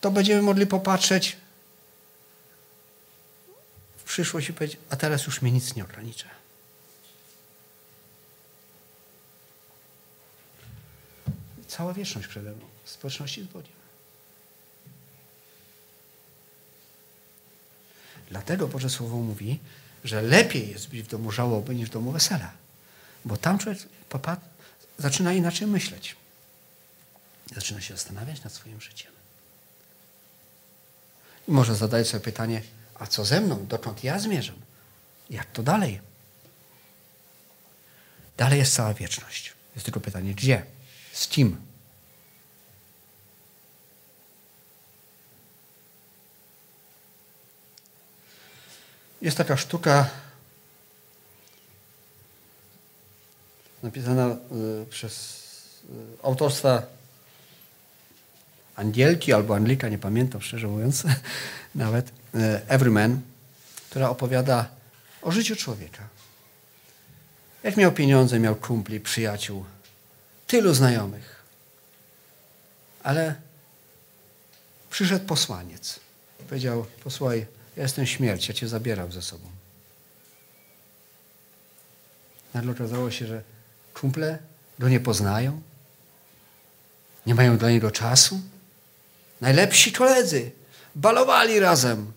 to 0.00 0.10
będziemy 0.10 0.42
mogli 0.42 0.66
popatrzeć 0.66 1.36
w 3.96 4.04
przyszłość 4.04 4.48
i 4.48 4.52
powiedzieć, 4.52 4.80
a 4.90 4.96
teraz 4.96 5.26
już 5.26 5.42
mnie 5.42 5.52
nic 5.52 5.74
nie 5.76 5.84
ogranicza. 5.84 6.28
Cała 11.68 11.92
wieczność 11.92 12.28
przede 12.28 12.50
mną 12.50 12.66
społeczności 12.84 13.42
z 13.42 13.46
Bogiem. 13.46 13.72
Dlatego 18.30 18.68
Boże 18.68 18.90
Słowo 18.90 19.16
mówi, 19.16 19.58
że 20.04 20.22
lepiej 20.22 20.70
jest 20.70 20.88
być 20.88 21.02
w 21.02 21.06
domu 21.06 21.30
żałoby 21.32 21.74
niż 21.74 21.88
w 21.88 21.92
domu 21.92 22.12
wesela. 22.12 22.59
Bo 23.24 23.36
tam 23.36 23.58
człowiek 23.58 23.82
zaczyna 24.98 25.32
inaczej 25.32 25.66
myśleć. 25.66 26.16
Zaczyna 27.54 27.80
się 27.80 27.94
zastanawiać 27.94 28.44
nad 28.44 28.52
swoim 28.52 28.80
życiem. 28.80 29.12
I 31.48 31.52
może 31.52 31.74
zadać 31.74 32.08
sobie 32.08 32.24
pytanie, 32.24 32.62
a 32.94 33.06
co 33.06 33.24
ze 33.24 33.40
mną? 33.40 33.66
Dokąd 33.66 34.04
ja 34.04 34.18
zmierzam? 34.18 34.56
Jak 35.30 35.46
to 35.50 35.62
dalej? 35.62 36.00
Dalej 38.36 38.58
jest 38.58 38.74
cała 38.74 38.94
wieczność. 38.94 39.52
Jest 39.74 39.84
tylko 39.84 40.00
pytanie, 40.00 40.34
gdzie? 40.34 40.64
Z 41.12 41.28
kim? 41.28 41.56
Jest 49.22 49.36
taka 49.36 49.56
sztuka 49.56 50.10
napisana 53.82 54.36
y, 54.82 54.86
przez 54.90 55.44
y, 55.84 56.22
autorstwa 56.22 56.82
Angielki 58.76 59.32
albo 59.32 59.54
Anglika, 59.54 59.88
nie 59.88 59.98
pamiętam 59.98 60.42
szczerze 60.42 60.66
mówiąc, 60.66 61.04
nawet, 61.74 62.08
y, 62.08 62.12
Everyman, 62.68 63.20
która 63.90 64.10
opowiada 64.10 64.68
o 65.22 65.30
życiu 65.30 65.56
człowieka. 65.56 66.08
Jak 67.62 67.76
miał 67.76 67.92
pieniądze, 67.92 68.38
miał 68.38 68.56
kumpli, 68.56 69.00
przyjaciół, 69.00 69.64
tylu 70.46 70.74
znajomych. 70.74 71.42
Ale 73.02 73.34
przyszedł 74.90 75.26
posłaniec. 75.26 76.00
Powiedział, 76.48 76.86
posłuchaj, 77.04 77.46
ja 77.76 77.82
jestem 77.82 78.06
śmierć, 78.06 78.48
ja 78.48 78.54
cię 78.54 78.68
zabieram 78.68 79.12
ze 79.12 79.22
sobą. 79.22 79.44
Nagle 82.54 82.72
okazało 82.72 83.10
się, 83.10 83.26
że 83.26 83.42
kumple 84.00 84.38
go 84.78 84.88
nie 84.88 85.00
poznają, 85.00 85.62
nie 87.26 87.34
mają 87.34 87.58
dla 87.58 87.70
niego 87.70 87.90
czasu. 87.90 88.40
Najlepsi 89.40 89.92
koledzy 89.92 90.50
balowali 90.94 91.60
razem. 91.60 92.12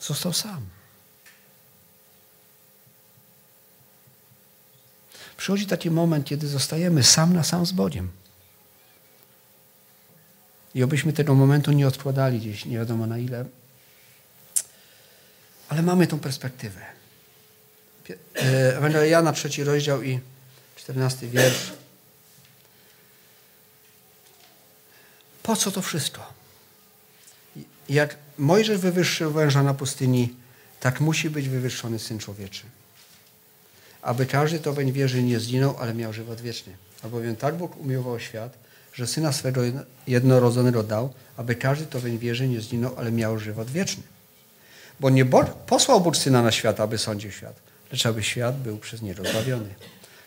Został 0.00 0.32
sam. 0.32 0.66
Przychodzi 5.36 5.66
taki 5.66 5.90
moment, 5.90 6.26
kiedy 6.26 6.48
zostajemy 6.48 7.02
sam 7.02 7.34
na 7.34 7.44
sam 7.44 7.66
z 7.66 7.72
Bogiem. 7.72 8.10
I 10.74 10.82
obyśmy 10.82 11.12
tego 11.12 11.34
momentu 11.34 11.72
nie 11.72 11.88
odkładali 11.88 12.38
gdzieś, 12.38 12.64
nie 12.64 12.76
wiadomo 12.76 13.06
na 13.06 13.18
ile. 13.18 13.44
Ale 15.68 15.82
mamy 15.82 16.06
tą 16.06 16.18
perspektywę. 16.18 16.99
E, 18.08 18.76
Ewangelia 18.76 19.06
Jana, 19.06 19.32
trzeci 19.32 19.64
rozdział 19.64 20.02
i 20.02 20.20
czternasty 20.76 21.28
wiersz. 21.28 21.72
Po 25.42 25.56
co 25.56 25.70
to 25.70 25.82
wszystko? 25.82 26.32
Jak 27.88 28.16
Mojżesz 28.38 28.78
wywyższył 28.78 29.32
węża 29.32 29.62
na 29.62 29.74
pustyni, 29.74 30.34
tak 30.80 31.00
musi 31.00 31.30
być 31.30 31.48
wywyższony 31.48 31.98
Syn 31.98 32.18
Człowieczy. 32.18 32.62
Aby 34.02 34.26
każdy, 34.26 34.58
to 34.58 34.72
weń 34.72 34.92
wierzy, 34.92 35.22
nie 35.22 35.40
zginął, 35.40 35.76
ale 35.78 35.94
miał 35.94 36.12
żywot 36.12 36.40
wieczny. 36.40 36.76
Albowiem 37.02 37.36
tak 37.36 37.54
Bóg 37.54 37.76
umiłował 37.76 38.20
świat, 38.20 38.58
że 38.92 39.06
Syna 39.06 39.32
swego 39.32 39.60
jednorodzonego 40.06 40.82
dał, 40.82 41.12
aby 41.36 41.54
każdy, 41.54 41.86
to 41.86 42.00
weń 42.00 42.18
wierzy, 42.18 42.48
nie 42.48 42.60
zginął, 42.60 42.94
ale 42.96 43.12
miał 43.12 43.38
żywot 43.38 43.70
wieczny. 43.70 44.02
Bo 45.00 45.10
nie 45.10 45.24
posłał 45.66 46.00
Bóg 46.00 46.16
Syna 46.16 46.42
na 46.42 46.52
świat, 46.52 46.80
aby 46.80 46.98
sądził 46.98 47.30
świat, 47.30 47.56
lecz 47.92 48.06
aby 48.06 48.22
świat 48.22 48.58
był 48.58 48.78
przez 48.78 49.02
Niego 49.02 49.24
zbawiony. 49.24 49.74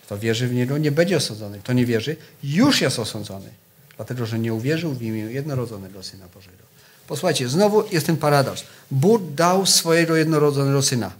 Kto 0.06 0.18
wierzy 0.18 0.48
w 0.48 0.54
Niego, 0.54 0.78
nie 0.78 0.92
będzie 0.92 1.18
osądzony. 1.18 1.60
Kto 1.60 1.74
nie 1.74 1.86
wierzy, 1.86 2.16
już 2.44 2.82
jest 2.82 3.00
osądzony, 3.00 3.54
dlatego 3.96 4.26
że 4.26 4.40
nie 4.40 4.54
uwierzył 4.54 4.94
w 4.94 5.02
imię 5.02 5.20
jednorodzonego 5.20 6.04
Syna 6.04 6.28
Bożego. 6.28 6.64
Posłuchajcie, 7.08 7.50
znowu 7.50 7.88
jest 7.92 8.06
ten 8.06 8.18
paradoks. 8.18 8.64
Bóg 8.92 9.34
dał 9.34 9.66
swojego 9.66 10.16
jednorodzonego 10.16 10.82
Syna. 10.82 11.12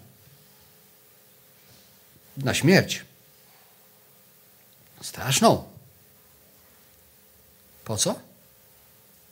na 2.38 2.54
śmierć. 2.54 3.06
Straszną. 5.02 5.64
Po 7.86 7.98
co? 7.98 8.20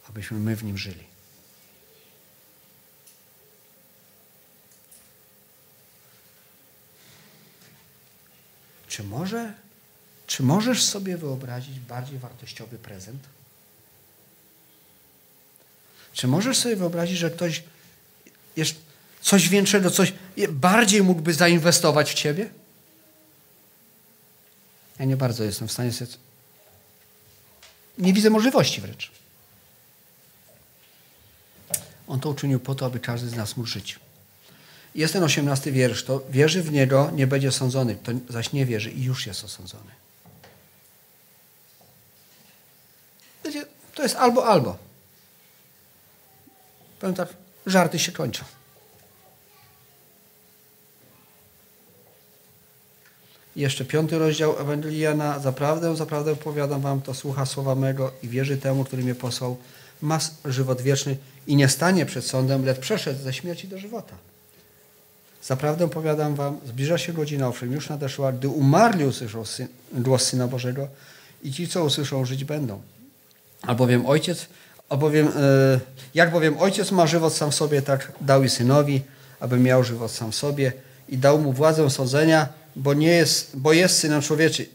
Abyśmy 0.10 0.40
my 0.40 0.56
w 0.56 0.64
nim 0.64 0.78
żyli. 0.78 1.11
Czy, 8.92 9.04
może, 9.04 9.54
czy 10.28 10.44
możesz 10.44 10.84
sobie 10.84 11.18
wyobrazić 11.18 11.80
bardziej 11.80 12.20
wartościowy 12.20 12.78
prezent? 12.78 13.24
Czy 16.14 16.28
możesz 16.28 16.58
sobie 16.58 16.76
wyobrazić, 16.76 17.18
że 17.18 17.32
ktoś 17.32 17.64
coś 19.22 19.50
większego, 19.50 19.92
coś 19.92 20.14
bardziej 20.50 21.04
mógłby 21.04 21.34
zainwestować 21.34 22.12
w 22.12 22.14
ciebie? 22.14 22.50
Ja 25.00 25.06
nie 25.06 25.18
bardzo 25.18 25.44
jestem 25.44 25.68
w 25.68 25.72
stanie 25.72 25.92
sobie. 25.92 26.12
Nie 27.98 28.14
widzę 28.14 28.30
możliwości 28.30 28.82
wręcz. 28.82 29.12
On 32.08 32.20
to 32.20 32.30
uczynił 32.30 32.60
po 32.60 32.76
to, 32.76 32.86
aby 32.86 33.00
każdy 33.00 33.30
z 33.30 33.36
nas 33.36 33.58
mógł 33.58 33.70
żyć. 33.70 34.00
Jest 34.96 35.14
ten 35.14 35.24
osiemnasty 35.24 35.72
wiersz. 35.72 36.04
To 36.04 36.24
wierzy 36.30 36.64
w 36.64 36.72
Niego, 36.72 37.12
nie 37.14 37.28
będzie 37.28 37.52
sądzony. 37.52 37.96
To 37.96 38.12
zaś 38.30 38.54
nie 38.54 38.66
wierzy 38.66 38.92
i 38.92 39.04
już 39.04 39.28
jest 39.28 39.44
osądzony. 39.44 39.92
To 43.96 44.04
jest 44.04 44.16
albo, 44.16 44.46
albo. 44.46 44.78
Powiem 47.00 47.16
tak, 47.16 47.34
żarty 47.66 48.00
się 48.00 48.12
kończą. 48.12 48.44
Jeszcze 53.56 53.86
piąty 53.86 54.20
rozdział 54.20 54.60
Ewangelii 54.60 55.00
Jana. 55.00 55.40
Zaprawdę, 55.40 55.96
zaprawdę 55.96 56.36
powiadam 56.36 56.82
wam, 56.82 57.02
to 57.02 57.14
słucha 57.14 57.46
słowa 57.46 57.76
mego 57.76 58.12
i 58.24 58.28
wierzy 58.28 58.58
temu, 58.58 58.84
który 58.84 59.04
mnie 59.04 59.16
posłał, 59.16 59.58
ma 60.02 60.20
żywot 60.46 60.82
wieczny 60.82 61.18
i 61.48 61.56
nie 61.56 61.70
stanie 61.70 62.06
przed 62.06 62.26
sądem, 62.26 62.66
lecz 62.66 62.80
przeszedł 62.80 63.24
ze 63.24 63.34
śmierci 63.34 63.68
do 63.68 63.78
żywota. 63.78 64.16
Zaprawdę 65.44 65.90
powiadam 65.90 66.36
wam, 66.36 66.60
zbliża 66.66 66.98
się 66.98 67.14
godzina, 67.14 67.48
owszem 67.48 67.72
już 67.72 67.90
nadeszła, 67.90 68.32
gdy 68.32 68.48
umarli 68.48 69.06
usłyszą 69.06 69.46
syn, 69.46 69.68
głos 69.94 70.24
Syna 70.24 70.48
Bożego 70.48 70.88
i 71.44 71.52
ci, 71.52 71.68
co 71.68 71.86
usłyszą, 71.86 72.26
żyć 72.26 72.44
będą. 72.44 72.82
Albowiem 73.62 74.06
Ojciec, 74.06 74.48
albowiem, 74.90 75.28
e, 75.28 75.32
jak 76.14 76.32
bowiem 76.32 76.58
Ojciec 76.60 76.92
ma 76.92 77.08
żywot 77.08 77.34
sam 77.34 77.52
w 77.52 77.56
sobie, 77.56 77.82
tak 77.82 78.12
dał 78.22 78.44
i 78.44 78.50
Synowi, 78.50 79.02
aby 79.40 79.58
miał 79.58 79.84
żywot 79.84 80.12
sam 80.12 80.32
w 80.32 80.36
sobie 80.36 80.74
i 81.10 81.18
dał 81.18 81.42
mu 81.42 81.54
władzę 81.54 81.90
sądzenia, 81.90 82.48
bo, 82.76 82.94
nie 82.94 83.12
jest, 83.12 83.52
bo 83.58 83.74
jest 83.74 83.98
Synem 83.98 84.22
człowieczy. 84.22 84.66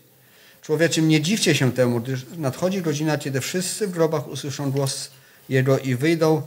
Człowieczym 0.62 1.08
nie 1.08 1.20
dziwcie 1.20 1.54
się 1.54 1.72
temu, 1.72 2.00
gdyż 2.00 2.26
nadchodzi 2.36 2.82
godzina, 2.82 3.18
kiedy 3.18 3.40
wszyscy 3.40 3.86
w 3.86 3.90
grobach 3.90 4.28
usłyszą 4.28 4.70
głos 4.70 5.10
Jego 5.48 5.78
i 5.78 5.94
wyjdą 5.94 6.42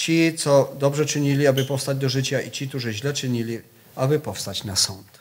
ci, 0.00 0.34
co 0.38 0.72
dobrze 0.78 1.06
czynili, 1.06 1.46
aby 1.46 1.64
powstać 1.64 1.98
do 1.98 2.08
życia 2.08 2.40
i 2.40 2.50
ci, 2.50 2.68
którzy 2.68 2.92
źle 2.92 3.12
czynili, 3.12 3.60
aby 3.96 4.20
powstać 4.20 4.64
na 4.64 4.76
sąd. 4.76 5.18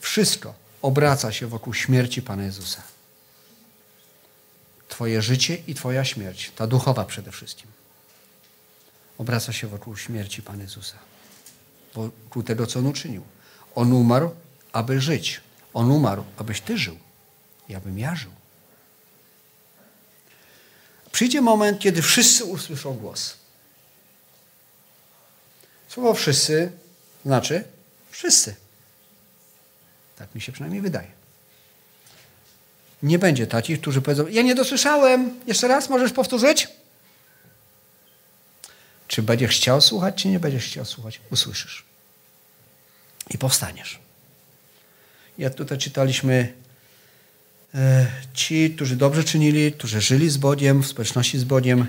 Wszystko 0.00 0.54
obraca 0.82 1.32
się 1.32 1.46
wokół 1.46 1.74
śmierci 1.74 2.22
Pana 2.22 2.42
Jezusa. 2.44 2.82
Twoje 4.88 5.22
życie 5.22 5.58
i 5.66 5.74
Twoja 5.74 6.04
śmierć, 6.04 6.52
ta 6.56 6.66
duchowa 6.66 7.04
przede 7.04 7.32
wszystkim, 7.32 7.70
obraca 9.18 9.52
się 9.52 9.66
wokół 9.66 9.96
śmierci 9.96 10.42
Pana 10.42 10.62
Jezusa. 10.62 10.98
Wokół 11.94 12.42
tego, 12.42 12.66
co 12.66 12.78
On 12.78 12.86
uczynił. 12.86 13.22
On 13.74 13.92
umarł, 13.92 14.30
aby 14.72 15.00
żyć. 15.00 15.40
On 15.74 15.90
umarł, 15.90 16.24
abyś 16.36 16.60
Ty 16.60 16.78
żył 16.78 16.98
i 17.68 17.74
abym 17.74 17.98
ja 17.98 18.14
żył. 18.16 18.30
Przyjdzie 21.16 21.40
moment, 21.40 21.80
kiedy 21.80 22.02
wszyscy 22.02 22.44
usłyszą 22.44 22.94
głos. 22.94 23.36
Słowo 25.88 26.14
wszyscy 26.14 26.72
znaczy 27.24 27.64
wszyscy. 28.10 28.56
Tak 30.16 30.34
mi 30.34 30.40
się 30.40 30.52
przynajmniej 30.52 30.82
wydaje. 30.82 31.08
Nie 33.02 33.18
będzie 33.18 33.46
takich, 33.46 33.80
którzy 33.80 34.02
powiedzą: 34.02 34.26
Ja 34.26 34.42
nie 34.42 34.54
dosłyszałem. 34.54 35.40
Jeszcze 35.46 35.68
raz 35.68 35.88
możesz 35.88 36.12
powtórzyć? 36.12 36.68
Czy 39.08 39.22
będziesz 39.22 39.56
chciał 39.56 39.80
słuchać, 39.80 40.22
czy 40.22 40.28
nie 40.28 40.40
będziesz 40.40 40.64
chciał 40.64 40.84
słuchać? 40.84 41.20
Usłyszysz. 41.30 41.84
I 43.30 43.38
powstaniesz. 43.38 43.98
Jak 45.38 45.54
tutaj 45.54 45.78
czytaliśmy 45.78 46.52
ci, 48.34 48.70
którzy 48.70 48.96
dobrze 48.96 49.24
czynili, 49.24 49.72
którzy 49.72 50.00
żyli 50.00 50.30
z 50.30 50.36
Bogiem, 50.36 50.82
w 50.82 50.86
społeczności 50.86 51.38
z 51.38 51.44
Bogiem, 51.44 51.86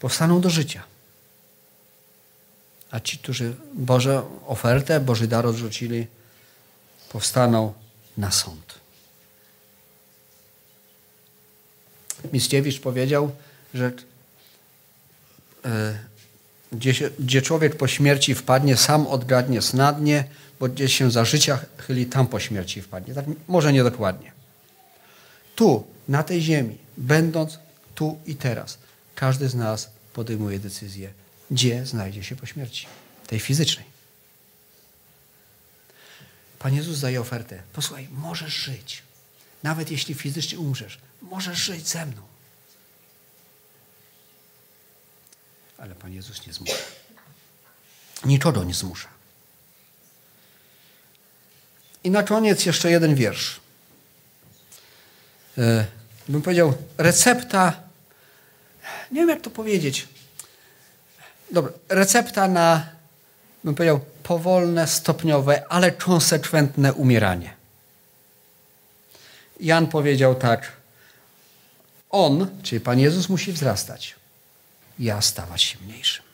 powstaną 0.00 0.40
do 0.40 0.50
życia. 0.50 0.82
A 2.90 3.00
ci, 3.00 3.18
którzy 3.18 3.54
Boże 3.74 4.22
ofertę, 4.46 5.00
Boży 5.00 5.26
dar 5.26 5.46
odrzucili, 5.46 6.06
powstaną 7.08 7.72
na 8.16 8.30
sąd. 8.30 8.74
Mickiewicz 12.32 12.80
powiedział, 12.80 13.30
że 13.74 13.92
e, 15.64 15.98
gdzie, 16.72 17.10
gdzie, 17.18 17.42
człowiek 17.42 17.76
po 17.76 17.88
śmierci 17.88 18.34
wpadnie, 18.34 18.76
sam 18.76 19.06
odgadnie 19.06 19.62
snadnie, 19.62 20.24
bo 20.60 20.68
gdzie 20.68 20.88
się 20.88 21.10
za 21.10 21.24
życia 21.24 21.58
chyli, 21.78 22.06
tam 22.06 22.26
po 22.26 22.40
śmierci 22.40 22.82
wpadnie. 22.82 23.14
Tak, 23.14 23.24
może 23.48 23.72
nie 23.72 23.84
dokładnie 23.84 24.33
tu, 25.54 25.86
na 26.08 26.22
tej 26.22 26.42
ziemi, 26.42 26.78
będąc 26.96 27.58
tu 27.94 28.18
i 28.26 28.36
teraz, 28.36 28.78
każdy 29.14 29.48
z 29.48 29.54
nas 29.54 29.90
podejmuje 30.12 30.58
decyzję, 30.58 31.12
gdzie 31.50 31.86
znajdzie 31.86 32.24
się 32.24 32.36
po 32.36 32.46
śmierci, 32.46 32.86
tej 33.26 33.40
fizycznej. 33.40 33.94
Pan 36.58 36.74
Jezus 36.74 37.00
daje 37.00 37.20
ofertę. 37.20 37.62
Posłuchaj, 37.72 38.08
możesz 38.10 38.54
żyć. 38.54 39.02
Nawet 39.62 39.90
jeśli 39.90 40.14
fizycznie 40.14 40.58
umrzesz, 40.58 40.98
możesz 41.22 41.58
żyć 41.58 41.88
ze 41.88 42.06
mną. 42.06 42.22
Ale 45.78 45.94
Pan 45.94 46.12
Jezus 46.12 46.46
nie 46.46 46.52
zmusza. 46.52 46.76
Niczego 48.24 48.64
nie 48.64 48.74
zmusza. 48.74 49.08
I 52.04 52.10
na 52.10 52.22
koniec 52.22 52.66
jeszcze 52.66 52.90
jeden 52.90 53.14
wiersz. 53.14 53.60
E, 55.58 55.86
bym 56.28 56.42
powiedział, 56.42 56.74
recepta, 56.98 57.80
nie 59.10 59.20
wiem 59.20 59.28
jak 59.28 59.40
to 59.40 59.50
powiedzieć. 59.50 60.08
Dobra, 61.50 61.72
recepta 61.88 62.48
na, 62.48 62.88
bym 63.64 63.74
powiedział, 63.74 64.00
powolne, 64.22 64.86
stopniowe, 64.86 65.64
ale 65.68 65.92
konsekwentne 65.92 66.92
umieranie. 66.92 67.54
Jan 69.60 69.86
powiedział 69.86 70.34
tak, 70.34 70.72
on, 72.10 72.60
czyli 72.62 72.80
Pan 72.80 72.98
Jezus 72.98 73.28
musi 73.28 73.52
wzrastać, 73.52 74.14
ja 74.98 75.22
stawać 75.22 75.62
się 75.62 75.78
mniejszym. 75.78 76.24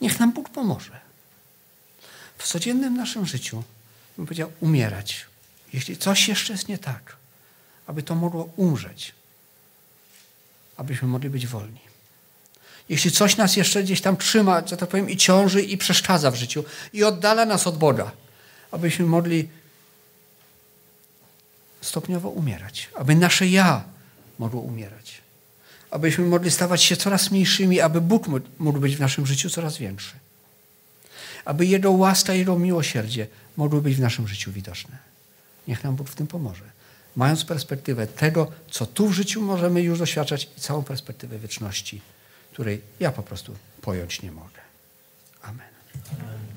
Niech 0.00 0.20
nam 0.20 0.32
Bóg 0.32 0.48
pomoże. 0.48 1.00
W 2.38 2.48
codziennym 2.48 2.96
naszym 2.96 3.26
życiu 3.26 3.62
bym 4.16 4.26
powiedział, 4.26 4.52
umierać. 4.60 5.26
Jeśli 5.72 5.96
coś 5.96 6.28
jeszcze 6.28 6.52
jest 6.52 6.68
nie 6.68 6.78
tak, 6.78 7.16
aby 7.86 8.02
to 8.02 8.14
mogło 8.14 8.48
umrzeć, 8.56 9.14
abyśmy 10.76 11.08
mogli 11.08 11.30
być 11.30 11.46
wolni. 11.46 11.80
Jeśli 12.88 13.10
coś 13.10 13.36
nas 13.36 13.56
jeszcze 13.56 13.82
gdzieś 13.82 14.00
tam 14.00 14.16
trzyma, 14.16 14.66
że 14.66 14.76
tak 14.76 14.88
powiem, 14.88 15.10
i 15.10 15.16
ciąży, 15.16 15.62
i 15.62 15.78
przeszkadza 15.78 16.30
w 16.30 16.34
życiu, 16.34 16.64
i 16.92 17.04
oddala 17.04 17.46
nas 17.46 17.66
od 17.66 17.78
Boga, 17.78 18.12
abyśmy 18.70 19.06
mogli 19.06 19.48
stopniowo 21.80 22.28
umierać, 22.28 22.88
aby 22.94 23.14
nasze 23.14 23.46
ja 23.46 23.84
mogło 24.38 24.60
umierać, 24.60 25.20
abyśmy 25.90 26.24
mogli 26.24 26.50
stawać 26.50 26.82
się 26.82 26.96
coraz 26.96 27.30
mniejszymi, 27.30 27.80
aby 27.80 28.00
Bóg 28.00 28.26
mógł 28.58 28.78
być 28.78 28.96
w 28.96 29.00
naszym 29.00 29.26
życiu 29.26 29.50
coraz 29.50 29.78
większy, 29.78 30.14
aby 31.44 31.66
Jego 31.66 31.90
łaska, 31.90 32.32
Jego 32.32 32.58
miłosierdzie 32.58 33.26
mogły 33.56 33.82
być 33.82 33.96
w 33.96 34.00
naszym 34.00 34.28
życiu 34.28 34.52
widoczne. 34.52 34.98
Niech 35.68 35.84
nam 35.84 35.96
Bóg 35.96 36.08
w 36.08 36.14
tym 36.14 36.26
pomoże. 36.26 36.64
Mając 37.16 37.44
perspektywę 37.44 38.06
tego, 38.06 38.52
co 38.70 38.86
tu 38.86 39.08
w 39.08 39.12
życiu 39.12 39.42
możemy 39.42 39.82
już 39.82 39.98
doświadczać 39.98 40.48
i 40.56 40.60
całą 40.60 40.84
perspektywę 40.84 41.38
wieczności, 41.38 42.00
której 42.52 42.82
ja 43.00 43.12
po 43.12 43.22
prostu 43.22 43.56
pojąć 43.82 44.22
nie 44.22 44.32
mogę. 44.32 44.60
Amen. 45.42 45.68
Amen. 46.20 46.55